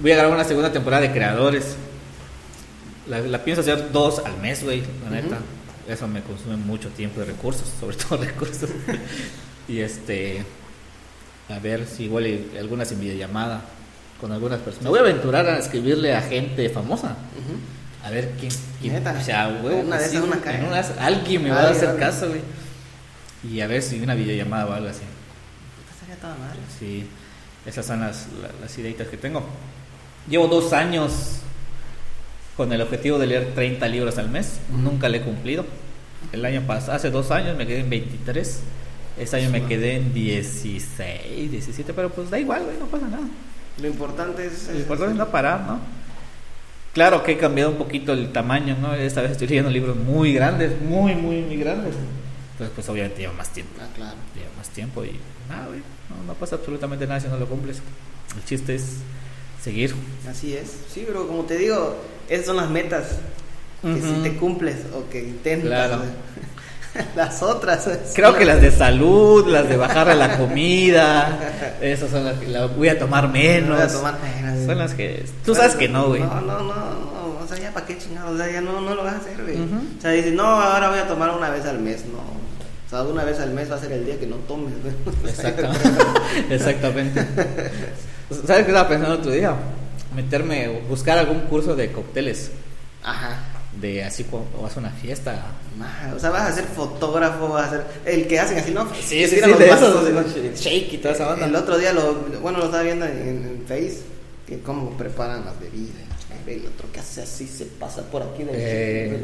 Voy 0.00 0.12
a 0.12 0.16
grabar 0.16 0.34
una 0.34 0.44
segunda 0.44 0.72
temporada 0.72 1.02
de 1.02 1.12
creadores. 1.12 1.74
La, 3.08 3.18
la 3.20 3.42
pienso 3.44 3.60
hacer 3.62 3.90
dos 3.92 4.20
al 4.24 4.36
mes, 4.38 4.62
güey, 4.64 4.82
la 5.04 5.10
neta. 5.10 5.38
Eso 5.88 6.08
me 6.08 6.20
consume 6.22 6.56
mucho 6.56 6.88
tiempo 6.90 7.20
y 7.20 7.24
recursos, 7.24 7.68
sobre 7.80 7.96
todo 7.96 8.24
recursos. 8.24 8.70
y 9.68 9.80
este, 9.80 10.44
a 11.48 11.58
ver 11.60 11.86
si 11.86 12.04
igual 12.04 12.26
y 12.26 12.56
algunas 12.58 12.90
en 12.92 13.00
videollamada 13.00 13.62
con 14.20 14.32
algunas 14.32 14.58
personas. 14.60 14.84
Me 14.84 14.90
voy 14.90 14.98
a 14.98 15.02
aventurar 15.02 15.46
a 15.46 15.58
escribirle 15.58 16.14
a 16.14 16.22
gente 16.22 16.68
famosa. 16.70 17.16
A 18.02 18.10
ver 18.10 18.32
quién, 18.38 18.52
quién 18.80 18.94
Neta. 18.94 19.16
o 19.20 19.24
sea, 19.24 19.48
güey, 19.60 19.80
Una 19.80 19.98
de 19.98 20.04
así, 20.04 20.16
esas, 20.16 20.28
una 20.28 20.36
en 20.36 20.42
alguien 21.00 21.42
me 21.42 21.50
va 21.50 21.62
a 21.62 21.70
hacer 21.70 21.96
caso, 21.98 22.28
güey. 22.28 22.40
Y 23.48 23.60
a 23.60 23.66
ver 23.66 23.82
si 23.82 24.00
una 24.00 24.14
videollamada 24.14 24.66
o 24.66 24.72
algo 24.72 24.88
así. 24.88 25.02
Estaría 25.92 26.16
toda 26.20 26.34
madre. 26.36 26.58
Sí, 26.78 27.06
esas 27.64 27.84
son 27.86 28.00
las, 28.00 28.26
la- 28.40 28.50
las 28.60 28.78
ideitas 28.78 29.08
que 29.08 29.16
tengo. 29.16 29.44
Llevo 30.28 30.46
dos 30.48 30.72
años 30.72 31.12
con 32.56 32.72
el 32.72 32.80
objetivo 32.80 33.18
de 33.18 33.26
leer 33.26 33.54
30 33.54 33.86
libros 33.88 34.18
al 34.18 34.30
mes. 34.30 34.60
Nunca 34.70 35.08
le 35.08 35.18
he 35.18 35.20
cumplido. 35.20 35.64
El 36.32 36.44
año 36.44 36.62
pasado, 36.66 36.94
hace 36.94 37.10
dos 37.10 37.30
años 37.30 37.56
me 37.56 37.66
quedé 37.66 37.80
en 37.80 37.90
23. 37.90 38.60
Este 39.18 39.36
año 39.36 39.50
me 39.50 39.64
quedé 39.64 39.96
en 39.96 40.12
16, 40.12 41.50
17, 41.50 41.92
pero 41.94 42.10
pues 42.10 42.30
da 42.30 42.38
igual, 42.38 42.64
güey, 42.64 42.76
no 42.78 42.86
pasa 42.86 43.08
nada. 43.08 43.26
Lo 43.80 43.88
importante 43.88 44.46
es. 44.46 44.68
Lo 44.72 44.78
importante 44.78 45.12
es 45.12 45.18
no 45.18 45.28
parar, 45.28 45.60
¿no? 45.62 45.80
Claro 46.92 47.22
que 47.22 47.32
he 47.32 47.38
cambiado 47.38 47.70
un 47.70 47.76
poquito 47.76 48.14
el 48.14 48.32
tamaño, 48.32 48.76
¿no? 48.80 48.94
Esta 48.94 49.20
vez 49.20 49.32
estoy 49.32 49.48
leyendo 49.48 49.70
libros 49.70 49.96
muy 49.96 50.32
grandes, 50.32 50.80
muy, 50.80 51.14
muy, 51.14 51.42
muy 51.42 51.56
grandes. 51.56 51.94
Entonces, 52.52 52.72
pues 52.74 52.88
obviamente 52.88 53.20
lleva 53.20 53.34
más 53.34 53.52
tiempo. 53.52 53.72
Ah, 53.80 53.88
claro. 53.94 54.16
Lleva 54.34 54.48
más 54.56 54.68
tiempo 54.70 55.04
y 55.04 55.12
nada, 55.48 55.66
güey. 55.66 55.80
No, 56.08 56.24
no 56.26 56.34
pasa 56.34 56.56
absolutamente 56.56 57.06
nada 57.06 57.20
si 57.20 57.28
no 57.28 57.36
lo 57.36 57.46
cumples. 57.46 57.82
El 58.34 58.44
chiste 58.44 58.76
es 58.76 58.96
seguir. 59.62 59.94
Así 60.26 60.54
es. 60.54 60.74
Sí, 60.90 61.04
pero 61.06 61.26
como 61.26 61.42
te 61.44 61.58
digo, 61.58 61.96
esas 62.28 62.46
son 62.46 62.56
las 62.56 62.70
metas. 62.70 63.04
Que 63.82 63.88
Ujú. 63.92 64.00
si 64.00 64.22
te 64.22 64.36
cumples 64.36 64.76
o 64.94 65.08
que 65.10 65.20
intentas. 65.22 65.68
Claro. 65.68 66.02
las 67.16 67.42
otras. 67.42 67.86
es- 67.86 68.12
Creo 68.14 68.34
que 68.36 68.44
las 68.44 68.60
de 68.60 68.70
salud, 68.72 69.46
las 69.48 69.68
de 69.68 69.76
bajar 69.76 70.14
la 70.16 70.38
comida, 70.38 71.38
esas 71.80 72.10
son 72.10 72.24
las 72.24 72.38
que 72.38 72.48
la 72.48 72.66
voy 72.66 72.88
a 72.88 72.98
tomar 72.98 73.28
menos. 73.28 73.76
Voy 73.76 73.86
a 73.86 73.88
tomar 73.88 74.14
menos. 74.20 74.64
Son 74.66 74.78
las 74.78 74.94
que. 74.94 75.24
Tú 75.44 75.54
sabes 75.54 75.74
que 75.76 75.88
no, 75.88 76.08
güey. 76.08 76.22
No, 76.22 76.40
no, 76.40 76.58
no, 76.58 76.64
no. 76.64 77.36
O 77.44 77.46
sea, 77.48 77.58
ya 77.58 77.70
para 77.72 77.86
qué 77.86 77.96
chingados. 77.98 78.34
O 78.34 78.36
sea, 78.38 78.50
ya 78.50 78.60
no, 78.60 78.80
no 78.80 78.94
lo 78.94 79.04
vas 79.04 79.14
a 79.14 79.18
hacer, 79.18 79.40
güey. 79.42 79.54
Ujú. 79.56 79.76
O 79.98 80.00
sea, 80.00 80.10
dices, 80.12 80.32
no, 80.32 80.44
ahora 80.44 80.88
voy 80.88 80.98
a 80.98 81.06
tomar 81.06 81.30
una 81.30 81.50
vez 81.50 81.64
al 81.66 81.78
mes. 81.78 82.04
No. 82.10 82.18
O 82.18 82.88
sea, 82.88 83.02
una 83.02 83.24
vez 83.24 83.38
al 83.40 83.50
mes 83.52 83.70
va 83.70 83.76
a 83.76 83.80
ser 83.80 83.92
el 83.92 84.04
día 84.06 84.18
que 84.18 84.26
no 84.26 84.36
tomes, 84.36 84.72
güey. 84.82 84.94
Exactamente. 85.26 85.88
Exactamente. 86.50 87.26
¿Sabes 88.30 88.64
qué 88.64 88.70
estaba 88.72 88.88
pensando 88.88 89.14
otro 89.16 89.30
día? 89.30 89.54
Meterme, 90.16 90.80
buscar 90.88 91.18
algún 91.18 91.40
curso 91.42 91.76
de 91.76 91.92
cócteles. 91.92 92.50
Ajá. 93.04 93.38
De 93.80 94.02
así 94.02 94.24
cuando 94.24 94.62
vas 94.62 94.74
a 94.76 94.80
una 94.80 94.90
fiesta. 94.90 95.44
O 96.14 96.18
sea, 96.18 96.30
vas 96.30 96.50
a 96.50 96.54
ser 96.54 96.64
fotógrafo, 96.64 97.48
vas 97.50 97.66
a 97.68 97.70
ser 97.70 97.84
el 98.06 98.26
que 98.26 98.40
hacen 98.40 98.58
así, 98.58 98.70
¿no? 98.72 98.88
Sí, 98.94 99.26
sí, 99.28 99.34
tiran 99.34 99.52
sí, 99.52 99.56
los 99.60 99.68
vasos, 99.68 100.10
¿no? 100.10 100.22
shake 100.56 100.94
y 100.94 100.98
toda 100.98 101.14
esa 101.14 101.26
banda. 101.26 101.44
El 101.46 101.54
otro 101.54 101.76
día 101.78 101.92
lo, 101.92 102.14
bueno, 102.40 102.58
lo 102.58 102.64
estaba 102.64 102.82
viendo 102.82 103.04
en, 103.04 103.12
en 103.18 103.64
Face, 103.68 103.98
que 104.46 104.60
cómo 104.60 104.90
preparan 104.96 105.44
las 105.44 105.60
bebidas. 105.60 105.94
El 106.46 106.64
otro 106.66 106.90
que 106.92 107.00
hace 107.00 107.22
así 107.22 107.46
se 107.46 107.64
pasa 107.66 108.02
por 108.02 108.22
aquí 108.22 108.44
del 108.44 108.54
Eh. 108.56 109.20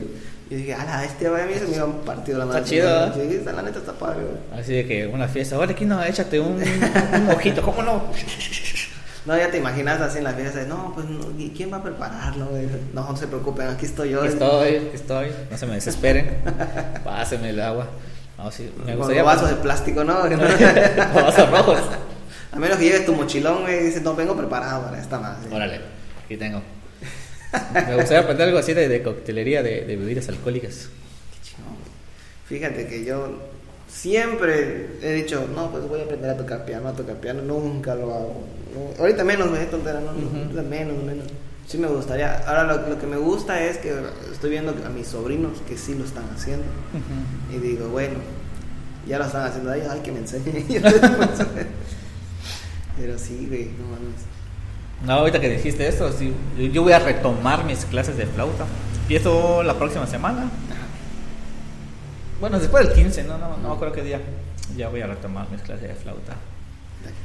Y 0.51 0.55
dije, 0.57 0.75
ala, 0.75 1.03
este 1.05 1.31
güey 1.31 1.41
a 1.43 1.47
mí 1.47 1.55
se 1.55 1.67
me 1.67 1.77
iba 1.77 1.85
un 1.87 2.01
partido 2.01 2.39
la 2.39 2.45
Está 2.45 2.55
madre. 2.59 2.69
chido, 2.69 2.85
¿verdad? 2.87 3.15
Sí, 3.15 3.35
está- 3.37 3.53
la 3.53 3.63
neta 3.63 3.79
está 3.79 3.93
padre, 3.93 4.23
güey. 4.25 4.61
Así 4.61 4.73
de 4.75 4.87
que 4.87 5.07
una 5.07 5.29
fiesta. 5.29 5.57
Oye, 5.59 5.73
aquí 5.73 5.85
no, 5.87 6.03
échate 6.05 6.39
un, 6.41 6.61
un 6.61 7.31
ojito. 7.31 7.63
¿Cómo 7.63 7.83
no? 7.83 8.03
No, 9.25 9.37
ya 9.39 9.51
te 9.51 9.59
imaginas 9.59 10.01
así 10.01 10.19
en 10.19 10.25
la 10.25 10.33
fiesta, 10.33 10.65
no, 10.65 10.93
pues, 10.95 11.07
no, 11.07 11.33
¿y 11.39 11.51
¿quién 11.51 11.73
va 11.73 11.77
a 11.77 11.83
prepararlo? 11.83 12.49
No, 12.93 13.09
no 13.09 13.17
se 13.17 13.29
preocupen, 13.29 13.69
aquí 13.69 13.87
estoy 13.87 14.11
yo. 14.11 14.21
Aquí 14.21 14.33
estoy, 14.33 14.77
aquí 14.77 14.91
estoy. 14.95 15.31
No 15.49 15.57
se 15.57 15.67
me 15.67 15.75
desesperen. 15.75 16.39
Pásenme 17.05 17.51
el 17.51 17.61
agua. 17.61 17.87
No, 18.37 18.51
sí, 18.51 18.73
me 18.85 18.97
gustaría. 18.97 19.23
vasos 19.23 19.51
de 19.51 19.57
plástico, 19.57 20.03
¿no? 20.03 20.15
vasos 21.15 21.51
rojos. 21.51 21.81
a 22.51 22.59
menos 22.59 22.79
que 22.79 22.85
lleves 22.85 23.07
tu 23.07 23.15
mochilón, 23.15 23.63
y 23.71 23.85
dices, 23.85 24.03
no, 24.03 24.17
vengo 24.17 24.37
preparado 24.37 24.85
para 24.87 25.01
esta 25.01 25.21
madre. 25.21 25.55
Órale, 25.55 25.81
aquí 26.25 26.37
tengo. 26.37 26.61
Me 27.75 27.95
gustaría 27.95 28.21
aprender 28.21 28.49
algo 28.49 28.59
así 28.59 28.73
de, 28.73 28.89
de 28.89 29.03
coctelería 29.03 29.63
de, 29.63 29.83
de 29.83 29.97
bebidas 29.97 30.29
alcohólicas. 30.29 30.89
Qué 31.31 31.51
chingón. 31.51 31.77
Fíjate 32.49 32.89
que 32.89 33.05
yo 33.05 33.39
siempre 33.87 34.89
he 35.01 35.13
dicho, 35.13 35.47
no, 35.55 35.71
pues 35.71 35.87
voy 35.87 36.01
a 36.01 36.05
aprender 36.05 36.31
a 36.31 36.37
tocar 36.37 36.65
piano, 36.65 36.89
a 36.89 36.93
tocar 36.93 37.17
piano, 37.17 37.43
nunca 37.43 37.95
lo 37.95 38.13
hago. 38.13 38.45
No, 38.75 39.03
ahorita 39.03 39.25
menos, 39.25 39.51
me 39.51 39.65
tontera, 39.67 40.01
no, 40.01 40.13
no, 40.13 40.43
ahorita 40.43 40.63
menos, 40.63 41.03
menos. 41.03 41.27
Sí 41.67 41.79
me 41.79 41.87
gustaría. 41.87 42.39
Ahora 42.47 42.65
lo, 42.65 42.89
lo 42.89 42.99
que 42.99 43.07
me 43.07 43.17
gusta 43.17 43.63
es 43.63 43.79
que 43.79 43.95
estoy 44.31 44.51
viendo 44.51 44.75
a 44.85 44.89
mis 44.89 45.07
sobrinos 45.07 45.59
que 45.67 45.77
sí 45.77 45.95
lo 45.95 46.05
están 46.05 46.25
haciendo. 46.35 46.65
Y 47.53 47.59
digo, 47.59 47.89
bueno, 47.89 48.17
ya 49.07 49.19
lo 49.19 49.25
están 49.25 49.47
haciendo 49.47 49.73
ellos, 49.73 49.89
hay 49.89 50.01
que 50.01 50.13
me 50.13 50.19
enseñen. 50.19 50.67
Pero 52.99 53.19
sí, 53.19 53.47
güey, 53.49 53.71
no 53.79 53.85
mames. 53.85 54.23
No, 55.05 55.13
ahorita 55.15 55.41
que 55.41 55.49
dijiste 55.49 55.87
esto, 55.89 56.13
sí, 56.13 56.33
yo, 56.59 56.67
yo 56.67 56.83
voy 56.83 56.93
a 56.93 56.99
retomar 56.99 57.65
mis 57.65 57.85
clases 57.87 58.17
de 58.17 58.27
flauta. 58.27 58.67
Empiezo 59.03 59.63
la 59.63 59.75
próxima 59.75 60.07
semana. 60.07 60.51
Bueno, 62.41 62.59
después 62.59 62.87
del 62.87 62.95
15, 62.95 63.25
no, 63.25 63.39
no, 63.39 63.57
no 63.57 63.69
me 63.69 63.75
acuerdo 63.75 63.95
qué 63.95 64.03
día. 64.03 64.21
Ya 64.77 64.89
voy 64.89 65.01
a 65.01 65.07
retomar 65.07 65.51
mis 65.51 65.61
clases 65.63 65.89
de 65.89 65.95
flauta. 65.95 66.35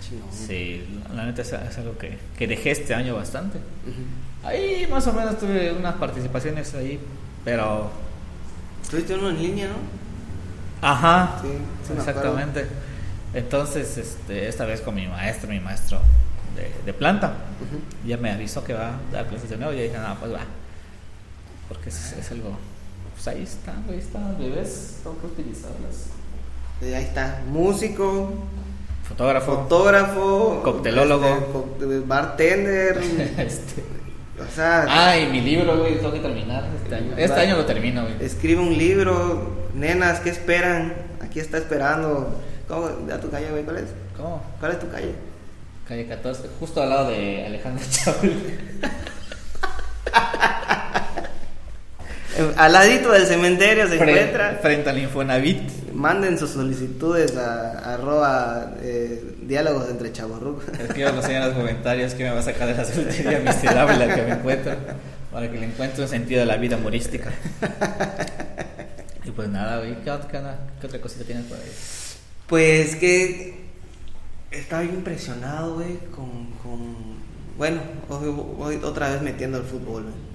Chingón. 0.08 0.30
Sí, 0.32 1.02
la, 1.14 1.26
neta 1.26 1.42
es, 1.42 1.52
es 1.54 1.78
algo 1.78 1.98
que, 1.98 2.18
que 2.38 2.48
dejé 2.48 2.72
este 2.72 2.94
año 2.94 3.16
bastante. 3.16 3.60
Ahí 4.44 4.88
más 4.90 5.06
o 5.08 5.14
menos 5.14 5.38
tuve 5.38 5.74
unas 5.74 5.96
participaciones 5.96 6.74
ahí, 6.76 7.00
pero 7.44 7.92
Tuviste 8.90 9.16
uno 9.16 9.30
en 9.30 9.42
línea, 9.42 9.68
¿no? 9.68 9.76
Ajá, 10.88 11.42
Sí, 11.42 11.50
exactamente. 11.94 12.68
Entonces, 13.34 13.98
este, 13.98 14.48
esta 14.48 14.66
vez 14.66 14.80
con 14.82 14.96
mi 14.96 15.08
maestro, 15.08 15.50
mi 15.50 15.60
maestro 15.60 16.00
de, 16.56 16.72
de 16.86 16.94
planta, 16.94 17.34
ya 18.06 18.18
me 18.18 18.32
avisó 18.32 18.64
que 18.64 18.74
va 18.74 18.90
a 18.90 19.12
dar 19.12 19.28
clases 19.28 19.50
de 19.50 19.58
nuevo 19.58 19.74
y 19.74 19.78
yo 19.78 19.84
dije, 19.84 19.98
no, 19.98 20.16
pues 20.20 20.34
va. 20.34 20.40
Porque 21.68 21.90
es, 21.90 22.14
es 22.14 22.32
algo. 22.32 22.58
Pues 23.14 23.28
ahí 23.28 23.44
están, 23.44 23.84
ahí 23.90 23.98
están 23.98 24.30
los 24.30 24.40
bebés, 24.40 25.00
tengo 25.04 25.20
que 25.20 25.28
utilizarlas. 25.28 26.08
Ahí 26.82 27.04
está, 27.04 27.42
músico, 27.52 28.32
Fotógrafo. 29.08 29.56
fotógrafo, 29.64 30.62
Coctelólogo. 30.64 31.70
este, 31.80 32.00
bartender, 32.02 32.98
este. 33.38 33.84
o 34.40 34.56
sea, 34.56 34.86
Ah, 34.90 35.18
y 35.18 35.28
mi 35.28 35.42
libro, 35.42 35.78
güey, 35.80 35.96
tengo 35.98 36.12
que 36.14 36.20
terminar 36.20 36.66
este 36.84 36.96
año. 36.96 37.14
Este 37.18 37.40
año 37.40 37.58
lo 37.58 37.66
termino, 37.66 38.02
güey. 38.04 38.16
escribe 38.20 38.62
un 38.62 38.78
libro, 38.78 39.68
nenas, 39.74 40.20
¿qué 40.20 40.30
esperan? 40.30 40.94
Aquí 41.22 41.40
está 41.40 41.58
esperando. 41.58 42.42
¿Cómo? 42.68 42.88
¿A 43.14 43.18
tu 43.20 43.30
calle, 43.30 43.50
güey? 43.50 43.64
¿Cuál 43.64 43.78
es? 43.78 43.86
¿Cómo? 44.18 44.44
¿Cuál 44.60 44.74
es 44.74 44.80
tu 44.80 44.90
calle? 44.90 45.14
Calle 45.88 46.06
14, 46.06 46.50
justo 46.60 46.82
al 46.82 46.90
lado 46.90 47.10
de 47.10 47.46
Alejandro 47.46 47.86
Chávez. 47.90 48.34
Al 52.58 52.74
ladito 52.74 53.12
del 53.12 53.26
cementerio 53.26 53.88
se 53.88 53.96
encuentra. 53.96 54.60
frente 54.62 54.90
al 54.90 54.98
Infonavit. 55.00 55.92
Manden 55.94 56.38
sus 56.38 56.52
solicitudes 56.52 57.36
a 57.38 57.94
arroba 57.96 58.74
eh, 58.82 59.36
diálogos 59.42 59.90
entre 59.90 60.12
chavorrucos. 60.12 60.66
Escríbanos 60.80 61.26
en 61.28 61.42
los 61.42 61.54
comentarios 61.54 62.14
que 62.14 62.24
me 62.24 62.32
va 62.32 62.40
a 62.40 62.44
sacar 62.44 62.68
de 62.68 62.76
la 62.76 62.86
soltería 62.86 63.40
miserable 63.40 64.06
la 64.06 64.16
que 64.16 64.22
me 64.22 64.32
encuentro. 64.34 64.76
Para 65.32 65.52
que 65.52 65.58
le 65.60 65.66
encuentre 65.66 66.04
un 66.04 66.10
sentido 66.10 66.44
a 66.44 66.46
la 66.46 66.58
vida 66.58 66.78
humorística. 66.78 67.32
Y 69.26 69.32
pues 69.32 69.50
nada, 69.50 69.80
güey. 69.80 69.96
¿Qué, 70.04 70.12
otra- 70.12 70.28
qué 70.30 70.38
otra- 70.38 70.58
qué 70.80 70.88
otra 70.88 71.02
cosita 71.02 71.26
tienes 71.26 71.46
por 71.46 71.58
ahí? 71.58 71.64
Pues 72.48 72.96
que 72.96 73.66
estaba 74.52 74.84
yo 74.84 74.92
impresionado, 74.92 75.76
güey, 75.76 75.98
con, 76.16 76.52
con... 76.64 76.96
Bueno, 77.58 77.82
hoy, 78.10 78.34
hoy 78.60 78.80
otra 78.84 79.10
vez 79.10 79.22
metiendo 79.22 79.58
el 79.58 79.64
fútbol, 79.64 80.04
güey. 80.04 80.27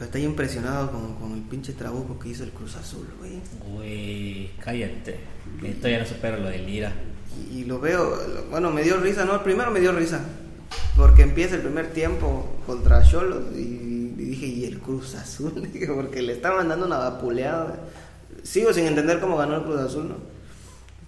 Pero 0.00 0.06
estoy 0.06 0.24
impresionado 0.24 0.90
con, 0.90 1.14
con 1.16 1.32
el 1.34 1.42
pinche 1.42 1.74
trabuco 1.74 2.18
que 2.18 2.30
hizo 2.30 2.42
el 2.42 2.52
Cruz 2.52 2.74
Azul, 2.76 3.06
güey. 3.18 3.40
Güey, 3.70 4.50
cállate. 4.64 5.20
Que 5.60 5.72
todavía 5.74 5.98
no 5.98 6.06
supero 6.06 6.38
lo 6.38 6.48
de 6.48 6.56
Lira. 6.58 6.90
Y, 7.52 7.58
y 7.58 7.64
lo 7.64 7.78
veo, 7.80 8.16
lo- 8.16 8.44
bueno, 8.50 8.70
me 8.70 8.82
dio 8.82 8.96
risa, 8.96 9.26
¿no? 9.26 9.42
Primero 9.44 9.70
me 9.70 9.78
dio 9.80 9.92
risa. 9.92 10.20
Porque 10.96 11.20
empieza 11.22 11.56
el 11.56 11.60
primer 11.60 11.88
tiempo 11.92 12.48
contra 12.66 13.02
Cholos 13.02 13.44
y, 13.54 13.58
y 13.58 14.14
dije, 14.24 14.46
¿y 14.46 14.64
el 14.64 14.78
Cruz 14.78 15.14
Azul? 15.16 15.68
Porque 15.94 16.22
le 16.22 16.32
estaban 16.32 16.68
dando 16.70 16.86
una 16.86 16.96
vapuleada. 16.96 17.80
Sigo 18.42 18.72
sin 18.72 18.86
entender 18.86 19.20
cómo 19.20 19.36
ganó 19.36 19.56
el 19.56 19.64
Cruz 19.64 19.80
Azul, 19.80 20.08
¿no? 20.08 20.16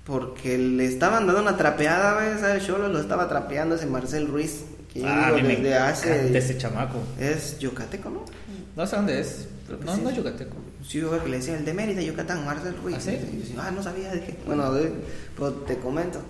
Porque 0.04 0.58
le 0.58 0.84
estaban 0.84 1.26
dando 1.26 1.40
una 1.40 1.56
trapeada, 1.56 2.14
¿ves? 2.20 2.40
¿Sabes? 2.40 2.66
Cholos 2.66 2.90
lo 2.92 3.00
estaba 3.00 3.26
trapeando 3.28 3.76
ese 3.76 3.86
Marcel 3.86 4.26
Ruiz. 4.26 4.64
Que 4.92 5.00
yo 5.00 5.06
Ah, 5.08 5.28
a 5.28 5.32
digo 5.32 5.48
desde 5.48 5.74
hace. 5.74 6.36
ese 6.36 6.58
chamaco. 6.58 6.98
Es 7.18 7.58
yucateco, 7.58 8.10
¿no? 8.10 8.24
No 8.76 8.86
sé 8.86 8.96
dónde 8.96 9.20
es. 9.20 9.46
pero 9.66 9.78
no, 9.84 9.94
sí. 9.94 10.00
no 10.02 10.10
es 10.10 10.16
yucateco. 10.16 10.56
Sí, 10.86 10.98
yo 10.98 11.10
creo 11.10 11.22
que 11.24 11.28
le 11.30 11.36
decían 11.38 11.58
el 11.58 11.64
de 11.64 11.74
Mérida, 11.74 12.02
Yucatán, 12.02 12.44
Marcel 12.44 12.74
Ruiz. 12.82 12.96
¿Ah, 12.96 13.00
sí? 13.00 13.10
Y 13.10 13.34
yo 13.36 13.40
decía, 13.40 13.56
ah, 13.58 13.70
no 13.70 13.82
sabía. 13.82 14.12
Dije, 14.12 14.36
bueno, 14.46 14.72
pues 15.36 15.52
te 15.66 15.76
comento. 15.78 16.20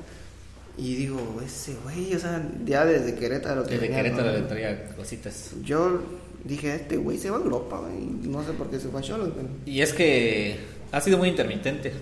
Y 0.76 0.94
digo, 0.96 1.40
ese 1.44 1.74
güey, 1.84 2.14
o 2.14 2.18
sea, 2.18 2.42
ya 2.64 2.84
desde 2.84 3.14
Querétaro. 3.14 3.62
Desde 3.62 3.78
tenía, 3.78 3.96
Querétaro 3.98 4.26
¿no? 4.32 4.38
le 4.38 4.40
traía 4.42 4.88
cositas. 4.96 5.50
Yo 5.62 6.00
dije, 6.44 6.74
este 6.74 6.96
güey 6.96 7.18
se 7.18 7.30
va 7.30 7.36
a 7.38 7.40
Europa, 7.40 7.78
güey. 7.78 7.94
y 8.24 8.28
No 8.28 8.42
sé 8.44 8.52
por 8.52 8.70
qué 8.70 8.80
se 8.80 8.88
fue 8.88 9.00
a 9.00 9.02
Cholos, 9.02 9.32
güey. 9.34 9.46
Y 9.66 9.82
es 9.82 9.92
que 9.92 10.58
ha 10.90 11.00
sido 11.00 11.18
muy 11.18 11.28
intermitente. 11.28 11.92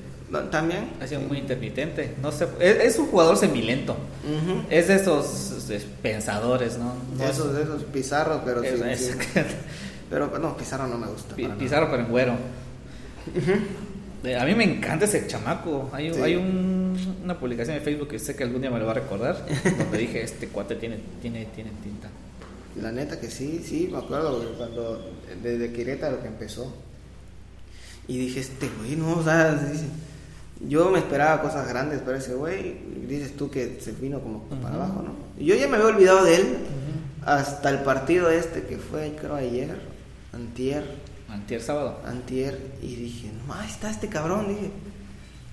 También. 0.52 0.90
Ha 1.00 1.06
sido 1.08 1.20
muy 1.22 1.38
intermitente. 1.38 2.14
No 2.22 2.30
sé, 2.30 2.46
es, 2.60 2.76
es 2.92 2.98
un 3.00 3.06
jugador 3.08 3.36
semilento. 3.36 3.94
Ujú. 4.24 4.62
Es 4.70 4.86
de 4.86 4.94
esos 4.94 5.66
pensadores, 6.02 6.78
¿no? 6.78 6.94
No 7.18 7.24
es- 7.24 7.30
esos, 7.30 7.56
esos 7.58 7.82
pizarros, 7.84 8.40
pero 8.44 8.62
es- 8.62 8.78
sí, 8.78 8.84
es- 8.88 9.00
sí. 9.34 9.40
Pero 10.10 10.38
no, 10.38 10.56
Pizarro 10.56 10.86
no 10.88 10.98
me 10.98 11.06
gusta. 11.06 11.34
Para 11.36 11.48
nada. 11.48 11.58
Pizarro 11.60 11.90
pero 11.90 12.02
en 12.02 12.08
güero. 12.10 12.34
Eh, 14.24 14.36
A 14.36 14.44
mí 14.44 14.54
me 14.54 14.64
encanta 14.64 15.06
ese 15.06 15.26
chamaco. 15.26 15.88
Hay, 15.92 16.12
Sí. 16.12 16.20
hay 16.20 16.36
un- 16.36 17.16
una 17.24 17.38
publicación 17.38 17.76
en 17.76 17.82
Facebook 17.82 18.08
que 18.08 18.18
sé 18.18 18.36
que 18.36 18.42
algún 18.44 18.60
día 18.60 18.70
me 18.70 18.78
lo 18.78 18.84
va 18.86 18.90
a 18.92 18.96
recordar. 18.96 19.46
donde 19.78 19.98
dije, 19.98 20.22
este 20.22 20.48
cuate 20.48 20.74
tiene, 20.76 20.98
tiene, 21.22 21.46
tiene 21.54 21.70
tinta. 21.82 22.08
La 22.80 22.92
neta 22.92 23.18
que 23.18 23.30
sí, 23.30 23.62
sí, 23.64 23.88
me 23.90 23.98
acuerdo 23.98 24.42
cuando 24.58 25.10
desde 25.42 25.72
Querétaro 25.72 26.20
que 26.20 26.28
empezó. 26.28 26.72
Y 28.08 28.18
dije, 28.18 28.40
este 28.40 28.68
güey, 28.78 28.96
no, 28.96 29.16
o 29.18 29.22
sea, 29.22 29.54
dice, 29.54 29.84
yo 30.68 30.90
me 30.90 30.98
esperaba 30.98 31.40
cosas 31.42 31.66
grandes, 31.68 32.00
pero 32.04 32.16
ese 32.18 32.34
güey, 32.34 32.76
dices 33.08 33.36
tú 33.36 33.50
que 33.50 33.78
se 33.80 33.92
vino 33.92 34.20
como 34.20 34.44
para 34.62 34.74
abajo, 34.74 35.02
¿no? 35.02 35.14
Y 35.42 35.46
yo 35.46 35.54
ya 35.54 35.66
me 35.68 35.76
había 35.76 35.88
olvidado 35.88 36.24
de 36.24 36.34
él 36.36 36.56
hasta 37.24 37.70
el 37.70 37.78
partido 37.80 38.30
este 38.30 38.62
que 38.62 38.76
fue, 38.78 39.14
creo, 39.20 39.34
ayer, 39.36 39.70
antier, 40.32 40.84
Antier 41.28 41.60
sábado. 41.62 42.00
antier, 42.04 42.58
y 42.82 42.94
dije, 42.96 43.30
no, 43.46 43.54
ahí 43.54 43.68
está 43.68 43.90
este 43.90 44.08
cabrón, 44.08 44.48
dije. 44.48 44.70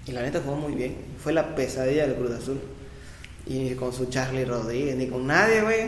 Y 0.07 0.11
la 0.11 0.21
neta 0.21 0.41
jugó 0.43 0.55
muy 0.55 0.73
bien, 0.73 0.95
fue 1.21 1.33
la 1.33 1.55
pesadilla 1.55 2.07
del 2.07 2.15
Cruz 2.15 2.31
Azul. 2.31 2.59
Y 3.45 3.73
con 3.75 3.93
su 3.93 4.05
Charlie 4.07 4.45
Rodríguez, 4.45 4.95
ni 4.97 5.07
con 5.07 5.27
nadie, 5.27 5.61
güey. 5.61 5.87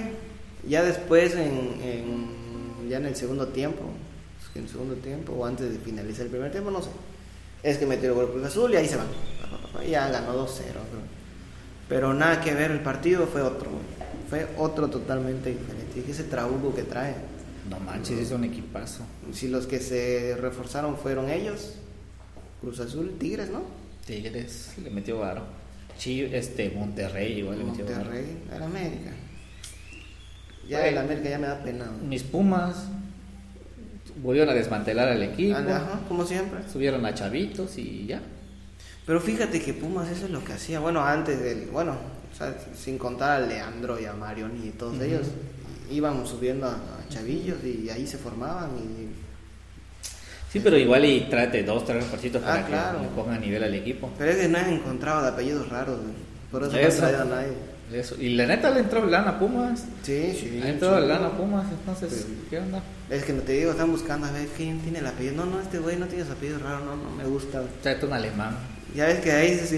Ya 0.67 0.83
después, 0.83 1.33
en, 1.35 1.79
en- 1.81 2.89
ya 2.89 2.97
en 2.97 3.05
el 3.05 3.15
segundo 3.15 3.47
tiempo, 3.49 3.83
en 4.55 4.63
el 4.63 4.69
segundo 4.69 4.95
tiempo, 4.95 5.33
o 5.33 5.45
antes 5.45 5.71
de 5.71 5.77
finalizar 5.79 6.25
el 6.25 6.31
primer 6.31 6.51
tiempo, 6.51 6.71
no 6.71 6.81
sé. 6.81 6.89
Es 7.63 7.77
que 7.77 7.85
metió 7.85 8.09
el 8.09 8.15
gol 8.15 8.31
Cruz 8.31 8.45
Azul 8.45 8.73
y 8.73 8.77
ahí 8.77 8.87
se 8.87 8.95
van. 8.97 9.07
Ya 9.89 10.09
ganó 10.09 10.33
2-0, 10.47 10.49
creo. 10.57 11.19
Pero 11.87 12.13
nada 12.13 12.41
que 12.41 12.53
ver, 12.53 12.71
el 12.71 12.79
partido 12.81 13.25
fue 13.27 13.41
otro, 13.41 13.69
güey. 13.71 13.83
Fue 14.29 14.47
otro 14.57 14.89
totalmente 14.89 15.49
diferente. 15.49 15.95
Dije, 15.95 16.11
ese 16.11 16.23
trabuco 16.25 16.73
que 16.75 16.83
trae. 16.83 17.15
No 17.69 17.79
manches, 17.79 18.19
es 18.19 18.31
un 18.31 18.43
equipazo. 18.43 19.03
Si 19.31 19.47
los 19.47 19.67
que 19.67 19.79
se 19.79 20.35
reforzaron 20.39 20.97
fueron 20.97 21.29
ellos, 21.29 21.75
Cruz 22.61 22.79
Azul, 22.79 23.17
Tigres, 23.19 23.49
¿no? 23.49 23.61
Tigres 24.05 24.73
le 24.83 24.89
metió 24.89 25.19
varo. 25.19 25.43
Chi, 25.97 26.21
este, 26.21 26.71
Monterrey 26.71 27.39
igual 27.39 27.59
le 27.59 27.65
metió 27.65 27.85
varo. 27.85 27.97
Monterrey, 27.97 28.37
era 28.53 28.65
América. 28.65 29.11
Ya 30.67 30.87
el 30.87 30.97
América 30.97 31.29
ya 31.29 31.39
me 31.39 31.47
da 31.47 31.63
pena. 31.63 31.85
Mis 32.07 32.23
Pumas 32.23 32.87
volvieron 34.21 34.49
a 34.49 34.53
desmantelar 34.53 35.09
al 35.09 35.21
equipo. 35.23 35.57
Ajá, 35.57 36.01
como 36.07 36.25
siempre. 36.25 36.59
Subieron 36.71 37.05
a 37.05 37.13
chavitos 37.13 37.77
y 37.77 38.05
ya. 38.07 38.21
Pero 39.05 39.19
fíjate 39.19 39.61
que 39.61 39.73
Pumas 39.73 40.09
eso 40.09 40.25
es 40.25 40.31
lo 40.31 40.43
que 40.43 40.53
hacía. 40.53 40.79
Bueno, 40.79 41.03
antes 41.03 41.41
del. 41.41 41.67
Bueno, 41.67 41.93
o 42.31 42.35
sea, 42.37 42.55
sin 42.75 42.97
contar 42.97 43.41
a 43.41 43.47
Leandro 43.47 43.99
y 43.99 44.05
a 44.05 44.13
Marioni 44.13 44.67
y 44.67 44.71
todos 44.71 45.01
ellos, 45.01 45.27
iban 45.91 46.25
subiendo 46.25 46.67
a, 46.67 46.71
a 46.73 47.09
chavillos 47.09 47.57
y 47.63 47.89
ahí 47.89 48.05
se 48.07 48.17
formaban. 48.17 48.69
Y, 48.77 49.09
Sí, 50.51 50.59
pero 50.61 50.75
igual 50.77 51.05
y 51.05 51.21
tráete 51.29 51.61
dos, 51.63 51.85
tres 51.85 52.03
refuercitos 52.03 52.41
para 52.41 52.61
Ah, 52.63 52.65
claro. 52.65 52.97
que 52.99 53.03
le 53.05 53.11
pongan 53.11 53.35
a 53.35 53.39
nivel 53.39 53.63
al 53.63 53.73
equipo. 53.75 54.09
pero 54.17 54.31
es 54.31 54.37
que 54.37 54.47
no 54.47 54.57
he 54.57 54.73
encontrado 54.73 55.21
de 55.21 55.27
apellidos 55.29 55.69
raros. 55.69 55.99
güey. 55.99 56.13
Por 56.51 56.63
eso, 56.63 56.71
no 56.71 56.77
he 56.79 56.87
Eso. 56.87 56.97
traído 57.01 57.21
a 57.21 57.25
nadie. 57.25 57.53
Eso. 57.93 58.15
Y 58.19 58.29
la 58.35 58.47
neta 58.47 58.71
le 58.71 58.79
entró 58.79 59.05
lana 59.05 59.29
a 59.31 59.39
Pumas. 59.39 59.81
Sí, 60.01 60.35
sí. 60.39 60.59
Le 60.61 60.69
entró 60.69 60.99
sí. 60.99 61.07
lana 61.07 61.27
a 61.27 61.37
Pumas, 61.37 61.65
entonces, 61.71 62.25
Sí. 62.27 62.45
¿qué 62.49 62.57
onda? 62.57 62.81
Es 63.11 63.23
que 63.25 63.33
no 63.33 63.41
te 63.43 63.51
digo, 63.53 63.71
están 63.71 63.91
buscando 63.91 64.25
a 64.25 64.31
ver 64.31 64.47
quién 64.57 64.79
tiene 64.79 64.97
el 64.99 65.05
apellido. 65.07 65.35
No, 65.35 65.45
no, 65.45 65.59
este 65.61 65.77
güey 65.77 65.97
no 65.97 66.07
tiene 66.07 66.25
su 66.25 66.31
apellido 66.31 66.57
raro, 66.59 66.83
no, 66.83 66.95
no 66.95 67.11
me 67.15 67.25
gusta. 67.25 67.61
Tráete 67.83 68.07
un 68.07 68.13
alemán. 68.13 68.57
Ya 68.95 69.05
ves 69.05 69.19
que 69.19 69.31
ahí 69.31 69.51
es 69.51 69.71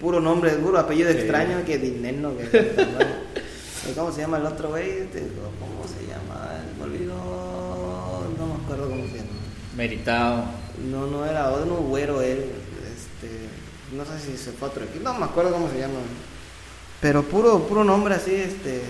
puro 0.00 0.20
nombre, 0.20 0.52
puro 0.52 0.78
apellido 0.78 1.10
Sí. 1.10 1.18
extraño, 1.18 1.64
que 1.66 1.78
dinero, 1.78 2.32
que 2.38 2.44
¿Y 2.44 2.46
¿Cómo 3.96 4.12
se 4.12 4.20
llama 4.20 4.38
el 4.38 4.46
otro 4.46 4.68
güey? 4.70 5.08
¿Cómo 5.08 5.84
se 5.86 6.06
llama? 6.06 6.50
Me 6.78 6.84
olvidó. 6.84 7.14
No 8.38 8.46
me 8.46 8.64
acuerdo 8.64 8.88
cómo 8.88 9.04
se 9.06 9.16
llama. 9.16 9.28
Meritao. 9.76 10.44
No, 10.90 11.06
no 11.06 11.26
era 11.26 11.50
uno 11.50 11.74
güero 11.76 12.22
él. 12.22 12.38
Este, 12.38 13.48
no 13.96 14.04
sé 14.04 14.18
si 14.20 14.38
se 14.38 14.52
fue 14.52 14.68
a 14.68 14.70
otro 14.70 14.84
equipo. 14.84 15.02
No 15.04 15.14
me 15.18 15.24
acuerdo 15.24 15.52
cómo 15.52 15.68
se 15.70 15.78
llama. 15.80 15.98
Pero 17.00 17.22
puro, 17.24 17.66
puro 17.66 17.82
nombre 17.84 18.14
así, 18.14 18.34
este. 18.34 18.82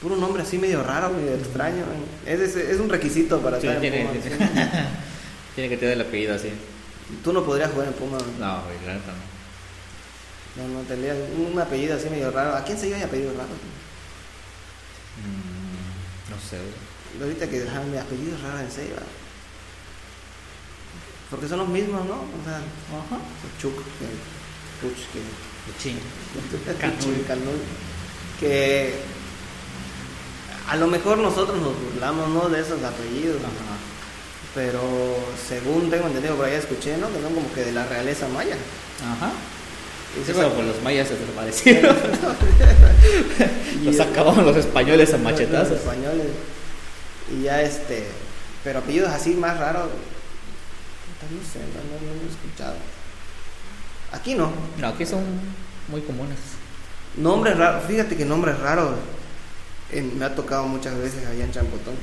Puro 0.00 0.16
nombre 0.16 0.42
así 0.42 0.56
medio 0.56 0.82
raro, 0.82 1.10
medio 1.10 1.34
extraño. 1.34 1.84
Es, 2.24 2.40
es, 2.40 2.56
es 2.56 2.80
un 2.80 2.88
requisito 2.88 3.40
para 3.40 3.60
Sí, 3.60 3.66
estar 3.66 3.84
en 3.84 3.92
tiene, 3.92 4.08
tiene, 4.20 4.36
¿sí? 4.38 4.44
tiene 5.54 5.68
que 5.68 5.76
tener 5.76 5.94
el 5.94 6.00
apellido 6.00 6.34
así. 6.34 6.50
Tú 7.24 7.32
no 7.32 7.44
podrías 7.44 7.70
jugar 7.72 7.88
en 7.88 7.94
Puma. 7.94 8.16
No, 8.38 8.62
güey, 8.62 8.76
la 8.86 8.94
neta 8.94 9.08
no. 9.12 9.39
No, 10.56 10.68
no, 10.68 10.80
tendría 10.80 11.14
un 11.14 11.58
apellido 11.58 11.96
así 11.96 12.10
medio 12.10 12.30
raro. 12.30 12.56
¿A 12.56 12.64
quién 12.64 12.78
se 12.78 12.90
llama 12.90 13.04
apellido 13.04 13.32
raro? 13.32 13.50
Mm, 15.20 16.30
no 16.30 16.36
sé. 16.40 16.58
Ahorita 17.20 17.48
que 17.48 17.60
dejaron 17.60 17.90
mi 17.90 17.98
apellido 17.98 18.36
raro 18.42 18.60
en 18.60 18.70
Ceiba. 18.70 19.02
Porque 21.30 21.48
son 21.48 21.58
los 21.58 21.68
mismos, 21.68 22.04
¿no? 22.06 22.14
O 22.14 22.44
sea, 22.44 22.56
Ajá. 22.56 23.18
Chuk, 23.60 23.76
que, 23.76 24.06
Puch, 24.80 24.98
que, 25.12 25.20
ching. 25.80 25.98
Que 28.40 28.94
a 30.66 30.76
lo 30.76 30.86
mejor 30.86 31.18
nosotros 31.18 31.60
nos 31.60 31.74
burlamos, 31.78 32.28
¿no? 32.30 32.48
De 32.48 32.60
esos 32.60 32.82
apellidos. 32.82 33.36
Ajá. 33.36 33.76
Pero 34.54 34.80
según 35.48 35.90
tengo 35.90 36.06
entendido 36.06 36.36
por 36.36 36.46
ahí 36.46 36.54
escuché, 36.54 36.96
¿no? 36.96 37.08
Que 37.12 37.20
son 37.20 37.34
como 37.34 37.52
que 37.52 37.64
de 37.64 37.72
la 37.72 37.86
realeza 37.86 38.26
maya. 38.28 38.56
Ajá. 39.04 39.32
Eso 40.22 40.34
fue- 40.34 40.48
por 40.50 40.64
los 40.64 40.82
mayas 40.82 41.08
se 41.08 41.16
desaparecieron. 41.16 41.96
los 43.84 44.00
acabaron 44.00 44.44
los 44.44 44.56
españoles 44.56 45.08
a 45.10 45.12
Los 45.12 45.20
machetazos. 45.22 45.78
españoles. 45.78 46.26
Y 47.32 47.42
ya 47.44 47.62
este. 47.62 48.06
Pero 48.64 48.80
apellidos 48.80 49.10
así 49.10 49.30
más 49.34 49.58
raros. 49.58 49.88
No 51.30 51.52
sé, 51.52 51.58
no, 51.60 51.64
no, 51.64 52.14
no 52.14 52.22
he 52.22 52.30
escuchado. 52.30 52.74
Aquí 54.12 54.34
no. 54.34 54.50
No, 54.78 54.88
aquí 54.88 55.06
son 55.06 55.22
muy 55.88 56.00
comunes. 56.00 56.38
Nombres 57.16 57.56
raros. 57.56 57.84
Fíjate 57.86 58.16
que 58.16 58.24
nombres 58.24 58.58
raros. 58.58 58.94
eh, 59.92 60.02
me 60.02 60.24
ha 60.24 60.34
tocado 60.34 60.64
muchas 60.66 60.96
veces 60.98 61.24
allá 61.26 61.44
en 61.44 61.52
Champotón. 61.52 61.94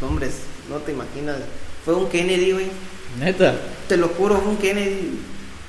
Nombres, 0.00 0.32
no 0.68 0.76
te 0.76 0.92
imaginas. 0.92 1.36
Fue 1.84 1.94
un 1.94 2.08
Kennedy, 2.10 2.52
güey. 2.52 2.66
Neta. 3.18 3.54
Te 3.88 3.96
lo 3.96 4.08
juro, 4.08 4.38
un 4.40 4.56
Kennedy. 4.58 5.18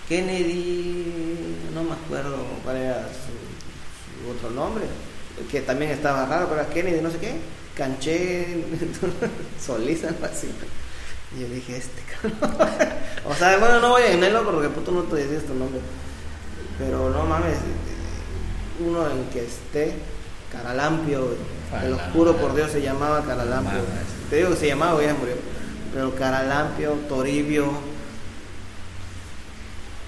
Kennedy. 0.07 1.13
No 1.73 1.83
me 1.83 1.93
acuerdo 1.93 2.37
cuál 2.63 2.77
era 2.77 3.07
su, 3.07 4.23
su 4.23 4.31
otro 4.31 4.49
nombre. 4.51 4.85
Que 5.51 5.61
también 5.61 5.91
estaba 5.91 6.25
raro, 6.25 6.47
pero 6.47 6.61
era 6.61 6.69
Kennedy, 6.69 7.01
no 7.01 7.11
sé 7.11 7.17
qué. 7.17 7.35
Canché. 7.75 8.65
Solís, 9.63 10.03
algo 10.03 10.25
así. 10.25 10.49
Y 11.35 11.41
yo 11.41 11.47
dije, 11.49 11.77
este 11.77 12.01
cabrón. 12.03 12.57
o 13.25 13.35
sea, 13.35 13.57
bueno, 13.57 13.79
no 13.79 13.89
voy 13.89 14.03
a 14.03 14.13
engañarlo 14.13 14.51
porque 14.51 14.69
puto 14.69 14.91
no 14.91 15.03
te 15.03 15.17
decías 15.17 15.43
tu 15.43 15.53
nombre. 15.53 15.81
Pero 16.79 17.09
no 17.09 17.25
mames. 17.25 17.57
Uno 18.79 19.09
en 19.09 19.25
que 19.25 19.45
esté. 19.45 19.93
Caralampio. 20.51 21.35
Te 21.81 21.89
lo 21.89 21.97
juro 22.13 22.37
por 22.37 22.55
Dios, 22.55 22.71
se 22.71 22.81
llamaba 22.81 23.23
Caralampio. 23.25 23.79
Te 24.29 24.37
digo 24.37 24.51
que 24.51 24.55
se 24.55 24.67
llamaba, 24.67 25.01
ya 25.01 25.13
murió. 25.13 25.35
Pero 25.93 26.15
Caralampio, 26.15 26.91
Toribio. 27.09 27.96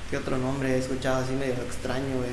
¿Qué 0.10 0.18
otro 0.18 0.38
nombre 0.38 0.74
he 0.74 0.78
escuchado 0.80 1.24
así 1.24 1.34
medio 1.34 1.54
extraño, 1.54 2.18
güey? 2.18 2.30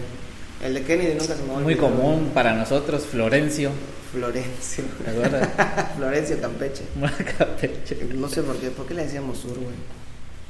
El 0.65 0.75
de 0.75 0.83
Kennedy 0.83 1.15
nunca 1.19 1.35
se 1.37 1.43
me 1.43 1.55
a 1.55 1.59
Muy 1.59 1.77
común 1.77 2.31
para 2.33 2.55
nosotros, 2.55 3.05
Florencio. 3.05 3.71
Florencio. 4.13 4.85
¿Te 5.05 5.11
acuerdas? 5.11 5.49
Florencio 5.97 6.41
Campeche. 6.41 6.85
Campeche. 7.39 7.99
No 8.15 8.29
sé 8.29 8.43
por 8.43 8.57
qué. 8.57 8.71
¿Por 8.71 8.87
qué 8.87 8.95
le 8.95 9.05
decíamos 9.05 9.39
sur, 9.39 9.53
güey? 9.55 9.75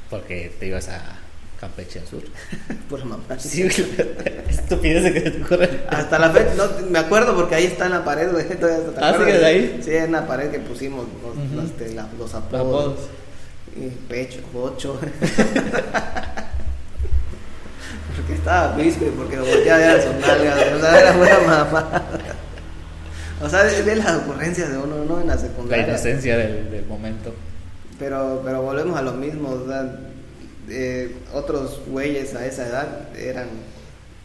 Porque 0.08 0.52
te 0.60 0.68
ibas 0.68 0.88
a 0.88 1.18
Campeche 1.60 1.98
al 1.98 2.06
sur. 2.06 2.22
Por 2.88 3.04
mamá. 3.04 3.24
Sí, 3.38 3.62
estupidez 3.62 5.12
que 5.12 5.20
se 5.22 5.30
te 5.32 5.42
ocurre. 5.42 5.80
Hasta 5.88 6.18
la 6.20 6.30
fecha, 6.30 6.54
no, 6.54 6.86
me 6.90 6.98
acuerdo 7.00 7.34
porque 7.34 7.56
ahí 7.56 7.64
está 7.64 7.86
en 7.86 7.92
la 7.92 8.04
pared, 8.04 8.30
güey. 8.30 8.46
todavía, 8.60 8.86
¿te 8.94 9.00
Ah? 9.04 9.16
¿sigue 9.18 9.38
de 9.38 9.44
ahí? 9.46 9.80
Sí, 9.82 9.90
en 9.96 10.12
la 10.12 10.26
pared 10.28 10.50
que 10.50 10.60
pusimos 10.60 11.06
los, 11.54 11.64
este, 11.64 11.92
la- 11.94 12.02
los 12.02 12.18
Los 12.20 12.34
apodos. 12.34 12.62
apodos. 12.62 12.98
Y 13.74 13.88
pecho, 14.08 14.38
ocho. 14.54 15.00
Porque 18.16 18.34
estaba 18.34 18.76
whisky, 18.76 19.04
porque 19.16 19.36
lo 19.36 19.44
volteaba 19.44 19.76
a 19.76 19.86
ver 19.86 20.00
a 20.00 20.02
sus 20.02 20.26
nalgas, 20.26 20.58
o 20.74 20.80
sea, 20.80 21.00
era 21.00 21.12
buena 21.16 21.38
mamá. 21.40 22.02
O 23.42 23.48
sea, 23.48 23.64
de, 23.64 23.82
de 23.82 23.96
las 23.96 24.16
ocurrencias 24.16 24.70
de 24.70 24.78
uno, 24.78 25.04
¿no? 25.04 25.20
En 25.20 25.26
la 25.28 25.34
La 25.34 25.40
secundaria. 25.40 25.86
inocencia 25.88 26.36
del, 26.38 26.70
del 26.70 26.86
momento. 26.86 27.34
Pero, 27.98 28.40
pero 28.44 28.62
volvemos 28.62 28.98
a 28.98 29.02
lo 29.02 29.12
mismo, 29.12 29.50
o 29.50 29.66
sea, 29.66 29.98
eh, 30.68 31.14
otros 31.34 31.80
güeyes 31.86 32.34
a 32.34 32.46
esa 32.46 32.66
edad 32.66 33.08
eran 33.16 33.48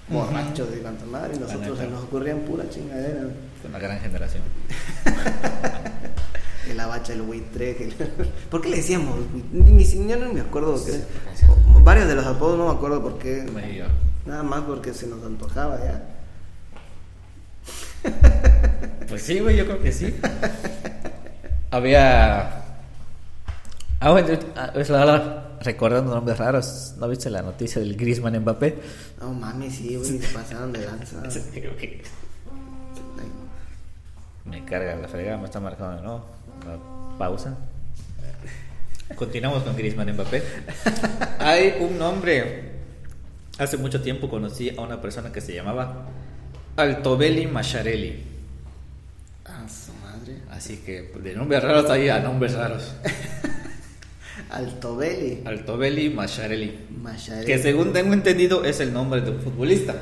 borrachos 0.07 0.67
y 0.75 0.79
cuanto 0.79 1.05
madre, 1.05 1.35
y 1.35 1.39
nosotros 1.39 1.77
se 1.77 1.87
nos 1.87 2.03
ocurrían 2.03 2.39
pura 2.39 2.63
chingadera. 2.69 3.21
Fue 3.61 3.69
una 3.69 3.79
gran 3.79 3.99
generación. 3.99 4.43
El 6.69 6.79
abacha, 6.79 7.11
el 7.13 7.21
buitre. 7.23 7.75
que- 7.75 7.91
¿Por 8.49 8.61
qué 8.61 8.69
le 8.69 8.77
decíamos? 8.77 9.15
Ni, 9.51 9.71
ni, 9.71 9.83
yo 10.07 10.15
no 10.17 10.31
me 10.31 10.41
acuerdo. 10.41 10.77
Sí. 10.77 10.91
Varios 11.83 12.07
de 12.07 12.15
los 12.15 12.25
apodos 12.25 12.57
no 12.57 12.65
me 12.67 12.71
acuerdo 12.71 13.01
por 13.01 13.17
qué. 13.19 13.45
Nada 14.25 14.43
más 14.43 14.61
porque 14.61 14.93
se 14.93 15.07
nos 15.07 15.23
antojaba 15.23 15.79
ya. 15.79 16.03
Pues 19.07 19.23
sí, 19.23 19.39
güey, 19.41 19.57
yo 19.57 19.65
creo 19.65 19.81
que 19.81 19.91
sí. 19.91 20.15
Había. 21.69 22.63
Ah, 23.99 24.11
bueno, 24.11 24.39
ah, 24.55 24.71
es 24.73 24.89
la 24.89 25.01
hora 25.01 25.57
recordando 25.59 26.15
nombres 26.15 26.37
raros. 26.37 26.95
¿No 26.97 27.09
viste 27.09 27.29
la 27.29 27.41
noticia 27.41 27.81
del 27.81 27.97
Griezmann 27.97 28.39
Mbappé? 28.39 28.77
No 29.19 29.33
mames, 29.33 29.75
sí, 29.75 29.97
güey, 29.97 30.17
se 30.17 30.33
pasaron 30.33 30.71
de 30.71 30.85
lanza. 30.85 31.21
Me 34.45 34.65
carga 34.65 34.95
la 34.95 35.07
fregada, 35.07 35.37
me 35.37 35.45
está 35.45 35.59
marcando, 35.59 36.01
¿no? 36.01 36.25
Pausa. 37.17 37.55
Continuamos 39.15 39.63
con 39.63 39.75
Griezmann 39.75 40.11
Mbappé. 40.13 40.43
Hay 41.39 41.75
un 41.79 41.97
nombre. 41.97 42.71
Hace 43.57 43.77
mucho 43.77 44.01
tiempo 44.01 44.29
conocí 44.29 44.69
a 44.69 44.81
una 44.81 45.01
persona 45.01 45.31
que 45.31 45.41
se 45.41 45.53
llamaba 45.53 46.07
Altobelli 46.77 47.47
Macharelli. 47.47 48.23
A 49.45 49.67
su 49.67 49.93
madre. 49.93 50.37
Así 50.49 50.77
que 50.77 51.11
de 51.21 51.35
nombres 51.35 51.63
raros 51.63 51.89
ahí 51.89 52.09
a 52.09 52.19
nombres 52.19 52.53
raros. 52.53 52.93
Altobelli. 54.49 55.43
Altobelli 55.45 56.09
Macharelli. 56.09 56.87
Macharelli. 57.01 57.45
Que 57.45 57.59
según 57.59 57.93
tengo 57.93 58.13
entendido 58.13 58.63
es 58.63 58.79
el 58.79 58.93
nombre 58.93 59.21
de 59.21 59.31
un 59.31 59.41
futbolista. 59.41 59.95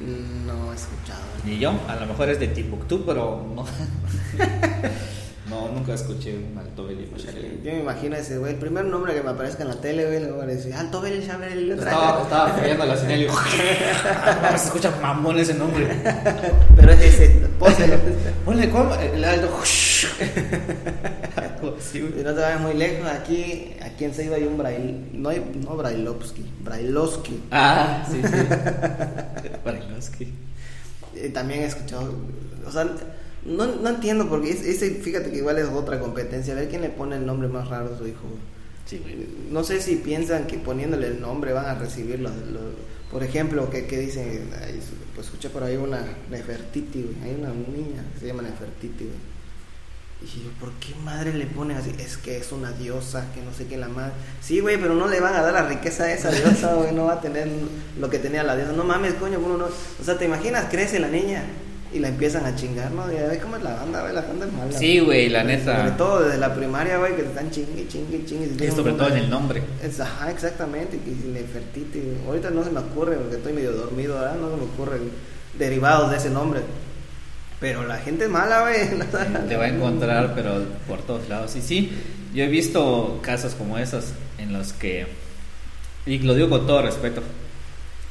No 0.00 0.72
he 0.72 0.74
escuchado. 0.74 1.22
Ni 1.44 1.58
yo, 1.58 1.72
a 1.88 1.96
lo 1.96 2.06
mejor 2.06 2.30
es 2.30 2.40
de 2.40 2.48
Timbuktu, 2.48 3.04
pero 3.04 3.46
no. 3.54 3.64
no, 5.54 5.68
nunca 5.68 5.94
escuché 5.94 6.36
un 6.36 6.58
Altobelli 6.58 7.08
Macharelli. 7.10 7.60
Yo 7.62 7.72
me 7.72 7.80
imagino 7.80 8.16
ese 8.16 8.38
güey. 8.38 8.54
El 8.54 8.58
primer 8.58 8.84
nombre 8.84 9.14
que 9.14 9.22
me 9.22 9.30
aparezca 9.30 9.62
en 9.62 9.68
la 9.68 9.80
tele, 9.80 10.06
güey, 10.06 10.20
le 10.20 10.32
voy 10.32 10.42
a 10.42 10.46
decir 10.46 10.74
Altobelli, 10.74 11.26
Chabelli. 11.26 11.70
Estaba, 11.72 12.22
estaba 12.22 12.48
fallando 12.48 12.86
la 12.86 12.96
señal 12.96 13.22
y 13.22 13.26
no 14.52 14.58
se 14.58 14.66
escucha 14.66 14.90
mamón 15.00 15.38
ese 15.38 15.54
nombre. 15.54 15.86
Pero 16.76 16.92
es 16.92 17.00
ese, 17.02 17.28
póselo. 17.58 17.96
Ponle 18.44 18.70
cómo, 18.70 18.94
el 18.94 19.24
Aldo. 19.24 19.50
Y 21.94 22.00
güey. 22.00 22.22
no 22.22 22.34
te 22.34 22.40
vayas 22.42 22.60
muy 22.60 22.74
lejos, 22.74 23.08
aquí, 23.08 23.74
aquí 23.80 24.04
en 24.04 24.12
Ceiba 24.12 24.36
hay 24.36 24.44
un 24.44 24.58
Brail, 24.58 25.08
no 25.14 25.30
hay, 25.30 25.42
no 25.64 25.76
Brailovsky, 25.76 26.44
Brailovsky. 26.60 27.42
Ah, 27.50 28.04
sí, 28.10 28.20
sí. 28.22 29.48
Barilovsky. 29.64 30.34
Eh, 31.16 31.30
también 31.30 31.60
he 31.60 31.64
escuchado, 31.64 32.12
o 32.66 32.70
sea, 32.70 32.86
no, 33.46 33.66
no 33.66 33.88
entiendo 33.88 34.28
porque 34.28 34.50
es- 34.50 34.62
ese, 34.62 34.90
fíjate 34.92 35.30
que 35.30 35.38
igual 35.38 35.58
es 35.58 35.66
otra 35.68 36.00
competencia, 36.00 36.52
a 36.54 36.56
ver 36.56 36.68
quién 36.68 36.82
le 36.82 36.88
pone 36.90 37.16
el 37.16 37.26
nombre 37.26 37.48
más 37.48 37.68
raro 37.68 37.94
a 37.94 37.98
su 37.98 38.06
hijo. 38.06 38.22
Sí, 38.86 38.98
güey. 38.98 39.26
No 39.50 39.64
sé 39.64 39.80
si 39.80 39.96
piensan 39.96 40.46
que 40.46 40.58
poniéndole 40.58 41.06
el 41.08 41.20
nombre 41.20 41.52
van 41.52 41.66
a 41.66 41.74
recibir 41.74 42.20
los, 42.20 42.32
los- 42.52 42.74
por 43.10 43.22
ejemplo, 43.22 43.70
que, 43.70 43.86
que 43.86 43.98
dicen, 43.98 44.50
ay, 44.62 44.80
pues 45.14 45.26
escuché 45.28 45.48
por 45.50 45.62
ahí 45.62 45.76
una 45.76 46.04
Nefertiti, 46.30 47.02
güey, 47.02 47.16
hay 47.30 47.36
una 47.38 47.50
niña 47.50 48.02
que 48.14 48.20
se 48.20 48.26
llama 48.26 48.42
Nefertiti, 48.42 49.04
güey. 49.04 49.34
Y 50.22 50.26
yo, 50.26 50.50
¿por 50.58 50.70
qué 50.74 50.94
madre 51.04 51.34
le 51.34 51.44
ponen 51.46 51.76
así? 51.76 51.92
Es 51.98 52.16
que 52.16 52.38
es 52.38 52.50
una 52.50 52.72
diosa, 52.72 53.26
que 53.34 53.42
no 53.42 53.52
sé 53.52 53.66
qué 53.66 53.76
la 53.76 53.88
madre. 53.88 54.12
Sí, 54.40 54.60
güey, 54.60 54.78
pero 54.80 54.94
no 54.94 55.06
le 55.06 55.20
van 55.20 55.34
a 55.34 55.42
dar 55.42 55.52
la 55.52 55.68
riqueza 55.68 56.04
a 56.04 56.12
esa 56.12 56.30
diosa, 56.30 56.74
güey, 56.74 56.94
no 56.94 57.04
va 57.04 57.14
a 57.14 57.20
tener 57.20 57.46
lo 58.00 58.08
que 58.08 58.18
tenía 58.18 58.42
la 58.42 58.56
diosa. 58.56 58.72
No 58.72 58.84
mames, 58.84 59.14
coño, 59.14 59.38
uno 59.38 59.58
no. 59.58 59.66
O 59.66 60.04
sea, 60.04 60.16
¿te 60.16 60.24
imaginas? 60.24 60.66
Crece 60.70 60.98
la 60.98 61.08
niña 61.08 61.44
y 61.94 62.00
la 62.00 62.08
empiezan 62.08 62.44
a 62.44 62.56
chingar, 62.56 62.90
¿no? 62.90 63.10
Y 63.10 63.16
a 63.16 63.28
ver 63.28 63.38
cómo 63.38 63.56
es 63.56 63.62
la 63.62 63.76
banda, 63.76 64.02
güey, 64.02 64.12
la 64.12 64.22
banda 64.22 64.46
es 64.46 64.52
mala. 64.52 64.78
Sí, 64.78 64.98
güey, 64.98 65.28
la 65.28 65.44
neta. 65.44 65.76
Sobre 65.76 65.90
todo 65.92 66.24
desde 66.24 66.38
la 66.38 66.52
primaria, 66.52 66.98
güey, 66.98 67.14
que 67.14 67.22
te 67.22 67.28
están 67.28 67.50
chingue, 67.52 67.86
chingue, 67.86 68.24
chingue. 68.26 68.66
Y 68.66 68.70
sobre 68.72 68.94
todo 68.94 69.10
en 69.10 69.18
el 69.18 69.30
nombre. 69.30 69.62
es, 69.80 70.00
ajá, 70.00 70.32
exactamente, 70.32 70.98
que 70.98 71.10
si 71.10 71.28
Nefertiti. 71.28 72.02
Ahorita 72.26 72.50
no 72.50 72.64
se 72.64 72.72
me 72.72 72.80
ocurre 72.80 73.14
porque 73.14 73.36
estoy 73.36 73.52
medio 73.52 73.70
dormido, 73.70 74.16
¿verdad? 74.16 74.34
No 74.40 74.50
se 74.50 74.56
me 74.56 74.62
ocurren 74.64 75.02
derivados 75.56 76.10
de 76.10 76.16
ese 76.16 76.30
nombre. 76.30 76.62
Pero 77.60 77.86
la 77.86 77.98
gente 77.98 78.24
es 78.24 78.30
mala, 78.30 78.62
güey. 78.62 78.74
Te 79.48 79.56
va 79.56 79.66
a 79.66 79.68
encontrar, 79.68 80.34
pero 80.34 80.64
por 80.88 81.00
todos 81.02 81.28
lados. 81.28 81.54
Y 81.54 81.62
sí, 81.62 81.92
yo 82.34 82.42
he 82.42 82.48
visto 82.48 83.20
casos 83.22 83.54
como 83.54 83.78
esos 83.78 84.06
en 84.38 84.52
los 84.52 84.72
que, 84.72 85.06
y 86.06 86.18
lo 86.18 86.34
digo 86.34 86.50
con 86.50 86.66
todo 86.66 86.82
respeto, 86.82 87.22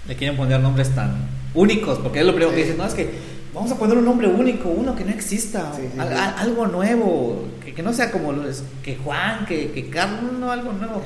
le 0.07 0.15
quieren 0.15 0.37
poner 0.37 0.61
nombres 0.61 0.95
tan 0.95 1.27
únicos, 1.53 1.99
porque 1.99 2.21
es 2.21 2.25
lo 2.25 2.33
primero 2.33 2.55
que 2.55 2.63
dicen, 2.63 2.77
no, 2.77 2.85
es 2.85 2.93
que 2.93 3.32
vamos 3.53 3.71
a 3.71 3.75
poner 3.77 3.97
un 3.97 4.05
nombre 4.05 4.27
único, 4.27 4.69
uno 4.69 4.95
que 4.95 5.05
no 5.05 5.11
exista, 5.11 5.71
Sí, 5.75 5.83
sí, 5.93 5.99
al- 5.99 6.07
sí. 6.09 6.13
al- 6.15 6.35
algo 6.39 6.67
nuevo, 6.67 7.45
que, 7.63 7.73
que 7.73 7.83
no 7.83 7.93
sea 7.93 8.11
como 8.11 8.31
los, 8.33 8.63
que 8.83 8.97
Juan, 8.97 9.45
que, 9.45 9.71
que 9.71 9.89
Carlos, 9.89 10.33
no, 10.39 10.51
algo 10.51 10.73
nuevo. 10.73 11.01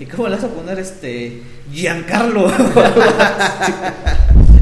¿Y 0.00 0.06
cómo 0.06 0.26
le 0.28 0.36
vas 0.36 0.44
a 0.44 0.48
poner 0.48 0.78
este 0.78 1.42
Giancarlo? 1.70 2.50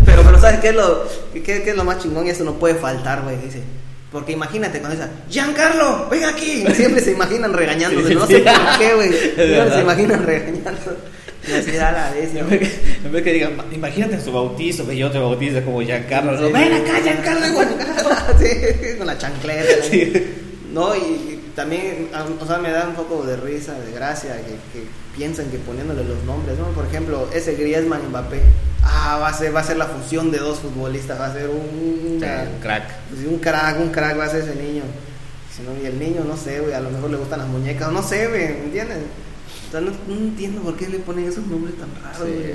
Pero, 0.04 0.22
pero 0.24 0.40
¿sabes 0.40 0.60
qué 0.60 0.68
es 0.70 0.74
lo, 0.74 1.04
qué, 1.32 1.42
qué 1.62 1.70
es 1.70 1.76
lo 1.76 1.84
más 1.84 1.98
chingón? 1.98 2.26
Y 2.26 2.30
eso 2.30 2.44
no 2.44 2.54
puede 2.54 2.74
faltar, 2.74 3.22
güey. 3.22 3.36
Dice. 3.36 3.62
Porque 4.12 4.32
imagínate 4.32 4.80
cuando 4.80 4.96
dice, 4.96 5.08
Giancarlo, 5.28 6.08
ven 6.10 6.24
aquí. 6.24 6.64
Siempre 6.74 7.00
se 7.02 7.12
imaginan 7.12 7.52
regañándose. 7.52 8.08
Sí, 8.08 8.14
no 8.14 8.26
sí. 8.26 8.34
sé 8.34 8.40
por 8.44 8.78
qué, 8.78 8.94
güey. 8.94 9.08
Siempre 9.12 9.70
se 9.72 9.80
imaginan 9.80 10.26
regañando. 10.26 10.96
Y 11.48 11.52
así 11.52 11.70
da 11.72 11.92
la 11.92 12.10
vez, 12.12 12.34
¿no? 12.34 12.40
En 12.40 12.48
vez 12.50 12.58
que- 12.60 13.06
en 13.06 13.12
vez 13.12 13.22
que 13.22 13.32
digan, 13.32 13.52
imagínate 13.72 14.14
en 14.14 14.22
su 14.24 14.30
bautizo, 14.32 14.86
que 14.86 14.96
yo 14.96 15.10
te 15.10 15.18
bautizo 15.18 15.62
como 15.64 15.80
Giancarlo. 15.80 16.36
Sí, 16.36 16.52
ven 16.52 16.72
acá, 16.74 17.00
Giancarlo, 17.02 17.46
igual. 17.46 17.68
sí, 18.38 18.98
con 18.98 19.06
la 19.06 19.16
chancleta. 19.16 19.86
¿no? 20.72 20.94
Y 20.96 21.40
también, 21.56 22.08
o 22.40 22.46
sea, 22.46 22.58
me 22.58 22.70
da 22.70 22.86
un 22.88 22.94
poco 22.94 23.24
de 23.24 23.36
risa, 23.36 23.74
de 23.78 23.92
gracia, 23.92 24.36
que, 24.36 24.52
que 24.78 24.86
piensan 25.16 25.50
que 25.50 25.58
poniéndole 25.58 26.04
los 26.04 26.22
nombres, 26.24 26.58
¿no? 26.58 26.66
Por 26.68 26.86
ejemplo, 26.86 27.28
ese 27.34 27.54
Griezmann 27.54 28.08
Mbappé, 28.10 28.40
ah, 28.90 29.18
va 29.20 29.28
a 29.28 29.32
ser, 29.34 29.54
va 29.54 29.60
a 29.60 29.64
ser 29.64 29.76
la 29.76 29.86
fusión 29.86 30.30
de 30.30 30.38
dos 30.38 30.58
futbolistas, 30.58 31.18
va 31.20 31.26
a 31.26 31.32
ser 31.32 31.48
un, 31.48 32.16
una- 32.16 32.42
Un 32.42 32.60
crack. 32.60 32.84
un 33.28 33.38
crack, 33.38 33.80
un 33.80 33.88
crack 33.90 34.18
va 34.18 34.24
a 34.24 34.28
ser 34.28 34.42
ese 34.42 34.54
niño. 34.56 34.82
Si 35.56 35.62
no, 35.62 35.70
y 35.82 35.86
el 35.86 35.98
niño, 35.98 36.24
no 36.26 36.36
sé, 36.36 36.60
güey, 36.60 36.74
a 36.74 36.80
lo 36.80 36.90
mejor 36.90 37.10
le 37.10 37.16
gustan 37.16 37.40
las 37.40 37.48
muñecas, 37.48 37.90
no 37.92 38.02
sé, 38.02 38.28
güey, 38.28 38.48
¿me 38.48 38.64
entiendes? 38.64 38.98
O 39.68 39.70
sea, 39.72 39.80
no, 39.80 39.90
no 40.08 40.14
entiendo 40.14 40.62
por 40.62 40.76
qué 40.76 40.88
le 40.88 40.98
ponen 40.98 41.26
esos 41.28 41.46
nombres 41.46 41.74
tan 41.76 41.88
raros, 42.02 42.26
Sí. 42.28 42.34
güey. 42.34 42.54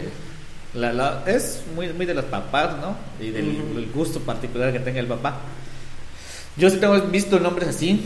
La- 0.73 0.91
la- 0.91 1.23
es 1.25 1.61
muy, 1.75 1.91
muy 1.93 2.05
de 2.05 2.13
los 2.13 2.25
papás, 2.25 2.75
¿no? 2.81 2.97
Y 3.23 3.31
del 3.31 3.89
gusto 3.93 4.19
particular 4.19 4.73
que 4.73 4.79
tenga 4.79 4.99
el 4.99 5.07
papá. 5.07 5.37
Yo 6.57 6.69
sí 6.69 6.77
tengo 6.77 6.99
visto 7.01 7.39
nombres 7.39 7.69
así. 7.69 8.05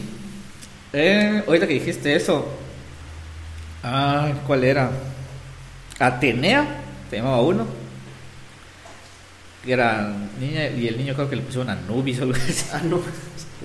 Eh, 0.93 1.43
ahorita 1.47 1.67
que 1.67 1.73
dijiste 1.75 2.15
eso. 2.15 2.45
Ay, 3.81 4.33
¿cuál 4.45 4.63
era? 4.63 4.91
Atenea, 5.99 6.65
se 7.09 7.17
llamaba 7.17 7.41
uno. 7.41 7.65
Que 9.65 9.73
era 9.73 10.13
niña, 10.39 10.69
y 10.69 10.87
el 10.87 10.97
niño 10.97 11.13
creo 11.15 11.29
que 11.29 11.35
le 11.35 11.41
pusieron 11.41 11.69
Anubis 11.69 12.19
o 12.19 12.23
algo 12.23 12.35
así. 12.35 12.65
Ah, 12.73 12.81
no, 12.83 12.99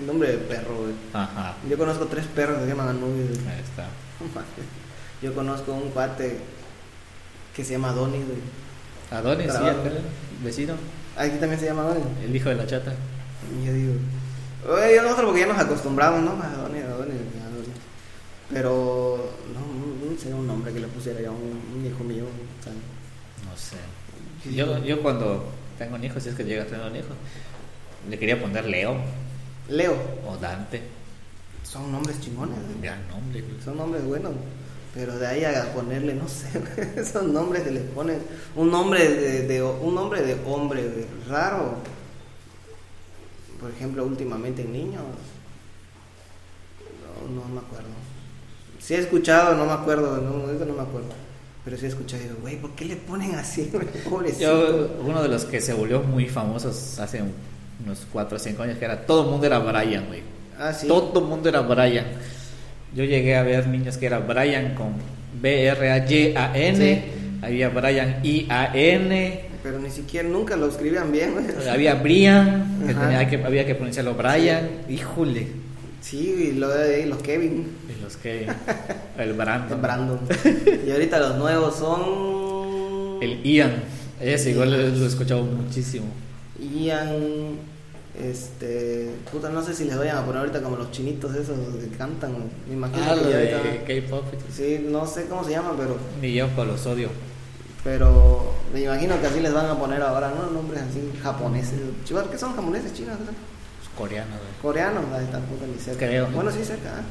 el 0.00 0.06
nombre 0.06 0.32
de 0.32 0.38
perro, 0.38 0.76
güey. 0.78 0.92
Ajá, 1.12 1.54
Yo 1.68 1.78
conozco 1.78 2.06
tres 2.06 2.26
perros 2.26 2.56
que 2.58 2.64
se 2.64 2.70
llaman 2.70 2.88
Anubis. 2.88 3.28
güey. 3.28 3.48
ahí 3.54 3.60
está. 3.62 3.86
Yo 5.22 5.34
conozco 5.34 5.72
un 5.72 5.90
cuate 5.90 6.38
que 7.54 7.64
se 7.64 7.72
llama 7.74 7.90
Adonis, 7.90 8.26
güey. 8.26 8.38
Adonis, 9.10 9.52
sí, 9.52 9.58
aquel 9.66 9.98
vecino, 10.42 10.74
Aquí 11.16 11.36
también 11.38 11.60
se 11.60 11.66
llama 11.66 11.82
Adonis. 11.82 12.04
el 12.24 12.34
hijo 12.34 12.48
de 12.48 12.56
la 12.56 12.66
chata. 12.66 12.92
Y 13.62 13.66
yo 13.66 13.72
digo, 13.72 13.94
oye, 14.68 14.96
nosotros 15.00 15.26
porque 15.26 15.40
ya 15.40 15.46
nos 15.46 15.58
acostumbramos, 15.58 16.22
¿no? 16.22 16.30
Adonis, 16.32 16.82
Adonis, 16.84 17.14
Adonis. 17.46 17.68
Pero, 18.52 19.30
no, 19.54 20.10
no 20.10 20.18
sería 20.18 20.36
un 20.36 20.46
nombre 20.46 20.72
que 20.72 20.80
le 20.80 20.88
pusiera 20.88 21.20
yo 21.20 21.28
a 21.30 21.32
un, 21.32 21.60
un 21.78 21.86
hijo 21.86 22.02
mío. 22.02 22.24
sea, 22.62 22.72
No 22.72 23.56
sé. 23.56 23.76
Yo, 24.54 24.84
yo 24.84 25.00
cuando 25.02 25.44
tengo 25.78 25.96
un 25.96 26.04
hijo, 26.04 26.20
si 26.20 26.28
es 26.28 26.34
que 26.34 26.44
llega 26.44 26.62
a 26.62 26.66
tener 26.66 26.86
un 26.90 26.96
hijo, 26.96 27.08
le 28.08 28.18
quería 28.18 28.40
poner 28.40 28.66
Leo 28.66 28.96
Leo, 29.68 29.94
o 30.28 30.36
Dante. 30.36 30.82
son 31.62 31.90
nombres 31.90 32.20
chingones. 32.20 32.58
Gran 32.82 33.08
nombre. 33.08 33.42
Son 33.64 33.76
nombres 33.76 34.04
buenos. 34.04 34.32
Pero 34.94 35.18
de 35.18 35.26
ahí 35.26 35.44
a 35.44 35.72
ponerle, 35.74 36.14
no 36.14 36.28
sé, 36.28 36.48
esos 36.96 37.24
nombres 37.24 37.62
que 37.62 37.70
le 37.72 37.80
ponen. 37.80 38.18
Un 38.54 38.70
nombre 38.70 39.08
de, 39.08 39.42
de- 39.48 39.62
un 39.62 39.94
nombre 39.94 40.22
de 40.22 40.36
hombre 40.46 41.06
raro. 41.28 41.76
Por 43.60 43.70
ejemplo, 43.70 44.04
últimamente 44.04 44.62
en 44.62 44.72
niños. 44.72 45.02
No, 47.26 47.40
no 47.42 47.48
me 47.48 47.60
acuerdo. 47.60 47.88
Sí 48.78 48.94
he 48.94 48.98
escuchado, 48.98 49.54
no 49.56 49.64
me 49.64 49.72
acuerdo, 49.72 50.18
no, 50.18 50.44
ahorita 50.44 50.64
no 50.66 50.74
me 50.74 50.82
acuerdo. 50.82 51.08
Pero 51.64 51.78
sí 51.78 51.86
he 51.86 51.88
escuchado 51.88 52.22
y 52.22 52.26
digo, 52.26 52.38
güey, 52.42 52.56
¿por 52.56 52.72
qué 52.72 52.84
le 52.84 52.96
ponen 52.96 53.34
así? 53.36 53.70
Pobrecito. 54.08 54.40
Yo, 54.40 54.96
uno 55.06 55.22
de 55.22 55.28
los 55.28 55.44
que 55.46 55.60
se 55.60 55.72
volvió 55.72 56.02
muy 56.02 56.26
famosos 56.26 56.98
hace 56.98 57.22
unos 57.84 58.06
4 58.12 58.36
o 58.36 58.38
5 58.38 58.62
años, 58.62 58.78
que 58.78 58.84
era 58.84 59.06
todo 59.06 59.24
el 59.24 59.30
mundo 59.30 59.46
era 59.46 59.58
Brian, 59.60 60.06
güey. 60.06 60.20
ah, 60.58 60.72
sí. 60.72 60.86
Todo 60.86 61.20
el 61.20 61.24
mundo 61.26 61.48
era 61.48 61.60
Brian. 61.60 62.04
Yo 62.94 63.02
llegué 63.04 63.34
a 63.36 63.42
ver 63.42 63.66
niños 63.66 63.96
que 63.96 64.06
era 64.06 64.18
Brian 64.20 64.74
con 64.74 64.92
B-R-A-Y-A-N, 65.40 66.76
Sí. 66.76 67.02
había 67.42 67.68
Brian 67.70 68.20
I-A-N, 68.22 69.40
Pero 69.62 69.78
ni 69.78 69.90
siquiera, 69.90 70.28
nunca 70.28 70.56
lo 70.56 70.68
escribían 70.68 71.10
bien, 71.10 71.32
güey. 71.32 71.46
había 71.68 71.94
Brian, 71.94 72.78
que, 72.86 72.94
tenía 72.94 73.28
que 73.28 73.42
había 73.44 73.66
que 73.66 73.74
pronunciarlo 73.74 74.14
Brian, 74.14 74.68
híjole. 74.88 75.48
Sí, 76.04 76.50
y 76.50 76.52
lo 76.58 76.68
de 76.68 76.96
ahí, 76.96 77.06
los 77.06 77.22
Kevin. 77.22 77.66
Y 77.88 78.02
los 78.02 78.18
que. 78.18 78.46
El 79.16 79.32
Brandon. 79.32 79.80
Brandon. 79.80 80.18
y 80.86 80.90
ahorita 80.90 81.18
los 81.18 81.36
nuevos 81.36 81.76
son. 81.76 83.22
El 83.22 83.42
Ian. 83.42 83.72
Ese 84.20 84.50
igual 84.50 84.70
lo, 84.70 84.76
he 84.76 85.06
escuchado 85.06 85.42
muchísimo. 85.44 86.06
Ian. 86.60 87.58
Este. 88.20 89.10
Puta, 89.32 89.48
no 89.48 89.62
sé 89.62 89.74
si 89.74 89.84
les 89.84 89.96
vayan 89.96 90.18
a 90.18 90.24
poner 90.26 90.40
ahorita 90.40 90.60
como 90.62 90.76
los 90.76 90.90
chinitos 90.90 91.34
esos 91.34 91.56
que 91.80 91.88
cantan. 91.96 92.34
Me 92.68 92.74
imagino 92.74 93.02
Ah, 93.08 93.14
que 93.14 93.20
lo 93.22 93.28
de 93.30 93.54
ahorita- 93.54 93.84
K-pop. 93.86 94.24
Sí, 94.52 94.84
no 94.86 95.06
sé 95.06 95.24
cómo 95.24 95.42
se 95.42 95.52
llaman, 95.52 95.72
pero. 95.78 95.96
Ni 96.20 96.34
yo 96.34 96.54
con 96.54 96.68
los 96.68 96.84
odio. 96.86 97.08
Pero 97.82 98.52
me 98.72 98.82
imagino 98.82 99.18
que 99.20 99.26
así 99.26 99.40
les 99.40 99.52
van 99.52 99.66
a 99.66 99.78
poner 99.78 100.02
ahora, 100.02 100.30
¿no? 100.36 100.50
Nombres 100.50 100.82
así 100.82 101.00
japoneses. 101.22 101.80
Chihuahua, 102.04 102.30
¿qué 102.30 102.38
son 102.38 102.54
japoneses, 102.54 102.92
chinos? 102.94 103.16
¿Qué 103.18 103.24
son? 103.26 103.34
Los 103.94 103.98
coreanos, 103.98 104.38
güey. 104.38 104.52
Coreanos, 104.62 105.04
ahí 105.12 105.26
tampoco 105.30 105.66
ni 105.66 105.78
cerca. 105.78 106.06
Creo. 106.06 106.26
Bueno, 106.28 106.50
sí, 106.50 106.64
cerca. 106.64 106.90
¿ah? 106.98 107.02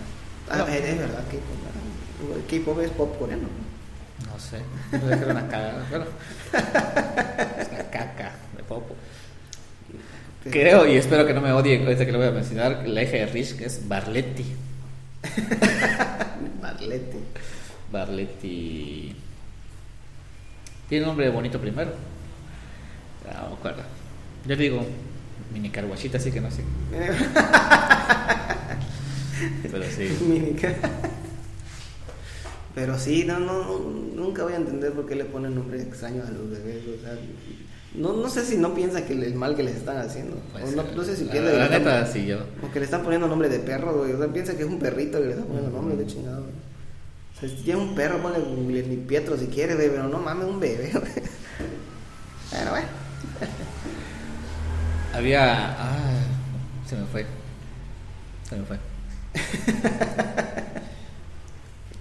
Ah, 0.50 0.58
No. 0.58 0.68
es, 0.68 0.84
es 0.84 0.98
verdad, 1.00 1.24
K-pop. 1.30 1.58
ah. 1.66 2.50
K-pop 2.50 2.80
es 2.82 2.90
pop 2.92 3.18
coreano. 3.20 3.44
¿no? 3.44 4.40
Sé. 4.40 4.60
No 4.92 5.00
sé 5.10 5.18
que 5.18 5.24
era 5.24 5.32
una 5.32 5.48
cagada. 5.48 5.86
Bueno. 5.90 6.06
Es 7.62 7.68
una 7.72 7.84
caca 7.90 8.32
de 8.58 8.64
popo. 8.64 8.96
Creo 10.50 10.86
y 10.88 10.98
espero 10.98 11.26
que 11.26 11.34
no 11.34 11.40
me 11.42 11.54
odie 11.54 11.80
ahorita 11.82 12.06
que 12.06 12.12
lo 12.12 12.18
voy 12.18 12.28
a 12.28 12.32
mencionar. 12.32 12.86
La 12.88 13.02
hija 13.04 13.14
de 13.14 13.26
Rich 13.28 13.56
que 13.58 13.66
es 13.66 13.88
Barletti. 13.88 14.46
Barlete. 16.62 17.18
Barletti. 17.92 19.16
Tiene 20.90 21.04
un 21.06 21.10
nombre 21.10 21.30
bonito 21.30 21.60
primero. 21.60 21.92
Ah, 23.30 23.44
No 23.44 23.50
me 23.52 23.56
acuerdo. 23.56 23.84
Yo 24.46 24.56
digo 24.58 24.86
mini 25.54 25.70
carguachita, 25.70 26.18
así 26.18 26.32
que 26.32 26.42
no 26.42 26.50
sé. 26.52 26.64
Pero 29.72 29.84
sí. 29.90 30.18
Mímica. 30.28 30.74
Pero 32.76 32.98
sí, 32.98 33.24
no, 33.26 33.40
no, 33.40 33.80
nunca 34.16 34.44
voy 34.44 34.54
a 34.54 34.58
entender 34.58 34.94
por 34.94 35.06
qué 35.06 35.16
le 35.16 35.26
ponen 35.26 35.56
nombres 35.56 35.84
extraños 35.84 36.28
a 36.28 36.32
los 36.32 36.50
bebés. 36.50 36.82
O 36.98 37.02
sea, 37.04 37.18
no, 37.96 38.14
no 38.14 38.30
sé 38.30 38.44
si 38.46 38.58
no 38.58 38.74
piensa 38.74 39.06
que 39.06 39.14
el 39.14 39.36
mal 39.36 39.56
que 39.56 39.64
les 39.64 39.76
están 39.76 39.98
haciendo. 39.98 40.38
Puede 40.52 40.66
o 40.80 40.84
no, 40.96 41.04
sé 41.04 41.16
si 41.16 41.26
La- 41.26 41.32
piensa 41.32 41.52
la, 41.54 41.68
que 41.68 41.74
le 41.74 41.80
neta, 41.80 42.00
están- 42.02 42.14
sí, 42.14 42.26
yo. 42.26 42.40
o 42.68 42.72
que 42.72 42.80
le 42.80 42.86
están 42.86 43.04
poniendo 43.04 43.28
nombre 43.28 43.50
de 43.50 43.60
perro, 43.60 43.98
güey. 44.00 44.14
O 44.14 44.18
sea, 44.18 44.28
piensa 44.34 44.56
que 44.56 44.64
es 44.64 44.70
un 44.70 44.80
perrito 44.80 45.20
que 45.20 45.26
le 45.26 45.32
están 45.34 45.48
poniendo 45.48 45.72
nombre 45.72 45.96
de 45.98 46.08
chingado. 46.08 46.42
güey. 46.42 46.54
O 47.36 47.40
sea, 47.40 47.50
si 47.50 47.56
tiene 47.64 47.82
un 47.82 47.94
perro, 47.96 48.22
ponle 48.22 48.84
ni 48.88 48.98
Pietro 48.98 49.38
si 49.38 49.48
quiere, 49.48 49.76
güey, 49.76 49.90
pero 49.90 50.08
no 50.08 50.20
mames, 50.20 50.48
un 50.48 50.60
bebé, 50.60 50.90
güey. 50.94 51.12
Pero 52.52 52.72
bueno. 52.72 53.03
Había. 55.24 55.72
Ah, 55.80 56.20
se 56.86 56.98
me 56.98 57.06
fue. 57.06 57.26
Se 58.50 58.58
me 58.58 58.66
fue. 58.66 58.78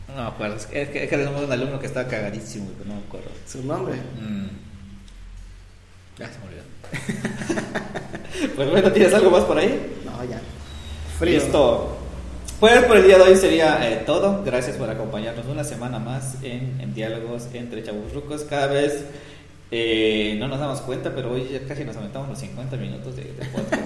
No 0.08 0.24
me 0.24 0.28
acuerdo. 0.28 0.56
Es 0.56 0.66
que, 0.66 0.82
es 0.82 1.08
que, 1.08 1.14
era 1.14 1.30
un 1.30 1.50
alumno 1.50 1.80
que 1.80 1.86
estaba 1.86 2.06
cagadísimo, 2.06 2.68
pero 2.76 2.90
no 2.90 2.96
me 2.96 3.06
acuerdo. 3.06 3.30
Su 3.48 3.64
nombre. 3.64 3.94
Mm. 3.94 4.48
Ya 6.18 6.28
se 6.28 6.38
me 6.38 6.48
olvidó. 6.48 6.64
pues 8.56 8.70
bueno, 8.70 8.92
¿tienes 8.92 9.14
algo 9.14 9.30
más 9.30 9.44
por 9.44 9.56
ahí? 9.56 10.02
No, 10.04 10.22
ya. 10.24 10.38
Listo. 11.24 11.96
Pues 12.60 12.84
por 12.84 12.98
el 12.98 13.04
día 13.04 13.16
de 13.16 13.22
hoy 13.22 13.36
sería 13.36 13.90
eh, 13.90 14.02
todo. 14.04 14.42
Gracias 14.44 14.76
por 14.76 14.90
acompañarnos 14.90 15.46
una 15.46 15.64
semana 15.64 15.98
más 15.98 16.34
en, 16.42 16.78
en 16.78 16.92
Diálogos 16.92 17.48
entre 17.54 17.82
Chavos 17.82 18.12
Rucos. 18.12 18.42
Cada 18.42 18.66
vez 18.66 19.06
eh, 19.72 20.36
no 20.38 20.46
nos 20.48 20.60
damos 20.60 20.80
cuenta, 20.82 21.10
pero 21.14 21.32
hoy 21.32 21.48
ya 21.52 21.66
casi 21.66 21.84
nos 21.84 21.96
aumentamos 21.96 22.28
los 22.28 22.38
50 22.38 22.76
minutos 22.76 23.16
de, 23.16 23.24
de 23.24 23.44
podcast. 23.46 23.82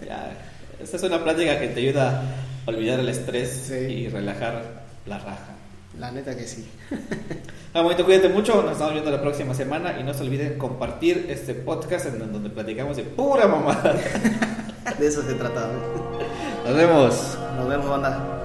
ya, 0.06 0.32
esta 0.80 0.96
es 0.96 1.02
una 1.02 1.22
práctica 1.22 1.58
que 1.60 1.68
te 1.68 1.80
ayuda 1.80 2.22
a 2.66 2.70
olvidar 2.70 3.00
el 3.00 3.08
estrés 3.08 3.50
Sí. 3.68 3.74
y 3.74 4.08
relajar 4.08 4.62
la 5.06 5.18
raja. 5.18 5.56
La 5.98 6.10
neta 6.12 6.36
que 6.36 6.44
sí. 6.46 6.66
Ah, 7.72 7.82
bonito, 7.82 8.04
cuídate 8.04 8.28
mucho. 8.28 8.60
Nos 8.62 8.72
estamos 8.72 8.94
viendo 8.94 9.12
la 9.12 9.20
próxima 9.22 9.54
semana 9.54 9.96
y 10.00 10.02
no 10.02 10.12
se 10.12 10.24
olviden 10.24 10.58
compartir 10.58 11.26
este 11.28 11.54
podcast 11.54 12.06
en 12.06 12.18
donde 12.32 12.50
platicamos 12.50 12.96
de 12.96 13.04
pura 13.04 13.46
mamada. 13.46 13.94
De 14.98 15.06
eso 15.06 15.22
se 15.22 15.34
trata. 15.34 15.68
Nos 16.66 16.74
vemos. 16.76 17.38
Nos 17.56 17.68
vemos, 17.68 17.88
banda. 17.88 18.39